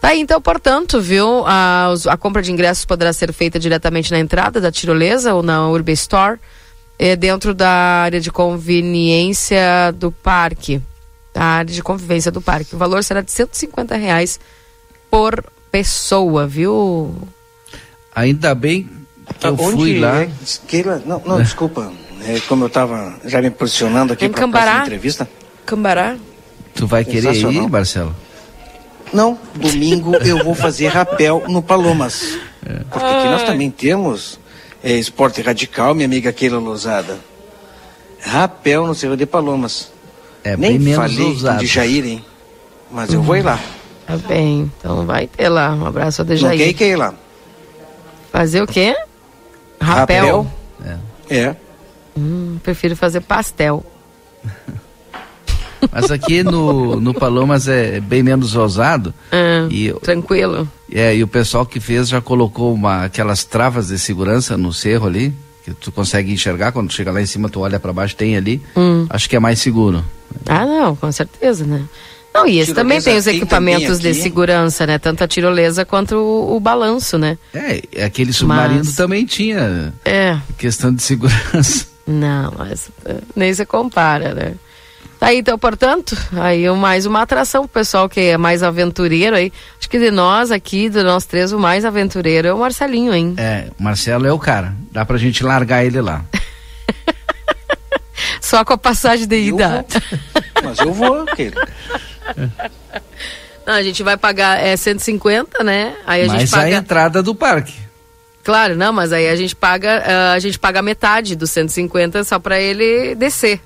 [0.00, 1.44] Tá aí, então, portanto, viu?
[1.46, 5.68] A, a compra de ingressos poderá ser feita diretamente na entrada da tirolesa ou na
[5.68, 6.40] Urba Store,
[6.98, 10.80] eh, dentro da área de conveniência do parque.
[11.34, 12.74] A área de convivência do parque.
[12.74, 14.38] O valor será de 150 reais
[15.10, 17.14] por pessoa, viu?
[18.14, 18.88] Ainda bem
[19.38, 20.22] que eu Onde fui lá.
[20.22, 20.30] é?
[20.66, 21.92] Keila, não, não, desculpa.
[22.24, 25.28] É, como eu estava já me posicionando aqui Em para a entrevista.
[25.66, 26.16] Cambará?
[26.74, 27.68] Tu vai querer ir.
[27.68, 28.14] Marcelo?
[29.12, 32.38] Não, domingo eu vou fazer rapel no Palomas.
[32.90, 34.38] Porque aqui nós também temos
[34.82, 37.18] é, esporte radical, minha amiga Keila Lousada.
[38.20, 39.91] Rapel no Cerro de Palomas.
[40.44, 41.60] É Nem bem menos falei ousado.
[41.60, 42.24] de Jair, hein?
[42.90, 43.58] Mas eu vou ir lá.
[44.06, 45.74] Tá bem, então vai ter lá.
[45.74, 46.58] Um abraço ao Não Dejaí.
[46.58, 47.14] quer ir, Keila?
[48.30, 48.94] Fazer o quê?
[49.80, 50.46] Rapel?
[51.30, 51.56] É.
[52.16, 53.84] Hum, prefiro fazer pastel.
[55.90, 59.12] Mas aqui no, no Palomas é bem menos ousado.
[59.32, 60.68] Ah, e, tranquilo.
[60.92, 65.06] É, e o pessoal que fez já colocou uma, aquelas travas de segurança no cerro
[65.06, 68.14] ali, que tu consegue enxergar, quando tu chega lá em cima, tu olha pra baixo,
[68.14, 68.62] tem ali.
[68.76, 69.06] Hum.
[69.10, 70.04] Acho que é mais seguro.
[70.48, 71.84] Ah, não, com certeza, né?
[72.34, 74.98] Não, e esse também tem os equipamentos de segurança, né?
[74.98, 77.36] Tanto a tirolesa quanto o, o balanço, né?
[77.52, 80.38] É, aquele submarino Mas- também tinha É.
[80.56, 81.86] questão de segurança.
[82.06, 84.54] Não, mas eh, nem se compara, né?
[85.20, 89.52] Tá aí, então, portanto, aí mais uma atração pro pessoal que é mais aventureiro aí.
[89.78, 93.34] Acho que de nós aqui, de nós três, o mais aventureiro é o Marcelinho, hein?
[93.36, 94.74] É, o Marcelo é o cara.
[94.90, 96.24] Dá pra gente largar ele lá.
[98.52, 99.82] Só com a passagem de ida.
[100.62, 101.66] Mas eu vou, Keila.
[103.64, 105.96] Não, a gente vai pagar é, 150, né?
[106.06, 106.76] Aí a gente Mas a paga.
[106.76, 107.72] entrada do parque.
[108.44, 112.38] Claro, não, mas aí a gente paga, ah, a gente paga metade dos 150 só
[112.40, 113.58] pra ele descer.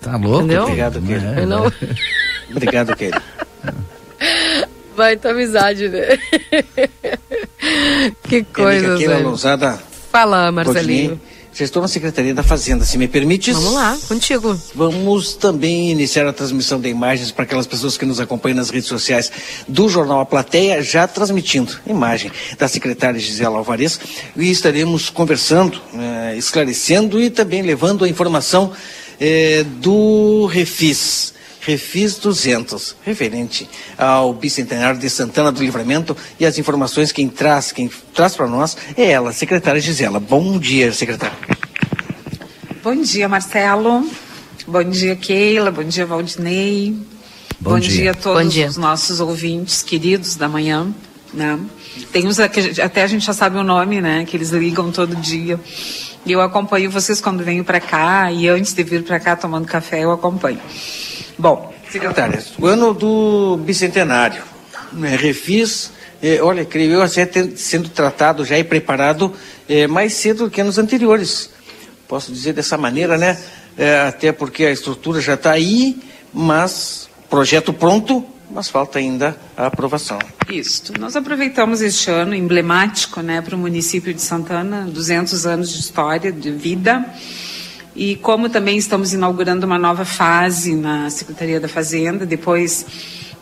[0.00, 0.44] Tá louco?
[0.44, 0.62] Entendeu?
[0.64, 1.40] Obrigado, Keila.
[1.40, 1.72] Eu não-
[2.52, 3.22] Obrigado, Keila.
[4.94, 6.18] Vai tua amizade, né?
[8.22, 9.18] que Minha coisa.
[9.18, 9.80] Lousada.
[10.12, 11.20] Fala, Marcelinho.
[11.64, 13.52] Estou na Secretaria da Fazenda, se me permite.
[13.52, 14.60] Vamos lá, contigo.
[14.74, 18.88] Vamos também iniciar a transmissão de imagens para aquelas pessoas que nos acompanham nas redes
[18.88, 19.30] sociais
[19.66, 23.98] do Jornal A Plateia, já transmitindo imagem da secretária Gisela Alvarez.
[24.36, 28.72] E estaremos conversando, eh, esclarecendo e também levando a informação
[29.20, 31.35] eh, do Refis.
[31.66, 33.68] Refis 200, referente
[33.98, 38.76] ao bicentenário de Santana do Livramento e as informações quem traz, quem traz para nós
[38.96, 40.20] é ela, secretária Gisela.
[40.20, 41.36] Bom dia, secretária.
[42.84, 44.08] Bom dia, Marcelo.
[44.64, 45.72] Bom dia, Keila.
[45.72, 46.96] Bom dia, Valdinei.
[47.58, 48.12] Bom dia.
[48.12, 48.68] a todos Bom dia.
[48.68, 50.94] os nossos ouvintes queridos da manhã.
[51.34, 51.58] né?
[52.12, 54.24] Tem uns que até a gente já sabe o nome, né?
[54.24, 55.58] Que eles ligam todo dia.
[56.24, 59.66] E eu acompanho vocês quando venho para cá e antes de vir para cá tomando
[59.66, 60.60] café eu acompanho.
[61.38, 64.42] Bom, secretária, o ano do bicentenário,
[64.92, 65.90] né, refis,
[66.22, 67.20] eh, olha, creio eu, assim,
[67.56, 69.32] sendo tratado já e preparado
[69.68, 71.50] eh, mais cedo do que anos anteriores.
[72.08, 73.36] Posso dizer dessa maneira, né?
[74.08, 75.98] Até porque a estrutura já está aí,
[76.32, 80.18] mas projeto pronto, mas falta ainda a aprovação.
[80.48, 80.92] Isso.
[80.98, 86.30] Nós aproveitamos este ano emblemático né, para o município de Santana, 200 anos de história,
[86.30, 87.04] de vida.
[87.98, 92.84] E como também estamos inaugurando uma nova fase na Secretaria da Fazenda, depois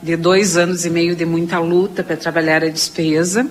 [0.01, 3.51] de dois anos e meio de muita luta para trabalhar a despesa,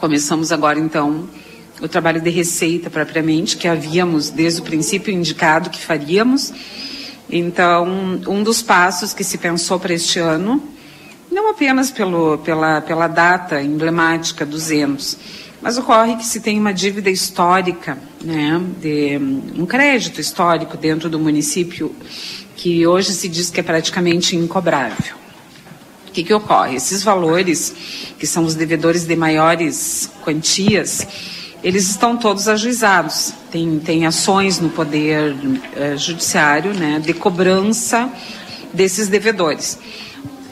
[0.00, 1.28] começamos agora então
[1.82, 6.50] o trabalho de receita propriamente, que havíamos desde o princípio indicado que faríamos.
[7.28, 7.86] Então,
[8.26, 10.62] um dos passos que se pensou para este ano,
[11.30, 15.18] não apenas pelo, pela, pela data emblemática 200,
[15.66, 19.18] mas ocorre que se tem uma dívida histórica, né, de,
[19.58, 21.92] um crédito histórico dentro do município
[22.54, 25.16] que hoje se diz que é praticamente incobrável.
[26.08, 26.76] O que, que ocorre?
[26.76, 27.74] Esses valores,
[28.16, 31.04] que são os devedores de maiores quantias,
[31.64, 33.34] eles estão todos ajuizados.
[33.50, 35.34] Tem, tem ações no Poder
[35.74, 38.08] eh, Judiciário né, de cobrança
[38.72, 39.80] desses devedores.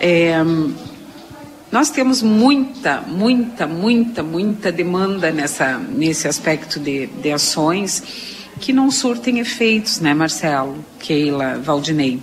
[0.00, 0.42] É,
[1.74, 8.00] nós temos muita, muita, muita, muita demanda nessa, nesse aspecto de, de ações
[8.60, 12.22] que não surtem efeitos, né, Marcelo, Keila, Valdinei?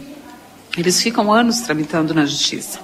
[0.77, 2.79] Eles ficam anos tramitando na justiça.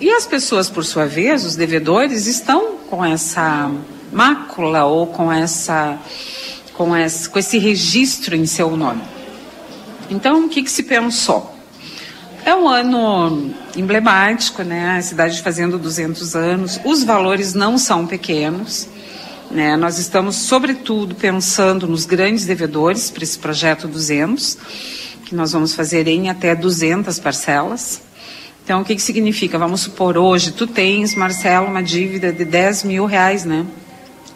[0.00, 3.70] E as pessoas, por sua vez, os devedores, estão com essa
[4.10, 5.98] mácula ou com essa
[6.72, 9.02] com esse, com esse registro em seu nome.
[10.08, 11.54] Então, o que, que se pensou?
[12.46, 14.98] É um ano emblemático, né?
[14.98, 16.80] A cidade fazendo 200 anos.
[16.84, 18.88] Os valores não são pequenos.
[19.50, 19.76] Né?
[19.76, 24.58] Nós estamos, sobretudo, pensando nos grandes devedores para esse projeto 200,
[25.24, 28.00] que nós vamos fazer em até 200 parcelas.
[28.62, 29.58] Então, o que, que significa?
[29.58, 33.66] Vamos supor, hoje, tu tens, Marcelo, uma dívida de 10 mil reais, né?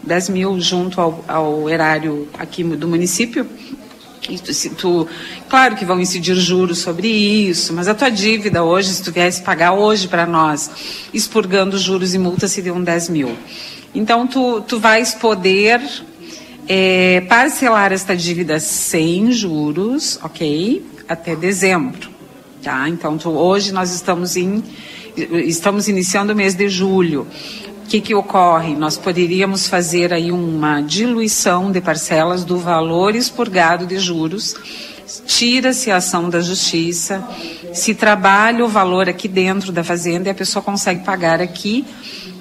[0.03, 3.47] 10 mil junto ao, ao erário aqui do município.
[4.53, 5.09] Se tu,
[5.49, 9.43] claro que vão incidir juros sobre isso, mas a tua dívida hoje, se tu viesse
[9.43, 10.71] pagar hoje para nós,
[11.13, 13.37] expurgando juros e multas, seriam 10 mil.
[13.95, 15.81] Então, tu, tu vais poder
[16.69, 20.85] é, parcelar esta dívida sem juros, ok?
[21.09, 22.11] Até dezembro,
[22.63, 22.89] tá?
[22.89, 24.63] Então, tu, hoje nós estamos em
[25.45, 27.27] estamos iniciando o mês de julho
[27.91, 28.77] que, que ocorre?
[28.77, 34.55] Nós poderíamos fazer aí uma diluição de parcelas do valor expurgado de juros,
[35.27, 37.21] tira-se a ação da justiça,
[37.75, 41.85] se trabalha o valor aqui dentro da fazenda e a pessoa consegue pagar aqui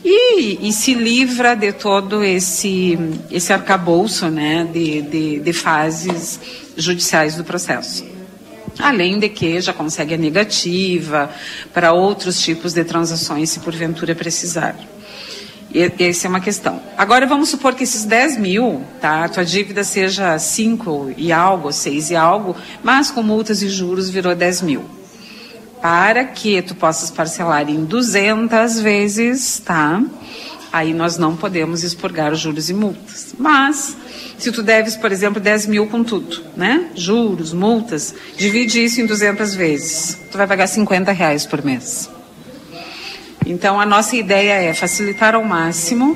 [0.05, 2.99] e, e se livra de todo esse,
[3.31, 6.39] esse arcabouço né, de, de, de fases
[6.77, 8.05] judiciais do processo.
[8.77, 11.27] Além de que já consegue a negativa
[11.73, 14.75] para outros tipos de transações, se porventura precisar.
[15.73, 16.81] Essa é uma questão.
[16.97, 19.25] Agora vamos supor que esses 10 mil, tá?
[19.25, 24.09] A tua dívida seja 5 e algo, 6 e algo, mas com multas e juros
[24.09, 24.83] virou 10 mil.
[25.79, 30.03] Para que tu possas parcelar em 200 vezes, tá?
[30.71, 33.33] Aí nós não podemos expurgar os juros e multas.
[33.37, 33.95] Mas,
[34.37, 36.89] se tu deves, por exemplo, 10 mil com tudo, né?
[36.95, 40.17] Juros, multas, divide isso em 200 vezes.
[40.31, 42.09] Tu vai pagar 50 reais por mês.
[43.49, 46.15] Então, a nossa ideia é facilitar ao máximo,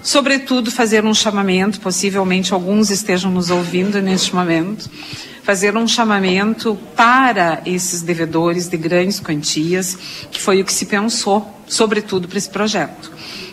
[0.00, 4.88] sobretudo fazer um chamamento, possivelmente alguns estejam nos ouvindo neste momento,
[5.42, 9.98] fazer um chamamento para esses devedores de grandes quantias,
[10.30, 13.10] que foi o que se pensou, sobretudo para esse projeto.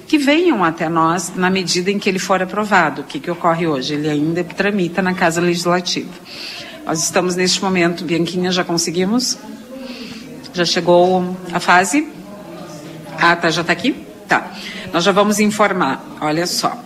[0.08, 3.02] Que venham até nós na medida em que ele for aprovado.
[3.02, 3.96] O que, que ocorre hoje?
[3.96, 6.14] Ele ainda tramita na Casa Legislativa.
[6.86, 9.36] Nós estamos neste momento, Bianquinha, já conseguimos?
[10.54, 12.15] Já chegou a fase?
[13.20, 13.96] Ah, tá, já está aqui?
[14.28, 14.52] Tá.
[14.92, 16.04] Nós já vamos informar.
[16.22, 16.78] Olha só.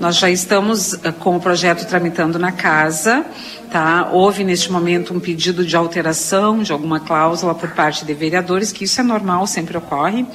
[0.00, 3.24] Nós já estamos uh, com o projeto tramitando na casa,
[3.70, 4.08] tá?
[4.10, 8.84] Houve neste momento um pedido de alteração de alguma cláusula por parte de vereadores, que
[8.84, 10.26] isso é normal, sempre ocorre.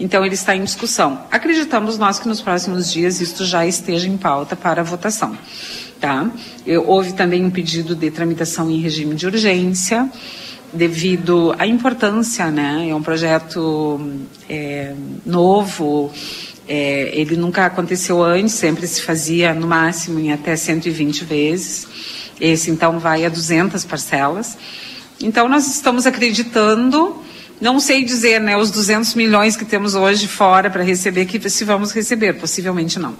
[0.00, 1.20] Então ele está em discussão.
[1.30, 5.36] Acreditamos nós que nos próximos dias isto já esteja em pauta para votação,
[6.00, 6.30] tá?
[6.86, 10.10] Houve também um pedido de tramitação em regime de urgência
[10.72, 12.88] devido à importância, né?
[12.88, 14.00] É um projeto
[14.48, 14.94] é,
[15.24, 16.10] novo,
[16.66, 21.86] é, ele nunca aconteceu antes, sempre se fazia no máximo em até 120 vezes.
[22.40, 24.56] Esse então vai a 200 parcelas.
[25.20, 27.22] Então nós estamos acreditando
[27.60, 31.62] Não sei dizer, né, os 200 milhões que temos hoje fora para receber, que se
[31.62, 33.14] vamos receber, possivelmente não.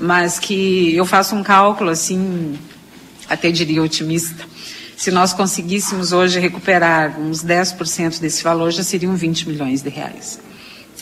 [0.00, 2.58] Mas que eu faço um cálculo, assim,
[3.28, 4.44] até diria otimista.
[4.98, 10.40] Se nós conseguíssemos hoje recuperar uns 10% desse valor, já seriam 20 milhões de reais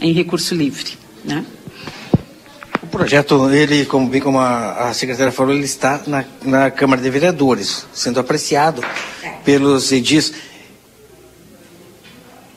[0.02, 1.43] em recurso livre, né?
[2.82, 7.01] O projeto, ele, como bem como a, a secretária falou, ele está na, na Câmara
[7.01, 8.82] de Vereadores, sendo apreciado
[9.47, 10.31] pelos edis.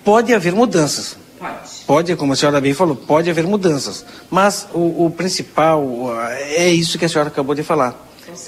[0.03, 1.15] Pode haver mudanças.
[1.39, 1.69] Pode.
[1.87, 4.05] Pode, como a senhora bem falou, pode haver mudanças.
[4.29, 7.95] Mas o, o principal é isso que a senhora acabou de falar.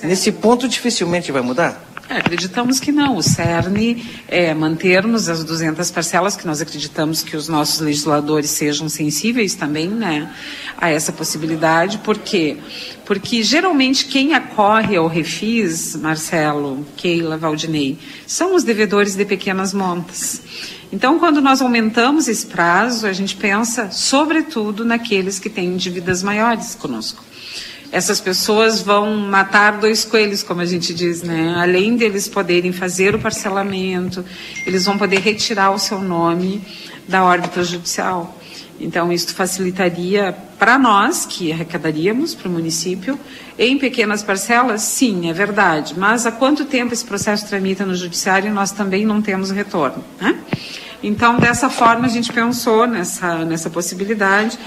[0.03, 1.90] Nesse ponto, dificilmente vai mudar?
[2.11, 3.15] É, acreditamos que não.
[3.15, 8.89] O CERN é mantermos as 200 parcelas, que nós acreditamos que os nossos legisladores sejam
[8.89, 10.29] sensíveis também né,
[10.77, 11.99] a essa possibilidade.
[11.99, 12.57] Por quê?
[13.05, 17.97] Porque geralmente quem acorre ao refis, Marcelo, Keila, Valdinei,
[18.27, 20.41] são os devedores de pequenas montas.
[20.91, 26.75] Então, quando nós aumentamos esse prazo, a gente pensa, sobretudo, naqueles que têm dívidas maiores
[26.75, 27.23] conosco
[27.91, 31.55] essas pessoas vão matar dois coelhos, como a gente diz, né?
[31.57, 34.23] Além deles poderem fazer o parcelamento,
[34.65, 36.61] eles vão poder retirar o seu nome
[37.07, 38.37] da órbita judicial.
[38.79, 43.19] Então, isso facilitaria para nós, que arrecadaríamos para o município,
[43.59, 45.93] em pequenas parcelas, sim, é verdade.
[45.95, 50.03] Mas há quanto tempo esse processo tramita no judiciário, nós também não temos retorno.
[50.19, 50.39] Né?
[51.03, 54.57] Então, dessa forma, a gente pensou nessa, nessa possibilidade.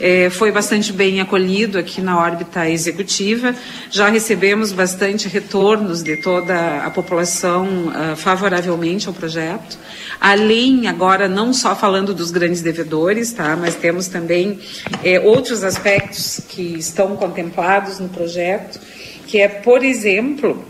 [0.00, 3.54] É, foi bastante bem acolhido aqui na órbita executiva.
[3.90, 9.78] Já recebemos bastante retornos de toda a população uh, favoravelmente ao projeto.
[10.20, 14.58] Além, agora, não só falando dos grandes devedores, tá, mas temos também
[15.04, 18.80] é, outros aspectos que estão contemplados no projeto,
[19.28, 20.64] que é, por exemplo,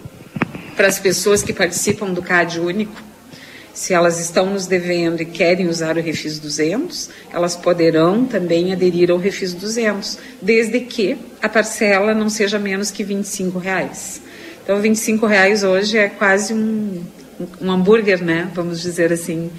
[0.76, 3.13] para as pessoas que participam do CAD único,
[3.74, 9.10] se elas estão nos devendo e querem usar o Refis 200, elas poderão também aderir
[9.10, 14.22] ao Refis 200, desde que a parcela não seja menos que 25 reais.
[14.62, 17.02] Então, 25 reais hoje é quase um,
[17.60, 18.48] um hambúrguer, né?
[18.54, 19.50] Vamos dizer assim,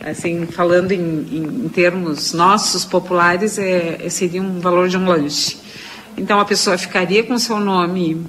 [0.00, 5.58] assim falando em, em, em termos nossos populares, é, seria um valor de um lanche.
[6.16, 8.24] Então, a pessoa ficaria com seu nome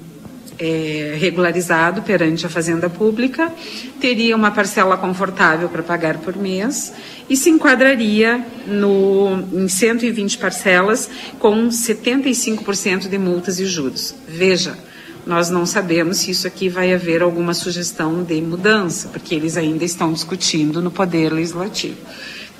[0.60, 3.50] é, regularizado perante a Fazenda Pública,
[3.98, 6.92] teria uma parcela confortável para pagar por mês
[7.30, 11.08] e se enquadraria no, em 120 parcelas
[11.38, 14.14] com 75% de multas e juros.
[14.28, 14.76] Veja,
[15.26, 19.84] nós não sabemos se isso aqui vai haver alguma sugestão de mudança, porque eles ainda
[19.84, 21.96] estão discutindo no Poder Legislativo.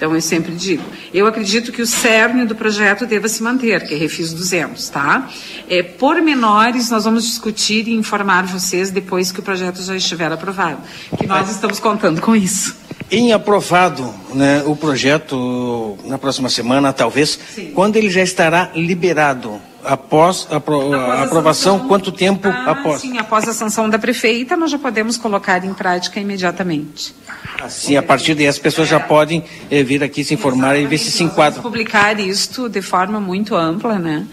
[0.01, 0.83] Então, eu sempre digo,
[1.13, 5.29] eu acredito que o cerne do projeto deva se manter, que é Refis 200, tá?
[5.69, 10.79] É, pormenores, nós vamos discutir e informar vocês depois que o projeto já estiver aprovado,
[11.19, 12.75] que nós estamos contando com isso.
[13.11, 17.73] Em aprovado né, o projeto na próxima semana, talvez, Sim.
[17.75, 19.61] quando ele já estará liberado?
[19.85, 23.01] Após a, apro a aprovação, sanção, quanto tempo ah, após?
[23.01, 27.15] Sim, após a sanção da prefeita, nós já podemos colocar em prática imediatamente.
[27.61, 28.93] Assim, a partir daí as pessoas é.
[28.93, 30.87] já podem eh, vir aqui se informar Exatamente.
[30.87, 31.63] e ver se se enquadram.
[31.63, 34.27] publicar isto de forma muito ampla, né?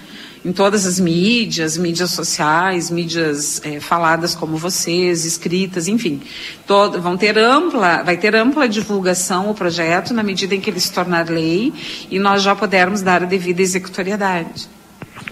[0.45, 6.21] Em todas as mídias, mídias sociais, mídias eh, faladas como vocês, escritas, enfim,
[6.65, 10.79] todo, vão ter ampla, vai ter ampla divulgação o projeto na medida em que ele
[10.79, 11.73] se tornar lei
[12.09, 14.76] e nós já pudermos dar a devida executoriedade.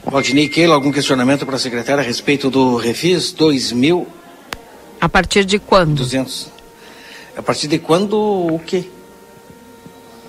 [0.06, 4.08] Valdinei Keila, algum questionamento para a secretária a respeito do Refis 2000?
[5.02, 5.96] A partir de quando?
[5.96, 6.52] 200.
[7.38, 8.86] A partir de quando o quê?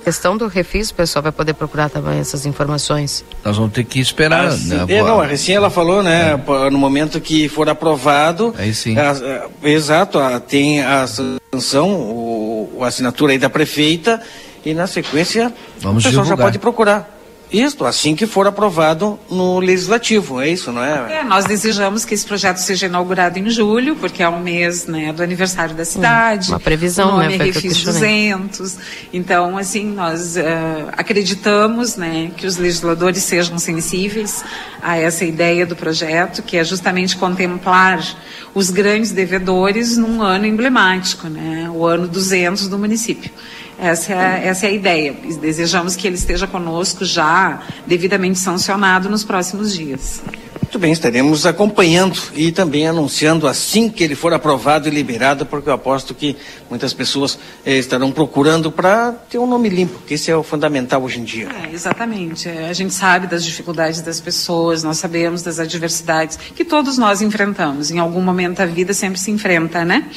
[0.07, 3.25] questão do refis, o pessoal vai poder procurar também essas informações.
[3.45, 4.85] Nós vamos ter que esperar, ah, né?
[4.87, 6.41] É, não, recém ela falou, né?
[6.67, 6.71] É.
[6.71, 8.55] No momento que for aprovado.
[8.57, 8.97] Aí sim.
[8.97, 14.23] A, a, exato, a, tem a sanção, o, a assinatura aí da prefeita
[14.65, 16.39] e na sequência Vamos o pessoal divulgar.
[16.39, 17.16] já pode procurar.
[17.51, 21.21] Isso, assim que for aprovado no legislativo, é isso, não é?
[21.21, 25.13] É, nós desejamos que esse projeto seja inaugurado em julho, porque é o mês né,
[25.13, 26.51] do aniversário da cidade.
[26.51, 27.45] Uma previsão, o nome né?
[27.45, 28.77] Refis 200.
[29.13, 30.41] Então, assim, nós uh,
[30.93, 34.45] acreditamos né, que os legisladores sejam sensíveis
[34.83, 38.05] a essa ideia do projeto, que é justamente contemplar
[38.55, 43.31] os grandes devedores num ano emblemático, né, o ano 200 do município.
[43.79, 45.13] Essa é, essa é a ideia.
[45.41, 50.23] Desejamos que ele esteja conosco já devidamente sancionado nos próximos dias.
[50.77, 55.71] Muito bem, estaremos acompanhando e também anunciando assim que ele for aprovado e liberado, porque
[55.71, 56.37] eu aposto que
[56.69, 61.03] muitas pessoas eh, estarão procurando para ter um nome limpo, que esse é o fundamental
[61.03, 61.49] hoje em dia.
[61.65, 62.47] É, exatamente.
[62.51, 67.23] É, a gente sabe das dificuldades das pessoas, nós sabemos das adversidades que todos nós
[67.23, 67.91] enfrentamos.
[67.91, 70.11] Em algum momento da vida sempre se enfrenta, né?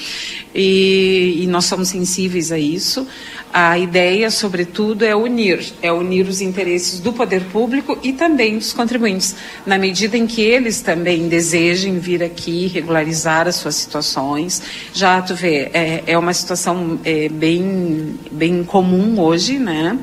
[0.53, 3.07] E, e nós somos sensíveis a isso.
[3.51, 8.73] A ideia, sobretudo, é unir, é unir os interesses do poder público e também dos
[8.73, 14.61] contribuintes, na medida em que eles também desejem vir aqui regularizar as suas situações.
[14.93, 19.97] Já tu vê, é, é uma situação é, bem, bem comum hoje, né?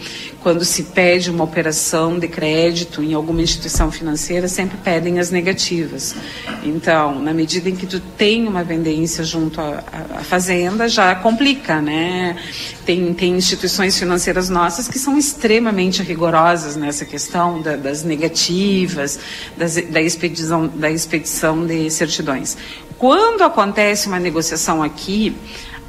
[0.46, 6.14] Quando se pede uma operação de crédito em alguma instituição financeira, sempre pedem as negativas.
[6.62, 9.82] Então, na medida em que tu tem uma vendência junto à,
[10.14, 12.36] à fazenda, já complica, né?
[12.84, 19.18] Tem, tem instituições financeiras nossas que são extremamente rigorosas nessa questão da, das negativas,
[19.56, 22.56] das, da, expedição, da expedição de certidões.
[22.96, 25.36] Quando acontece uma negociação aqui,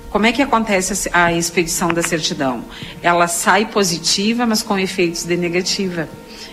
[0.09, 2.63] como é que acontece a expedição da certidão?
[3.01, 6.07] Ela sai positiva, mas com efeitos de negativa.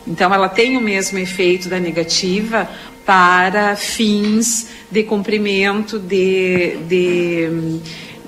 [0.06, 2.68] Então, ela tem o mesmo efeito da negativa
[3.06, 7.80] para fins de cumprimento de, de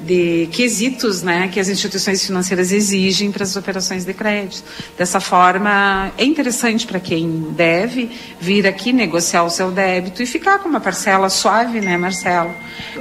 [0.07, 4.63] de quesitos né, que as instituições financeiras exigem para as operações de crédito.
[4.97, 8.11] Dessa forma, é interessante para quem deve
[8.41, 12.55] vir aqui negociar o seu débito e ficar com uma parcela suave, né, Marcelo?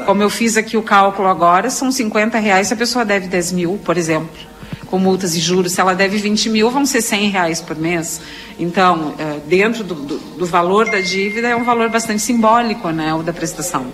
[0.06, 3.52] Como eu fiz aqui o cálculo agora, são 50 reais se a pessoa deve 10
[3.52, 4.56] mil, por exemplo
[4.86, 8.22] com multas e juros, se ela deve 20 mil, vão ser 100 reais por mês.
[8.58, 13.14] Então, eh, dentro do, do, do valor da dívida, é um valor bastante simbólico, né,
[13.14, 13.88] o da prestação.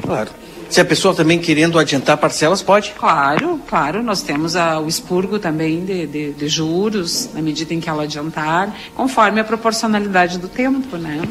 [0.00, 0.30] Claro.
[0.70, 2.94] Se a pessoa também querendo adiantar parcelas, pode?
[2.96, 4.04] Claro, claro.
[4.04, 8.04] Nós temos a, o expurgo também de, de, de, juros, na medida em que ela
[8.04, 11.22] adiantar, conforme a proporcionalidade do tempo, né?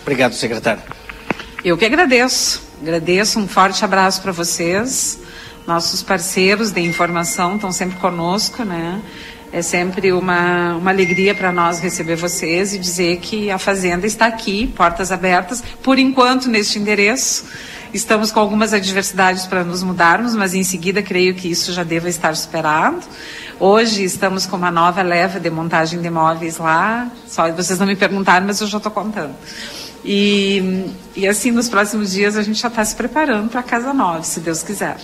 [0.00, 0.82] Obrigado, secretário.
[1.62, 2.62] Eu que agradeço.
[2.80, 5.20] Agradeço, um forte abraço para vocês.
[5.66, 9.02] Nossos parceiros de informação estão sempre conosco, né?
[9.52, 14.26] É sempre uma, uma alegria para nós receber vocês e dizer que a Fazenda está
[14.26, 17.44] aqui, portas abertas, por enquanto neste endereço.
[17.92, 22.08] Estamos com algumas adversidades para nos mudarmos, mas em seguida creio que isso já deva
[22.08, 22.98] estar superado.
[23.58, 27.10] Hoje estamos com uma nova leva de montagem de imóveis lá.
[27.26, 29.34] Só vocês não me perguntaram, mas eu já estou contando.
[30.04, 33.92] E, e assim, nos próximos dias a gente já está se preparando para a Casa
[33.92, 34.96] Nova, se Deus quiser.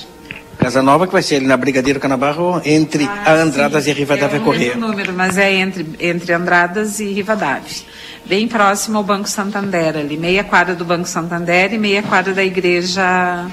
[0.58, 3.90] Casa Nova que vai ser ali na Brigadeiro Canabarro, entre ah, Andradas sim.
[3.90, 4.76] e Rivadavia é um Correia.
[4.76, 7.82] número, mas é entre, entre Andradas e Rivadavia.
[8.26, 12.42] Bem próximo ao Banco Santander ali, meia quadra do Banco Santander e meia quadra da
[12.42, 13.46] Igreja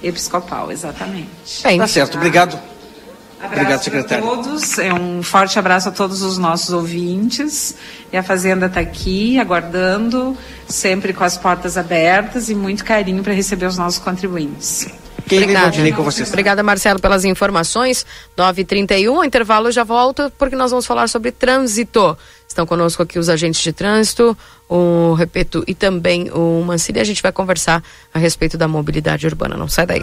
[0.00, 1.28] Episcopal, exatamente.
[1.64, 2.56] Bem, tá certo, obrigado.
[3.38, 4.24] Abraço Obrigado, secretário.
[4.24, 7.74] a todos, é um forte abraço a todos os nossos ouvintes.
[8.12, 10.36] E a Fazenda está aqui, aguardando,
[10.68, 14.86] sempre com as portas abertas e muito carinho para receber os nossos contribuintes.
[15.26, 15.92] Obrigada.
[15.92, 16.28] com vocês.
[16.28, 18.06] Obrigada, Marcelo, pelas informações.
[18.36, 22.16] 9h31, intervalo já volta, porque nós vamos falar sobre trânsito.
[22.48, 24.36] Estão conosco aqui os agentes de trânsito,
[24.68, 27.00] o Repeto e também o Mancini.
[27.00, 27.82] A gente vai conversar
[28.14, 29.56] a respeito da mobilidade urbana.
[29.56, 30.02] Não sai daí.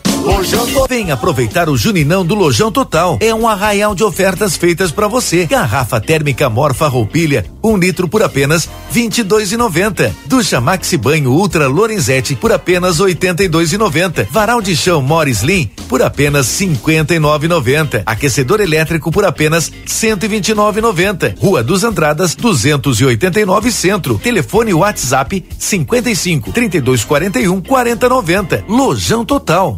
[0.87, 3.17] Vem aproveitar o Juninão do Lojão Total.
[3.21, 5.45] É um arraial de ofertas feitas para você.
[5.45, 10.13] Garrafa térmica Morfa Roupilha, um litro por apenas vinte e dois e noventa.
[10.25, 14.27] Ducha Maxi Banho Ultra Lorenzetti por apenas oitenta e dois e noventa.
[14.29, 18.03] Varal de chão Morris Slim por apenas cinquenta e nove e noventa.
[18.05, 21.33] Aquecedor elétrico por apenas cento e vinte e nove e noventa.
[21.39, 24.19] Rua dos Andradas, duzentos e oitenta e nove Centro.
[24.19, 28.63] Telefone WhatsApp cinquenta e cinco trinta e dois quarenta e um quarenta noventa.
[28.67, 29.77] Lojão Total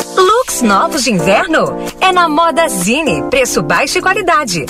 [0.61, 1.77] Novos de inverno?
[1.99, 3.23] É na Moda Zine.
[3.23, 4.65] Preço baixo e qualidade.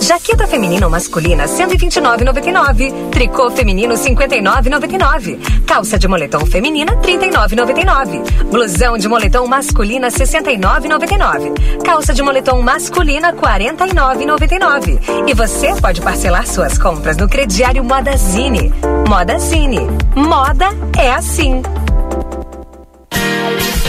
[0.00, 3.10] Jaqueta feminina ou masculina 129,99.
[3.10, 5.38] Tricô feminino 59,99.
[5.64, 8.44] Calça de moletom feminina 39,99.
[8.50, 11.82] Blusão de moletom masculina 69,99.
[11.84, 15.28] Calça de moletom masculina 49,99.
[15.28, 18.74] E você pode parcelar suas compras no crediário Moda Zine.
[19.08, 19.86] Moda Zine.
[20.16, 20.66] Moda
[20.98, 21.62] é assim.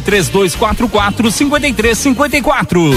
[0.00, 2.96] 3244 5354.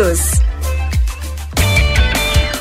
[0.00, 0.49] todos.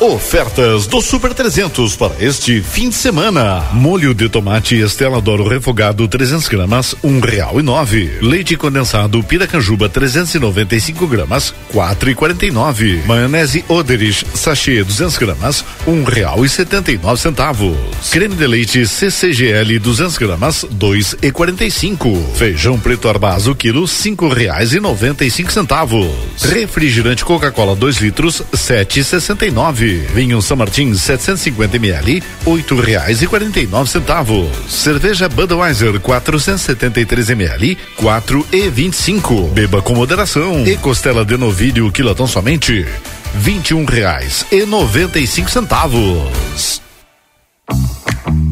[0.01, 3.65] Ofertas do Super 300 para este fim de semana.
[3.73, 8.09] Molho de tomate Estela Doro refogado 300 gramas, um real e nove.
[8.21, 13.03] Leite condensado Piracanjuba 395 gramas, quatro e quarenta e nove.
[13.05, 17.75] Maionese Oderich sachê 200 gramas, um real e setenta e nove centavos.
[18.09, 22.09] Creme de leite CCGL 200 gramas, dois e quarenta e cinco.
[22.35, 26.07] Feijão preto arbazo quilo cinco reais e noventa e cinco centavos.
[26.41, 29.88] Refrigerante Coca-Cola 2 litros sete e sessenta e nove.
[29.97, 34.47] Vinho São Martin 750 ml, oito reais e quarenta e nove centavos.
[34.67, 39.47] Cerveja Budweiser 473 ml, quatro e vinte e cinco.
[39.47, 40.65] Beba com moderação.
[40.65, 42.85] E costela de novilho quilotão somente
[43.33, 46.81] vinte e um reais e noventa e cinco centavos.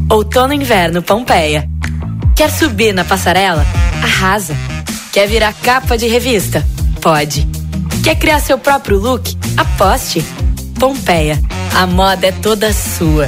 [0.10, 1.68] Outono e inverno Pompeia.
[2.36, 3.66] Quer subir na passarela?
[4.02, 4.56] Arrasa.
[5.12, 6.66] Quer virar capa de revista?
[7.02, 7.48] Pode.
[8.04, 9.36] Quer criar seu próprio look?
[9.58, 10.24] Aposte.
[10.80, 11.42] Pompeia.
[11.76, 13.28] A moda é toda sua.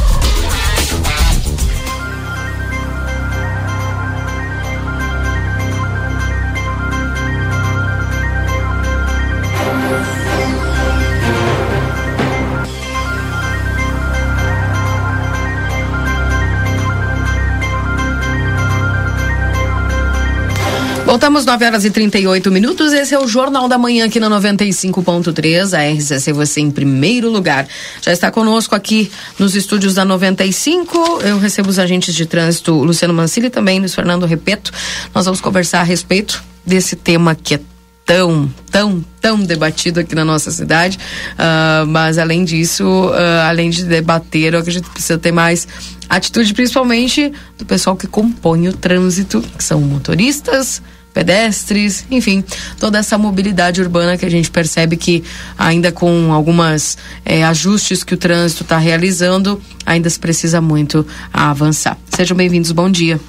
[21.21, 22.91] Voltamos 9 horas e 38 minutos.
[22.93, 25.77] Esse é o Jornal da Manhã aqui na 95.3.
[25.77, 27.67] A RCC você em primeiro lugar.
[28.01, 31.21] Já está conosco aqui nos estúdios da 95.
[31.23, 34.71] Eu recebo os agentes de trânsito Luciano Mancini e também Luiz Fernando Repeto.
[35.13, 37.59] Nós vamos conversar a respeito desse tema que é
[38.03, 40.97] tão, tão, tão debatido aqui na nossa cidade.
[41.33, 45.67] Uh, mas além disso, uh, além de debater, eu acredito que precisa ter mais
[46.09, 50.81] atitude, principalmente do pessoal que compõe o trânsito, que são motoristas,
[51.13, 52.43] pedestres, enfim,
[52.79, 55.23] toda essa mobilidade urbana que a gente percebe que
[55.57, 61.97] ainda com algumas eh, ajustes que o trânsito está realizando, ainda se precisa muito avançar.
[62.09, 63.19] Sejam bem-vindos, bom dia.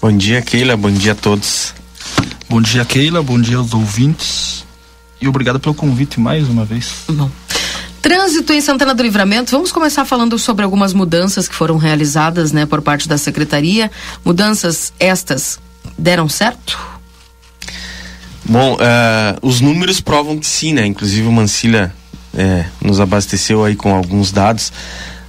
[0.00, 1.74] Bom dia, Keila, bom dia a todos.
[2.48, 4.64] Bom dia, Keila, bom dia aos ouvintes
[5.20, 7.04] e obrigado pelo convite mais uma vez.
[7.08, 7.30] Bom.
[8.02, 9.52] Trânsito em Santana do Livramento.
[9.52, 13.88] Vamos começar falando sobre algumas mudanças que foram realizadas, né, por parte da secretaria.
[14.24, 15.60] Mudanças estas
[15.96, 16.91] deram certo?
[18.44, 18.78] Bom, uh,
[19.40, 20.84] os números provam que sim, né?
[20.86, 21.92] Inclusive o Mancilha
[22.34, 24.72] é, nos abasteceu aí com alguns dados.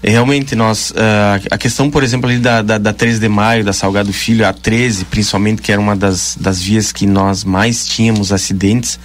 [0.01, 3.71] Realmente, nós, uh, a questão, por exemplo, ali da, da, da 13 de maio, da
[3.71, 8.33] Salgado Filho, a 13, principalmente, que era uma das, das vias que nós mais tínhamos
[8.33, 8.99] acidentes,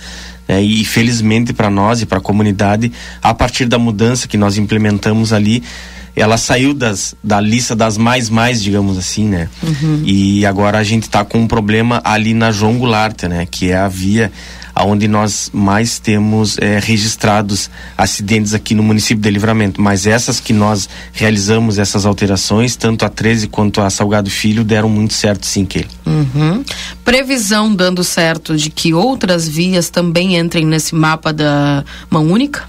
[0.49, 0.61] né?
[0.61, 2.91] e felizmente para nós e para a comunidade,
[3.23, 5.63] a partir da mudança que nós implementamos ali,
[6.21, 9.49] ela saiu das, da lista das mais mais, digamos assim, né?
[9.63, 10.03] Uhum.
[10.05, 13.47] E agora a gente está com um problema ali na João Goulart, né?
[13.51, 14.31] Que é a via
[14.85, 19.81] onde nós mais temos é, registrados acidentes aqui no município de Livramento.
[19.81, 24.89] Mas essas que nós realizamos, essas alterações, tanto a 13 quanto a Salgado Filho, deram
[24.89, 26.65] muito certo sim, que Uhum.
[27.05, 32.69] Previsão dando certo de que outras vias também entrem nesse mapa da mão única?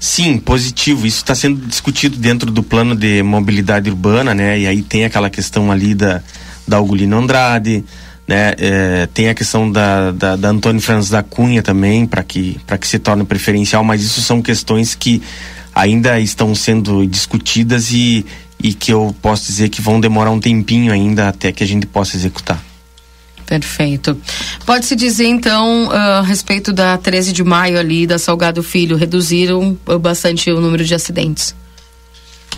[0.00, 1.06] Sim, positivo.
[1.06, 4.58] Isso está sendo discutido dentro do plano de mobilidade urbana, né?
[4.58, 6.22] E aí tem aquela questão ali da,
[6.66, 7.84] da Andrade,
[8.26, 8.54] né?
[8.56, 12.88] É, tem a questão da, da, da Antônio Franz da Cunha também, para que, que
[12.88, 15.20] se torne preferencial, mas isso são questões que
[15.74, 18.24] ainda estão sendo discutidas e,
[18.62, 21.86] e que eu posso dizer que vão demorar um tempinho ainda até que a gente
[21.86, 22.69] possa executar.
[23.50, 24.16] Perfeito.
[24.64, 29.76] Pode-se dizer, então, uh, a respeito da 13 de maio ali, da Salgado Filho, reduziram
[29.88, 31.52] uh, bastante o número de acidentes?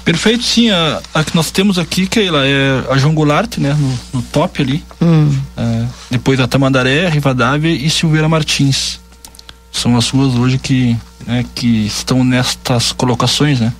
[0.04, 0.68] Perfeito, sim.
[0.68, 3.72] A, a que nós temos aqui, Keila, é a João Goulart, né?
[3.72, 4.84] No, no top ali.
[5.00, 5.34] Hum.
[5.56, 9.00] É, depois a Tamandaré, Rivadavia e Silveira Martins.
[9.72, 10.94] São as ruas hoje que,
[11.26, 13.72] né, que estão nestas colocações, né?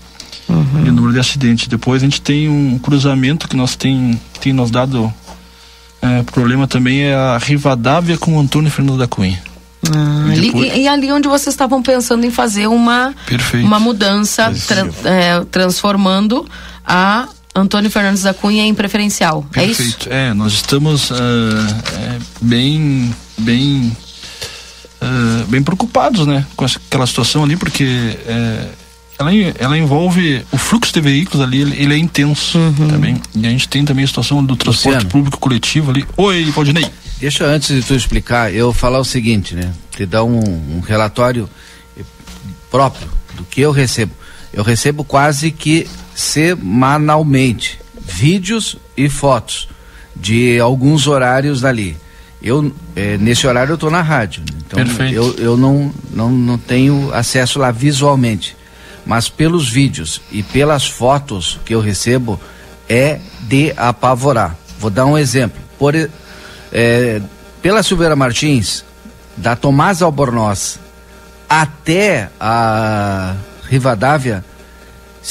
[0.48, 0.84] Uhum.
[0.84, 1.68] De número de acidentes.
[1.68, 5.12] Depois a gente tem um cruzamento que nós tem, tem nos dado
[6.02, 9.40] é, problema também é a Rivadavia com o Antônio Fernando da Cunha.
[9.88, 13.66] Ah, E ali- depois- e, e ali onde vocês estavam pensando em fazer uma, Perfeito.
[13.66, 16.46] uma mudança, tra- é, transformando
[16.86, 19.44] a Antônio Fernandes da Cunha em preferencial.
[19.54, 19.82] É isso?
[19.82, 20.08] Perfeito.
[20.10, 21.16] É, nós estamos ah,
[21.98, 23.96] é, bem, bem,
[25.00, 28.66] ah, bem preocupados, né, com aquela situação ali, porque é,
[29.18, 32.58] ela, ela envolve o fluxo de veículos ali, ele, ele é intenso
[32.88, 33.20] também.
[33.34, 35.10] E a gente tem também a situação do transporte Luciano.
[35.10, 36.04] público coletivo ali.
[36.16, 36.86] Oi, Valdinei.
[37.20, 39.72] Deixa antes de tu explicar, eu falar o seguinte, né?
[39.92, 41.48] Te dar um, um relatório
[42.70, 44.12] próprio do que eu recebo.
[44.52, 49.68] Eu recebo quase que semanalmente vídeos e fotos
[50.16, 51.96] de alguns horários dali.
[52.42, 54.58] Eu eh, nesse horário eu estou na rádio, né?
[54.66, 55.14] então Perfeito.
[55.14, 58.56] eu, eu não, não não tenho acesso lá visualmente,
[59.04, 62.40] mas pelos vídeos e pelas fotos que eu recebo
[62.88, 64.56] é de apavorar.
[64.78, 65.60] Vou dar um exemplo.
[65.78, 65.94] Por
[66.72, 67.22] é,
[67.60, 68.84] pela Silveira Martins,
[69.36, 70.78] da Tomás Albornoz
[71.48, 73.36] até a
[73.68, 74.44] Rivadavia,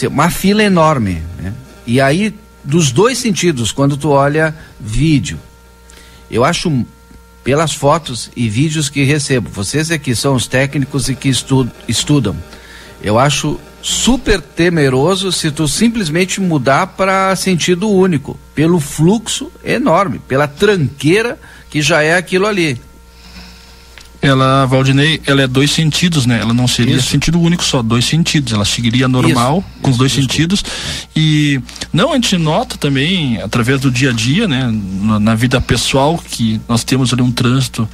[0.03, 1.23] uma fila enorme.
[1.37, 1.53] né?
[1.85, 5.39] E aí dos dois sentidos quando tu olha vídeo.
[6.29, 6.85] Eu acho
[7.43, 12.35] pelas fotos e vídeos que recebo, vocês aqui são os técnicos e que estu, estudam.
[13.03, 20.47] Eu acho super temeroso se tu simplesmente mudar para sentido único, pelo fluxo enorme, pela
[20.47, 22.79] tranqueira que já é aquilo ali.
[24.21, 26.39] Ela, Valdinei, ela é dois sentidos, né?
[26.39, 27.09] Ela não seria Isso.
[27.09, 28.53] sentido único só, dois sentidos.
[28.53, 29.81] Ela seguiria normal Isso.
[29.81, 30.63] com os dois sentidos.
[31.15, 31.59] E
[31.91, 34.71] não, a gente nota também, através do dia a dia, né?
[35.01, 37.89] Na, na vida pessoal, que nós temos ali um trânsito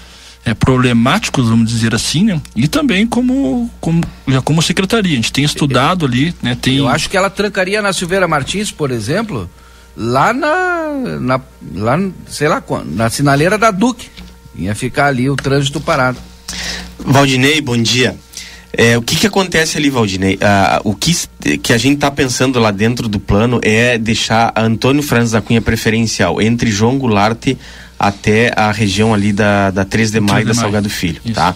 [0.48, 2.41] é, problemáticos, vamos dizer assim, né?
[2.56, 5.11] E também como, como, já como secretaria.
[5.11, 6.57] A gente tem estudado ali, né?
[6.60, 6.78] Tem...
[6.78, 9.49] Eu acho que ela trancaria na Silveira Martins, por exemplo,
[9.95, 11.41] lá na, na
[11.76, 11.99] lá,
[12.30, 14.07] sei lá, na sinaleira da Duque.
[14.56, 16.18] Ia ficar ali o trânsito parado.
[16.98, 18.15] Valdinei, bom dia.
[18.72, 20.38] É, o que, que acontece ali, Valdinei?
[20.41, 21.14] Ah, o que,
[21.57, 25.61] que a gente está pensando lá dentro do plano é deixar Antônio Franz da Cunha
[25.61, 27.49] preferencial entre João Goulart
[27.99, 30.61] até a região ali da, da 3 de maio 3 de da maio.
[30.64, 31.34] Salgado Filho, Isso.
[31.34, 31.56] tá?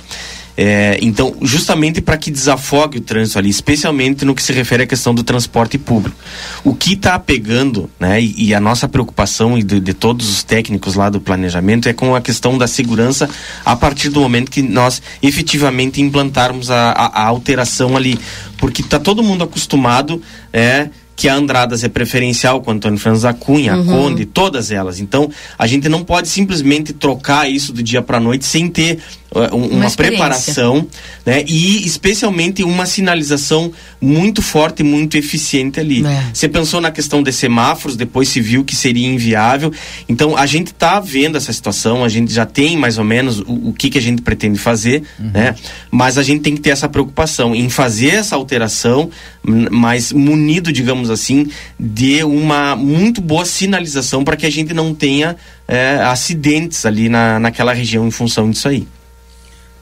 [0.58, 4.86] É, então, justamente para que desafogue o trânsito ali, especialmente no que se refere à
[4.86, 6.16] questão do transporte público.
[6.64, 10.44] O que está pegando, né, e, e, a nossa preocupação e de, de, todos os
[10.44, 13.30] técnicos lá do planejamento é com a questão da segurança
[13.66, 18.20] a partir do momento que nós efetivamente implantarmos a, a, a alteração ali.
[18.58, 20.22] Porque está todo mundo acostumado,
[20.54, 20.90] é,
[21.22, 23.82] que a Andradas é preferencial com Antônio Franz da Cunha, uhum.
[23.82, 25.00] a Conde, todas elas.
[25.00, 28.98] Então, a gente não pode simplesmente trocar isso do dia para noite sem ter
[29.34, 30.86] uma, uma preparação,
[31.26, 31.44] né?
[31.48, 36.06] E especialmente uma sinalização muito forte e muito eficiente ali.
[36.06, 36.26] É.
[36.34, 39.72] Você pensou na questão de semáforos, depois se viu que seria inviável.
[40.10, 43.70] Então, a gente está vendo essa situação, a gente já tem mais ou menos o,
[43.70, 45.32] o que, que a gente pretende fazer, uhum.
[45.34, 45.56] né?
[45.90, 49.10] Mas a gente tem que ter essa preocupação em fazer essa alteração,
[49.44, 51.48] mas munido, digamos assim,
[51.80, 55.38] de uma muito boa sinalização para que a gente não tenha
[55.68, 58.86] é, acidentes ali na, naquela região em função disso aí.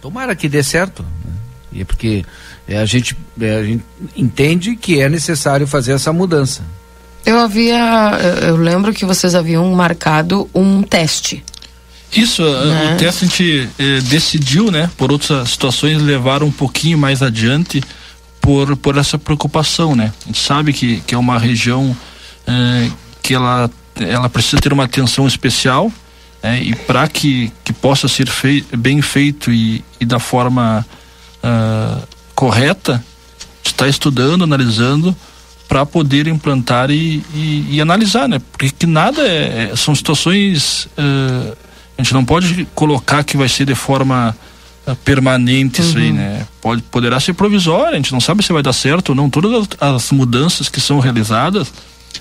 [0.01, 1.31] Tomara que dê certo, né?
[1.71, 2.26] e é porque
[2.67, 3.84] é, a, gente, é, a gente
[4.15, 6.63] entende que é necessário fazer essa mudança.
[7.26, 8.17] Eu havia,
[8.47, 11.43] eu lembro que vocês haviam marcado um teste.
[12.11, 12.93] Isso, né?
[12.93, 17.84] o teste a gente eh, decidiu, né, por outras situações, levar um pouquinho mais adiante
[18.41, 20.11] por, por essa preocupação, né?
[20.23, 21.95] A gente sabe que, que é uma região
[22.47, 22.89] é,
[23.21, 23.69] que ela,
[23.99, 25.91] ela precisa ter uma atenção especial
[26.41, 30.86] é, e para que, que possa ser fei bem feito e, e da forma
[31.44, 33.03] uh, correta,
[33.64, 35.16] está estudando, analisando
[35.68, 38.41] para poder implantar e, e, e, analisar, né?
[38.52, 41.56] Porque que nada é, é são situações uh,
[41.98, 44.36] a gente não pode colocar que vai ser de forma
[45.03, 45.88] permanente uhum.
[45.88, 46.16] isso aí, uhum.
[46.16, 46.48] né?
[46.61, 49.30] Pode, poderá ser provisória, a gente não sabe se vai dar certo ou não.
[49.30, 51.72] Todas as, mudanças que são realizadas,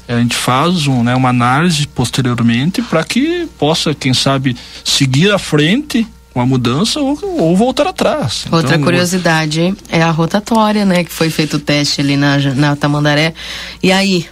[0.09, 5.39] a gente faz um, né, uma análise posteriormente para que possa, quem sabe, seguir à
[5.39, 8.47] frente com a mudança ou, ou voltar atrás.
[8.51, 11.05] Outra então, curiosidade é a rotatória, né?
[11.05, 13.35] Que foi feito o teste ali na, na Tamandaré.
[13.82, 14.27] E aí,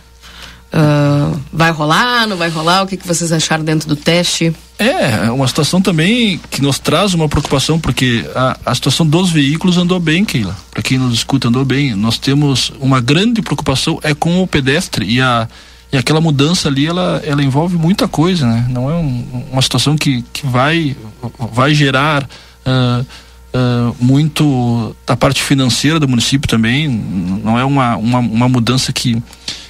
[0.72, 2.82] Uh, vai rolar, não vai rolar?
[2.82, 4.55] O que, que vocês acharam dentro do teste?
[4.78, 9.30] É, é uma situação também que nos traz uma preocupação, porque a, a situação dos
[9.30, 10.55] veículos andou bem, Keila.
[10.70, 11.94] Para quem nos escuta, andou bem.
[11.94, 15.48] Nós temos uma grande preocupação é com o pedestre e a
[15.93, 18.66] e aquela mudança ali ela, ela envolve muita coisa, né?
[18.68, 20.97] Não é um, uma situação que, que vai
[21.38, 23.06] vai gerar uh,
[23.55, 26.88] uh, muito da parte financeira do município também.
[26.88, 29.22] Não é uma, uma, uma mudança que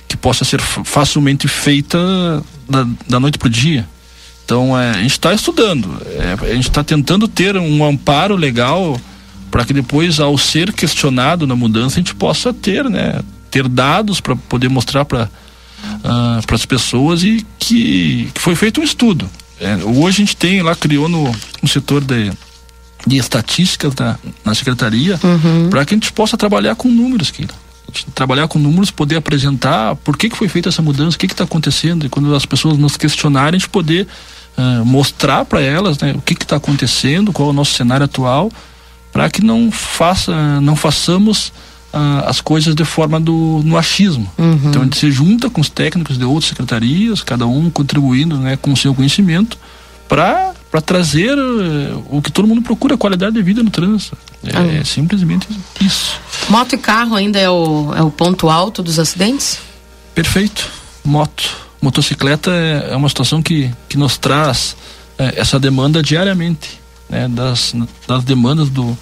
[0.09, 1.99] que possa ser facilmente feita
[2.69, 3.87] da, da noite para o dia.
[4.45, 9.01] Então é, a gente está estudando, é, a gente está tentando ter um amparo legal
[9.51, 13.21] para que depois, ao ser questionado na mudança, a gente possa ter, né,
[13.51, 18.81] ter dados para poder mostrar para uh, para as pessoas e que, que, foi feito
[18.81, 19.29] um estudo.
[19.61, 22.31] É, hoje a gente tem lá criou no, no setor de,
[23.07, 25.71] de estatísticas na, na secretaria uhum.
[25.71, 27.66] para que a gente possa trabalhar com números, Kira
[28.15, 31.45] trabalhar com números, poder apresentar por que, que foi feita essa mudança, o que está
[31.45, 34.07] acontecendo, e quando as pessoas nos questionarem, a gente poder
[34.57, 38.51] uh, mostrar para elas né, o que está acontecendo, qual é o nosso cenário atual,
[39.13, 41.53] para que não, faça, não façamos
[41.93, 44.31] uh, as coisas de forma do, no achismo.
[44.37, 44.61] Uhum.
[44.67, 48.57] Então a gente se junta com os técnicos de outras secretarias, cada um contribuindo né,
[48.57, 49.59] com o seu conhecimento,
[50.09, 54.17] para para trazer uh, o que todo mundo procura, qualidade de vida no trânsito.
[54.45, 54.67] É, ah.
[54.67, 55.47] é, simplesmente
[55.81, 56.19] isso.
[56.49, 59.59] Moto e carro ainda é o, é o ponto alto dos acidentes?
[60.15, 60.69] Perfeito.
[61.05, 61.67] Moto.
[61.81, 64.77] Motocicleta é, é uma situação que, que nos traz
[65.19, 67.29] é, essa demanda diariamente, né?
[67.29, 67.75] Das,
[68.07, 68.97] das demandas do,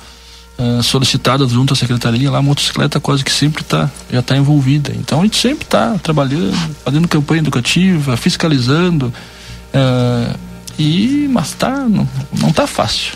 [0.58, 4.92] uh, solicitadas junto à secretaria, lá a motocicleta quase que sempre tá, já está envolvida.
[4.96, 6.54] Então a gente sempre está trabalhando,
[6.84, 9.12] fazendo campanha educativa, fiscalizando.
[9.72, 12.08] Uh, e, mas tá, não,
[12.40, 13.12] não tá fácil.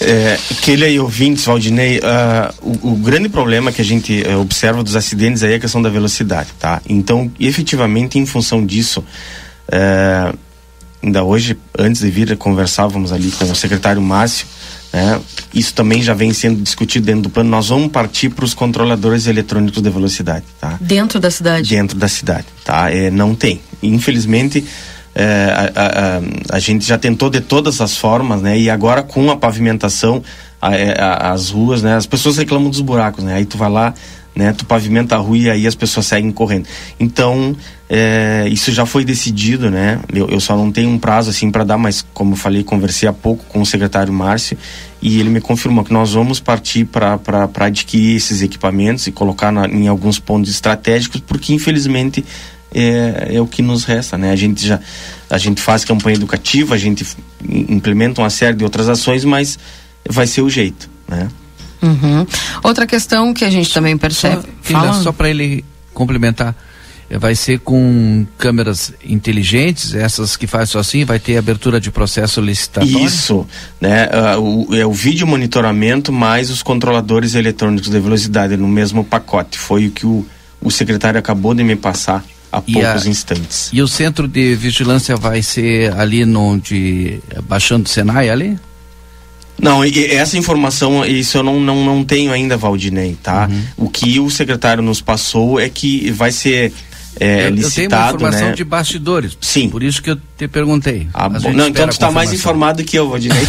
[0.00, 4.82] É, aquele aí, ouvintes, Valdinei, uh, o, o, grande problema que a gente uh, observa
[4.82, 6.82] dos acidentes aí é a questão da velocidade, tá?
[6.86, 10.38] Então, efetivamente, em função disso, uh,
[11.02, 14.46] ainda hoje, antes de vir, conversávamos ali com o secretário Márcio,
[14.92, 15.18] né?
[15.54, 17.48] Isso também já vem sendo discutido dentro do plano.
[17.48, 20.76] Nós vamos partir para os controladores eletrônicos de velocidade, tá?
[20.80, 21.70] Dentro da cidade?
[21.70, 22.90] Dentro da cidade, tá?
[22.90, 23.60] É, não tem.
[23.82, 24.64] Infelizmente,
[25.14, 28.58] é, a, a, a, gente já tentou de todas as formas, né?
[28.58, 30.22] E agora com a pavimentação,
[30.60, 31.96] a, é, as ruas, né?
[31.96, 33.34] As pessoas reclamam dos buracos, né?
[33.34, 33.92] Aí tu vai lá,
[34.34, 34.52] né?
[34.52, 36.66] Tu pavimenta a rua e aí as pessoas seguem correndo.
[36.98, 37.54] Então,
[37.90, 40.00] é, isso já foi decidido, né?
[40.10, 43.06] Eu, eu só não tenho um prazo assim para dar, mas como eu falei, conversei
[43.06, 44.56] há pouco com o secretário Márcio
[45.02, 47.20] e ele me confirmou que nós vamos partir para
[47.60, 52.24] adquirir esses equipamentos e colocar na, em alguns pontos estratégicos, porque infelizmente
[52.74, 54.30] é, é o que nos resta, né?
[54.30, 54.80] A gente já
[55.28, 57.06] a gente faz campanha educativa, a gente
[57.48, 59.58] implementa uma série de outras ações, mas
[60.08, 61.28] vai ser o jeito, né?
[61.82, 62.26] Uhum.
[62.62, 64.42] Outra questão que a gente também percebe.
[64.62, 66.54] Só, só para ele complementar,
[67.10, 71.90] é, vai ser com câmeras inteligentes, essas que faz só assim, vai ter abertura de
[71.90, 73.04] processo licitatório?
[73.04, 73.46] Isso,
[73.80, 74.08] né?
[74.36, 79.58] Uh, o, é o vídeo monitoramento mais os controladores eletrônicos de velocidade no mesmo pacote.
[79.58, 80.24] Foi o que o,
[80.60, 83.70] o secretário acabou de me passar há e poucos a, instantes.
[83.72, 88.58] E o centro de vigilância vai ser ali no de baixando o Senai ali?
[89.60, 93.48] Não, essa informação, isso eu não, não, não tenho ainda, Valdinei, tá?
[93.50, 93.86] Uhum.
[93.86, 96.72] O que o secretário nos passou é que vai ser
[97.20, 98.54] é, eu, licitado, eu tenho uma informação né?
[98.54, 99.38] de bastidores.
[99.40, 99.68] Sim.
[99.68, 101.06] Por isso que eu te perguntei.
[101.12, 103.42] Ah, não, então tu está mais informado que eu, Valdinei.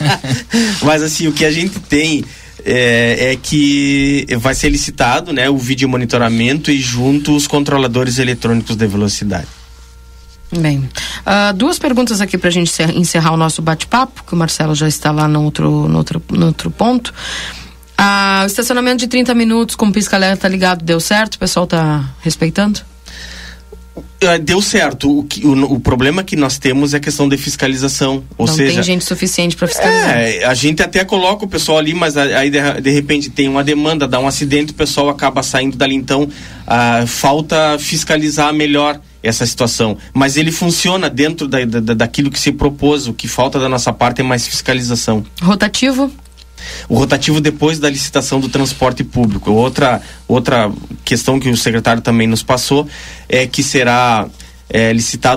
[0.82, 2.24] Mas assim, o que a gente tem
[2.64, 8.76] é, é, que vai ser licitado né, o vídeo monitoramento e junto os controladores eletrônicos
[8.76, 9.48] de velocidade.
[10.52, 14.74] Bem, uh, duas perguntas aqui para a gente encerrar o nosso bate-papo, que o Marcelo
[14.74, 17.14] já está lá no outro, no outro, no outro ponto.
[17.98, 21.34] Uh, o estacionamento de 30 minutos com pisca-alerta ligado deu certo?
[21.34, 22.80] O pessoal está respeitando?
[24.20, 25.20] É, deu certo.
[25.20, 28.22] O, que, o, o, problema que nós temos é a questão de fiscalização.
[28.36, 30.18] Ou Não seja, tem gente suficiente para fiscalizar.
[30.18, 33.64] É, a gente até coloca o pessoal ali, mas aí de, de, repente tem uma
[33.64, 35.94] demanda, dá um acidente, o pessoal acaba saindo dali.
[35.94, 36.28] Então,
[36.66, 39.96] ah, falta fiscalizar melhor essa situação.
[40.12, 43.06] Mas ele funciona dentro da, da, daquilo que se propôs.
[43.06, 45.24] O que falta da nossa parte é mais fiscalização.
[45.40, 46.10] Rotativo?
[46.88, 49.50] O rotativo depois da licitação do transporte público.
[49.50, 50.70] Outra, outra
[51.04, 52.88] questão que o secretário também nos passou
[53.28, 54.26] é que será
[54.68, 54.92] é,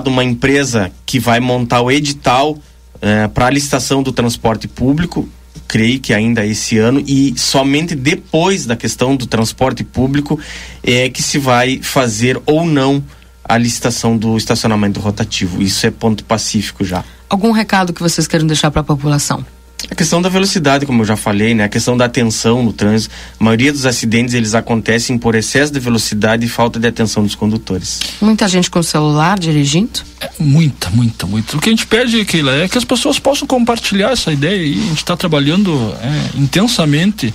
[0.06, 2.58] uma empresa que vai montar o edital
[3.00, 5.28] é, para a licitação do transporte público
[5.66, 10.38] creio que ainda esse ano e somente depois da questão do transporte público
[10.82, 13.02] é que se vai fazer ou não
[13.46, 15.60] a licitação do estacionamento rotativo.
[15.60, 17.04] Isso é ponto pacífico já.
[17.28, 19.44] Algum recado que vocês querem deixar para a população?
[19.90, 21.64] A questão da velocidade, como eu já falei, né?
[21.64, 23.14] A questão da atenção no trânsito.
[23.38, 27.34] A maioria dos acidentes eles acontecem por excesso de velocidade e falta de atenção dos
[27.34, 28.00] condutores.
[28.20, 30.00] Muita gente com celular dirigindo?
[30.20, 31.56] É, muita, muita, muita.
[31.56, 34.78] O que a gente pede, Keila, é que as pessoas possam compartilhar essa ideia aí.
[34.78, 37.32] A gente está trabalhando é, intensamente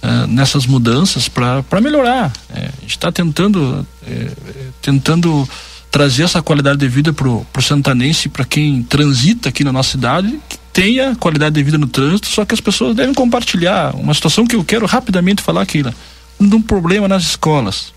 [0.00, 2.32] é, nessas mudanças para melhorar.
[2.54, 4.32] É, a gente está tentando, é, é,
[4.80, 5.48] tentando
[5.90, 10.38] trazer essa qualidade de vida pro, pro santanense, para quem transita aqui na nossa cidade,
[10.48, 13.94] que tenha qualidade de vida no trânsito, só que as pessoas devem compartilhar.
[13.96, 17.92] Uma situação que eu quero rapidamente falar aqui, de um problema nas escolas.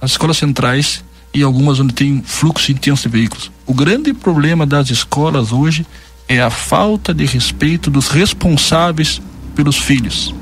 [0.00, 3.50] As escolas centrais e algumas onde tem fluxo intenso de veículos.
[3.66, 5.86] O grande problema das escolas hoje
[6.28, 9.20] é a falta de respeito dos responsáveis
[9.54, 10.32] pelos filhos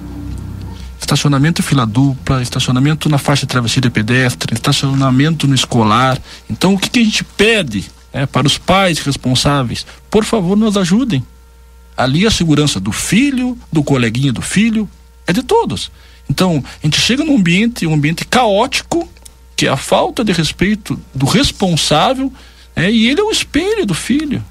[1.02, 6.18] estacionamento fila dupla, estacionamento na faixa de pedestre, estacionamento no escolar.
[6.48, 9.84] Então, o que, que a gente pede é, para os pais responsáveis?
[10.10, 11.24] Por favor, nos ajudem.
[11.96, 14.88] Ali a segurança do filho, do coleguinha do filho,
[15.26, 15.90] é de todos.
[16.30, 19.08] Então, a gente chega num ambiente, um ambiente caótico,
[19.56, 22.32] que é a falta de respeito do responsável,
[22.74, 24.42] é, e ele é o espelho do filho.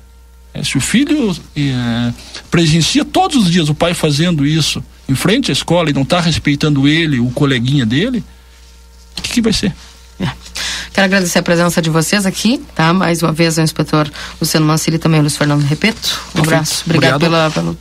[0.54, 2.14] É, se o filho é,
[2.52, 6.20] presencia todos os dias o pai fazendo isso, em frente à escola e não está
[6.20, 8.24] respeitando ele, o coleguinha dele,
[9.18, 9.74] o que, que vai ser?
[10.20, 10.30] É.
[10.94, 12.94] Quero agradecer a presença de vocês aqui, tá?
[12.94, 14.10] Mais uma vez o inspetor
[14.40, 16.20] Luciano Mancini e também o Luiz Fernando Repeto.
[16.36, 16.84] Um abraço.
[16.86, 17.52] Obrigado, Obrigado.
[17.52, 17.78] Pela, pelo,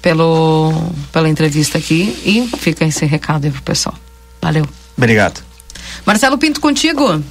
[0.00, 3.96] pelo, pela entrevista aqui e fica esse recado aí pro pessoal.
[4.40, 4.66] Valeu.
[4.96, 5.42] Obrigado.
[6.06, 7.22] Marcelo Pinto, contigo.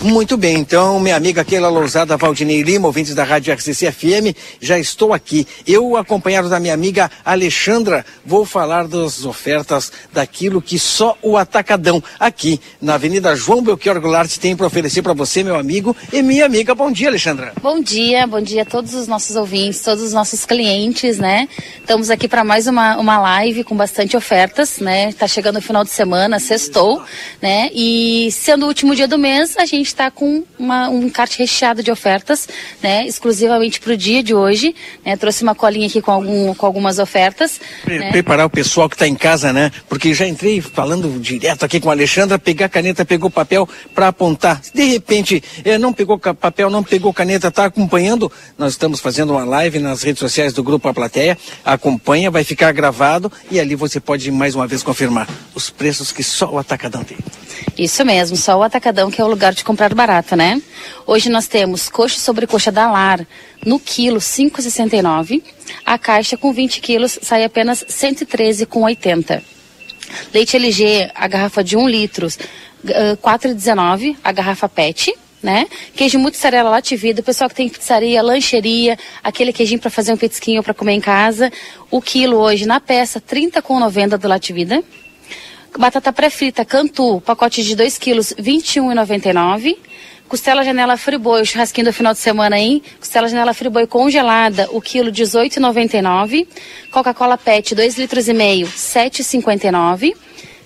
[0.00, 4.78] Muito bem, então, minha amiga Keila Lousada, Valdinei Lima, ouvintes da Rádio RCC FM, já
[4.78, 5.44] estou aqui.
[5.66, 12.00] Eu, acompanhado da minha amiga Alexandra, vou falar das ofertas daquilo que só o Atacadão,
[12.18, 16.46] aqui na Avenida João Belchior Goulart, tem para oferecer para você, meu amigo e minha
[16.46, 16.76] amiga.
[16.76, 17.52] Bom dia, Alexandra.
[17.60, 21.48] Bom dia, bom dia a todos os nossos ouvintes, todos os nossos clientes, né?
[21.80, 25.12] Estamos aqui para mais uma, uma live com bastante ofertas, né?
[25.12, 27.02] Tá chegando o final de semana, sextou,
[27.42, 27.68] né?
[27.74, 31.82] E sendo o último dia do mês, a gente está com uma, um encarte recheado
[31.82, 32.48] de ofertas,
[32.82, 33.06] né?
[33.06, 34.74] Exclusivamente para o dia de hoje.
[35.04, 35.16] Né?
[35.16, 37.60] Trouxe uma colinha aqui com, algum, com algumas ofertas.
[37.84, 38.10] Pre né?
[38.10, 39.70] Preparar o pessoal que está em casa, né?
[39.88, 44.08] Porque já entrei falando direto aqui com a Alexandra, pegar a caneta, pegou papel para
[44.08, 44.60] apontar.
[44.74, 49.44] De repente eh, não pegou papel, não pegou caneta, está acompanhando, nós estamos fazendo uma
[49.44, 51.38] live nas redes sociais do Grupo A Plateia.
[51.64, 56.22] Acompanha, vai ficar gravado e ali você pode mais uma vez confirmar os preços que
[56.22, 57.18] só o Atacadão tem.
[57.76, 60.62] Isso mesmo, só o Atacadão que é o lugar de comprar barato, né?
[61.06, 63.26] Hoje nós temos coxa sobre coxa da Lar
[63.66, 65.42] no quilo 5,69.
[65.84, 69.42] A caixa com 20 quilos sai apenas 113,80.
[70.32, 75.14] Leite LG, a garrafa de 1 litro, uh, 4,19, a garrafa PET.
[75.40, 75.66] Né?
[75.94, 80.62] Queijo mussarela lativida, o pessoal que tem pizzaria, lancheria, aquele queijinho para fazer um petisquinho
[80.62, 81.52] para comer em casa.
[81.90, 84.82] O quilo hoje na peça, 30,90 do lativida.
[85.78, 89.76] Batata pré-frita, cantu, pacote de 2 quilos, R$ 21,99.
[90.28, 92.82] Costela janela friboi, o churrasquinho do final de semana, hein?
[92.98, 96.48] Costela janela friboi congelada, o quilo R$ 18,99.
[96.90, 100.16] Coca-Cola PET, 2 litros e meio, R$ 7,59.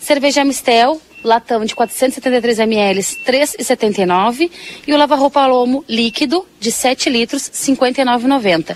[0.00, 4.50] Cerveja Mistel, latão de 473 ml, R$ 3,79.
[4.86, 8.74] E o lava-roupa Lomo líquido, de 7 litros, R$ 59,90.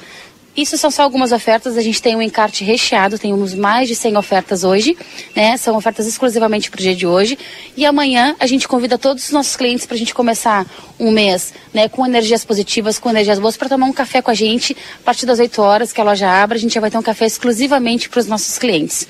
[0.56, 4.16] Isso são só algumas ofertas, a gente tem um encarte recheado, temos mais de 100
[4.16, 4.96] ofertas hoje,
[5.34, 5.54] né?
[5.58, 7.38] São ofertas exclusivamente para o dia de hoje.
[7.76, 10.64] E amanhã a gente convida todos os nossos clientes para a gente começar
[10.98, 11.90] um mês, né?
[11.90, 15.26] Com energias positivas, com energias boas, para tomar um café com a gente a partir
[15.26, 16.56] das 8 horas que a loja abre.
[16.56, 19.06] A gente já vai ter um café exclusivamente para os nossos clientes.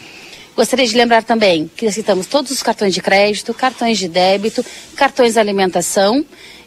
[0.56, 4.64] Gostaria de lembrar também que aceitamos todos os cartões de crédito, cartões de débito,
[4.96, 6.24] cartões de alimentação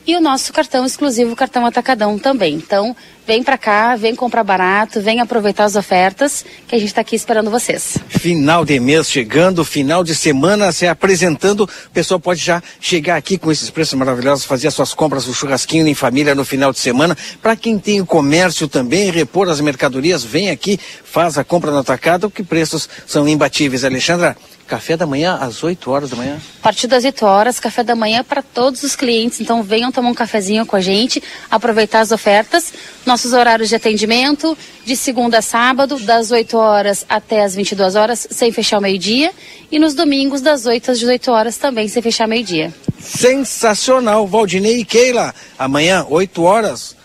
[0.10, 2.56] e o nosso cartão exclusivo, cartão Atacadão também.
[2.56, 2.96] Então,
[3.28, 7.16] vem para cá, vem comprar barato, vem aproveitar as ofertas, que a gente está aqui
[7.16, 7.96] esperando vocês.
[8.08, 11.70] Final de mês chegando, final de semana se apresentando.
[11.86, 15.34] O pessoal pode já chegar aqui com esses preços maravilhosos, fazer as suas compras, o
[15.34, 17.16] churrasquinho em família no final de semana.
[17.40, 21.78] Para quem tem o comércio também, repor as mercadorias, vem aqui, faz a compra no
[21.78, 23.86] atacado, que preços são imbatíveis.
[23.86, 24.36] Alexandra,
[24.70, 26.40] café da manhã às 8 horas da manhã.
[26.60, 29.42] A partir das 8 horas, café da manhã para todos os clientes.
[29.42, 32.72] Então venham tomar um cafezinho com a gente, aproveitar as ofertas.
[33.06, 34.56] Nossos horários de atendimento,
[34.86, 39.32] de segunda a sábado, das 8 horas até as 22 horas, sem fechar o meio-dia.
[39.72, 42.72] E nos domingos, das 8 às 18 horas, também sem fechar meio-dia.
[43.00, 45.34] Sensacional, Valdinei e Keila.
[45.58, 46.96] Amanhã, 8 horas.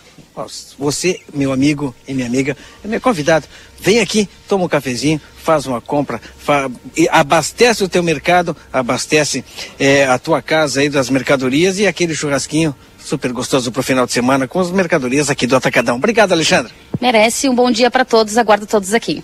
[0.78, 3.46] Você, meu amigo e minha amiga, é meu convidado.
[3.80, 6.70] Vem aqui, toma um cafezinho, faz uma compra, fa...
[6.96, 9.44] e abastece o teu mercado, abastece
[9.78, 14.12] eh, a tua casa aí das mercadorias e aquele churrasquinho super gostoso pro final de
[14.12, 15.96] semana com as mercadorias aqui do Atacadão.
[15.96, 16.72] Obrigado, Alexandre.
[16.98, 18.38] Merece um bom dia para todos.
[18.38, 19.22] Aguardo todos aqui.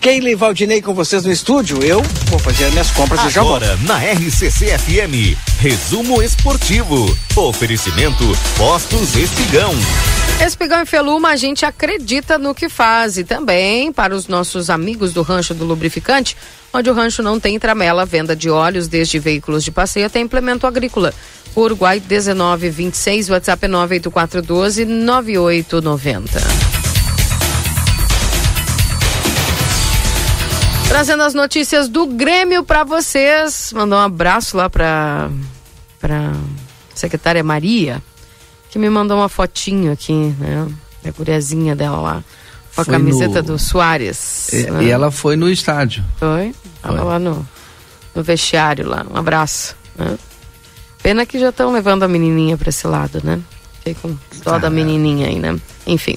[0.00, 1.82] Keila e Valdinei com vocês no estúdio.
[1.82, 3.40] Eu vou fazer as minhas compras e já.
[3.40, 7.16] Agora, na RCC FM, resumo esportivo.
[7.34, 8.24] Oferecimento
[8.58, 9.72] Postos Espigão.
[10.40, 15.12] Espigão e Feluma, a gente acredita no que faz e também para os nossos amigos
[15.12, 16.36] do Rancho do Lubrificante,
[16.72, 20.66] onde o rancho não tem tramela, venda de óleos desde veículos de passeio até implemento
[20.66, 21.14] agrícola.
[21.56, 26.40] Uruguai 1926, WhatsApp é 98412 9890.
[30.88, 33.72] Trazendo as notícias do Grêmio para vocês.
[33.72, 35.30] Mandar um abraço lá para
[36.00, 36.32] para
[36.94, 38.02] secretária Maria,
[38.74, 40.66] que me mandou uma fotinho aqui, né?
[41.00, 42.24] Da guriazinha dela lá.
[42.74, 44.52] Com a Foi camiseta no- do Soares.
[44.52, 44.82] E, né?
[44.86, 46.04] e ela foi no estádio.
[46.16, 46.52] Foi?
[46.82, 47.06] Tava Foi.
[47.06, 47.48] lá no,
[48.16, 49.06] no vestiário lá.
[49.08, 49.76] Um abraço.
[49.96, 50.18] né?
[51.00, 53.40] Pena que já estão levando a menininha para esse lado, né?
[53.78, 55.56] Fiquei com dó da menininha aí, né?
[55.86, 56.16] Enfim.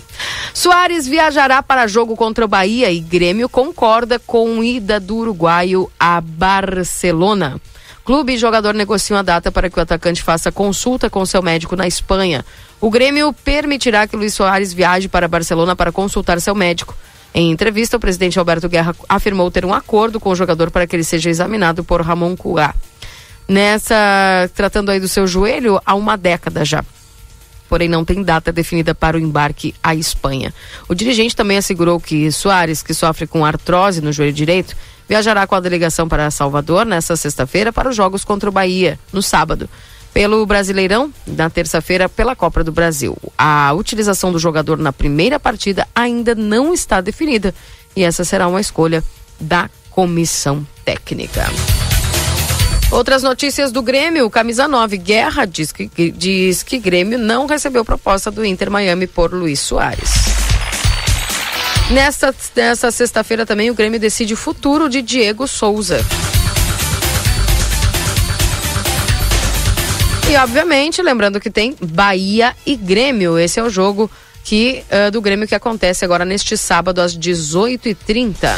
[0.51, 6.19] Soares viajará para jogo contra o Bahia e Grêmio concorda com ida do uruguaio a
[6.21, 7.61] Barcelona.
[8.07, 11.75] Clube e jogador negociam a data para que o atacante faça consulta com seu médico
[11.75, 12.45] na Espanha.
[12.79, 16.95] O Grêmio permitirá que Luiz Soares viaje para Barcelona para consultar seu médico.
[17.33, 20.95] Em entrevista, o presidente Alberto Guerra afirmou ter um acordo com o jogador para que
[20.95, 22.73] ele seja examinado por Ramon Cuá.
[23.45, 26.85] Nessa, tratando aí do seu joelho, há uma década já.
[27.67, 30.53] Porém, não tem data definida para o embarque à Espanha.
[30.87, 34.77] O dirigente também assegurou que Soares, que sofre com artrose no joelho direito,
[35.07, 39.21] viajará com a delegação para Salvador nesta sexta-feira para os jogos contra o Bahia, no
[39.21, 39.69] sábado.
[40.13, 43.15] pelo Brasileirão na terça-feira pela Copa do Brasil.
[43.37, 47.53] A utilização do jogador na primeira partida ainda não está definida
[47.95, 49.03] e essa será uma escolha
[49.39, 51.45] da comissão técnica.
[52.89, 58.31] Outras notícias do Grêmio, camisa 9, Guerra diz que, diz que Grêmio não recebeu proposta
[58.31, 60.36] do Inter Miami por Luiz Soares.
[61.89, 66.03] Nesta, nesta sexta-feira também o Grêmio decide o futuro de Diego Souza.
[70.29, 73.39] E obviamente, lembrando que tem Bahia e Grêmio.
[73.39, 74.11] Esse é o jogo
[74.43, 78.49] que uh, do Grêmio que acontece agora neste sábado às 18h30.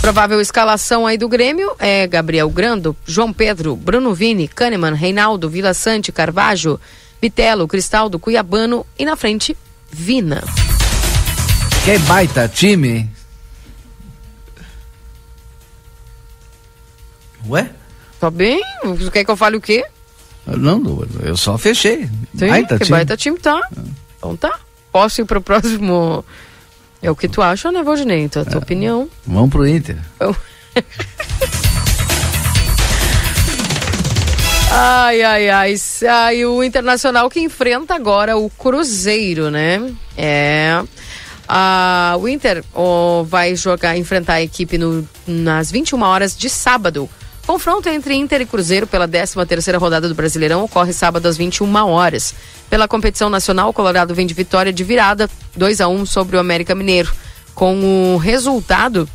[0.00, 5.72] Provável escalação aí do Grêmio é Gabriel Grando, João Pedro, Bruno Vini, Kahneman, Reinaldo, Vila
[5.72, 6.80] Sante, Carvajo,
[7.20, 9.56] Bitelo, Cristaldo, Cuiabano e na frente,
[9.90, 10.42] Vina.
[11.84, 13.08] Que baita time.
[17.48, 17.70] Ué?
[18.20, 18.62] Tá bem?
[18.84, 19.84] Você quer que eu fale o quê?
[20.46, 22.08] Não, eu só fechei.
[22.36, 22.96] Sim, baita que time.
[22.98, 23.60] baita time tá.
[24.16, 24.58] Então tá.
[24.90, 26.24] Posso ir pro próximo.
[27.00, 28.22] É o que tu acha, né, Valdinei?
[28.24, 28.62] Então, a tua é.
[28.62, 29.08] opinião.
[29.26, 29.98] Vamos pro Inter.
[34.70, 35.74] ai, ai, ai.
[36.08, 39.92] Ai, o Internacional que enfrenta agora o Cruzeiro, né?
[40.16, 40.82] É.
[41.48, 47.08] Ah, o Inter oh, vai jogar, enfrentar a equipe no, nas 21 horas de sábado
[47.48, 51.74] Confronto entre Inter e Cruzeiro pela 13 terceira rodada do Brasileirão ocorre sábado às 21
[51.86, 52.34] horas.
[52.68, 56.40] Pela competição nacional, o Colorado vem de vitória de virada, 2 a 1 sobre o
[56.40, 57.10] América Mineiro.
[57.54, 59.08] Com o resultado,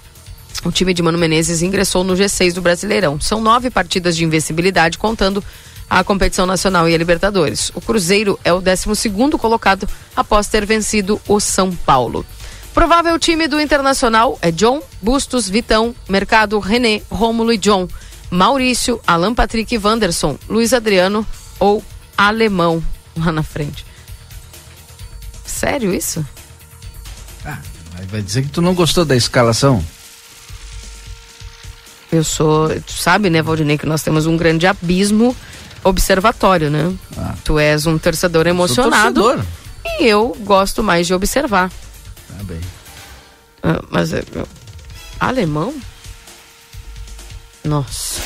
[0.64, 3.20] o time de Mano Menezes ingressou no G6 do Brasileirão.
[3.20, 5.44] São nove partidas de invencibilidade, contando
[5.90, 7.72] a competição nacional e a Libertadores.
[7.76, 12.26] O Cruzeiro é o 12 segundo colocado após ter vencido o São Paulo.
[12.74, 17.88] Provável time do Internacional é John, Bustos, Vitão, Mercado, René, Rômulo e John.
[18.32, 21.26] Maurício, Alan Patrick Wanderson, Luiz Adriano
[21.60, 21.84] ou
[22.18, 22.84] Alemão
[23.16, 23.86] lá na frente.
[25.46, 26.26] Sério isso?
[27.46, 27.60] Ah,
[28.10, 29.86] vai dizer que tu não gostou da escalação?
[32.14, 35.36] Eu sou, tu sabe, né, Valdinei, que nós temos um grande abismo
[35.84, 36.94] observatório, né?
[37.18, 37.34] Ah.
[37.44, 39.20] Tu és um torcedor emocionado.
[39.20, 39.46] Torcedor.
[40.00, 41.72] E eu gosto mais de observar.
[41.72, 42.62] Tá bem.
[43.64, 44.24] Ah, mas é,
[45.20, 45.74] alemão?
[47.64, 48.22] Nossa.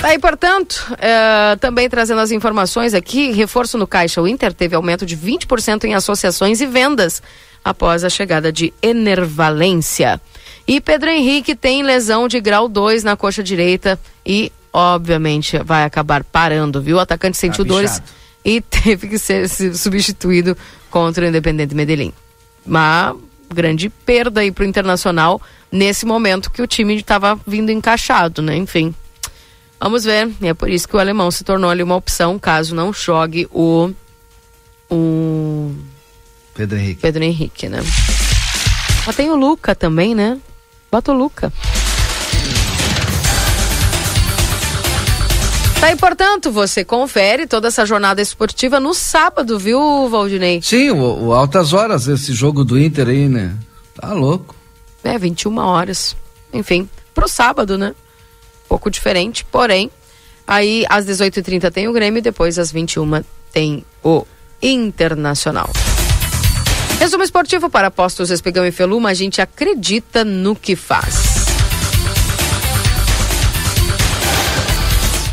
[0.00, 4.22] Aí, portanto, é, também trazendo as informações aqui, reforço no Caixa.
[4.22, 7.20] O Inter teve aumento de 20% em associações e vendas
[7.68, 10.20] após a chegada de Enervalência.
[10.66, 16.22] E Pedro Henrique tem lesão de grau 2 na coxa direita e, obviamente, vai acabar
[16.24, 16.96] parando, viu?
[16.96, 18.02] O atacante sentiu tá dores
[18.44, 20.56] e teve que ser substituído
[20.90, 22.12] contra o Independente Medellín.
[22.66, 23.16] Mas
[23.52, 25.40] grande perda aí pro Internacional
[25.72, 28.56] nesse momento que o time estava vindo encaixado, né?
[28.56, 28.94] Enfim.
[29.80, 30.30] Vamos ver.
[30.40, 33.48] E é por isso que o alemão se tornou ali uma opção, caso não jogue
[33.52, 33.90] o.
[34.90, 35.72] O.
[36.58, 37.00] Pedro Henrique.
[37.00, 37.78] Pedro Henrique, né?
[39.06, 40.36] Mas tem o Luca também, né?
[40.90, 41.52] Bota o Luca.
[45.80, 50.60] Tá, e portanto, você confere toda essa jornada esportiva no sábado, viu, Valdinei?
[50.60, 53.54] Sim, o, o altas horas, esse jogo do Inter aí, né?
[53.94, 54.56] Tá louco.
[55.04, 56.16] É, 21 horas.
[56.52, 57.94] Enfim, pro sábado, né?
[58.64, 59.92] Um pouco diferente, porém,
[60.44, 63.22] aí às 18h30 tem o Grêmio e depois às 21
[63.52, 64.26] tem o
[64.60, 65.70] Internacional.
[66.98, 71.46] Resumo esportivo para Postos Espigão e Feluma, a gente acredita no que faz.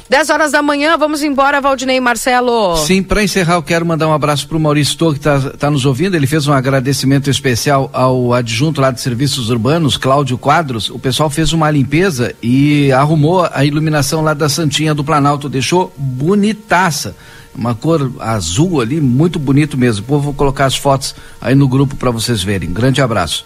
[0.08, 2.78] 10 horas da manhã, vamos embora, Valdinei Marcelo.
[2.78, 5.72] Sim, para encerrar, eu quero mandar um abraço para o Maurício Tô, que está tá
[5.72, 6.16] nos ouvindo.
[6.16, 10.92] Ele fez um agradecimento especial ao adjunto lá de serviços urbanos, Cláudio Quadros.
[10.92, 15.92] O pessoal fez uma limpeza e arrumou a iluminação lá da Santinha do Planalto, deixou
[15.98, 17.16] bonitaça.
[17.56, 20.06] Uma cor azul ali, muito bonito mesmo.
[20.06, 22.72] Pô, vou colocar as fotos aí no grupo para vocês verem.
[22.74, 23.46] Grande abraço.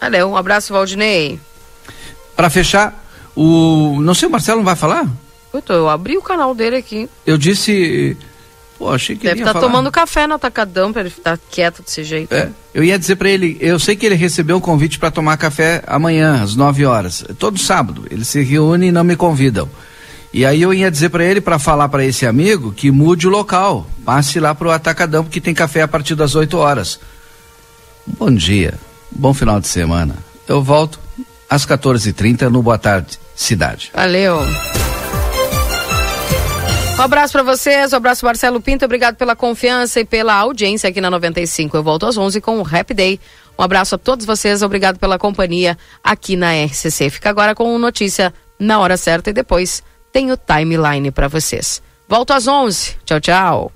[0.00, 1.38] Valeu, um abraço, Valdinei.
[2.36, 4.00] Para fechar, o.
[4.00, 5.06] Não sei, o Marcelo não vai falar?
[5.50, 7.08] Puta, eu abri o canal dele aqui.
[7.26, 8.16] Eu disse.
[8.78, 12.02] Pô, achei que Deve estar tá tomando café no atacadão pra ele ficar quieto desse
[12.02, 12.34] jeito.
[12.34, 15.36] É, eu ia dizer para ele, eu sei que ele recebeu um convite para tomar
[15.36, 17.22] café amanhã, às 9 horas.
[17.38, 18.06] Todo sábado.
[18.10, 19.68] Eles se reúnem e não me convidam.
[20.32, 23.30] E aí eu ia dizer para ele, para falar para esse amigo, que mude o
[23.30, 23.86] local.
[24.04, 27.00] Passe lá pro atacadão, porque tem café a partir das 8 horas.
[28.06, 28.74] Bom dia.
[29.10, 30.14] Bom final de semana.
[30.46, 31.00] Eu volto
[31.48, 33.90] às 14h30 no Boa Tarde Cidade.
[33.92, 34.40] Valeu.
[37.00, 41.00] Um abraço para vocês, um abraço Marcelo Pinto, obrigado pela confiança e pela audiência aqui
[41.00, 41.74] na 95.
[41.74, 43.18] Eu volto às 11 com o Rap Day
[43.58, 47.08] Um abraço a todos vocês, obrigado pela companhia aqui na RCC.
[47.08, 51.82] Fica agora com notícia na hora certa e depois tem o timeline para vocês.
[52.08, 52.96] Volto às 11.
[53.04, 53.68] Tchau, tchau.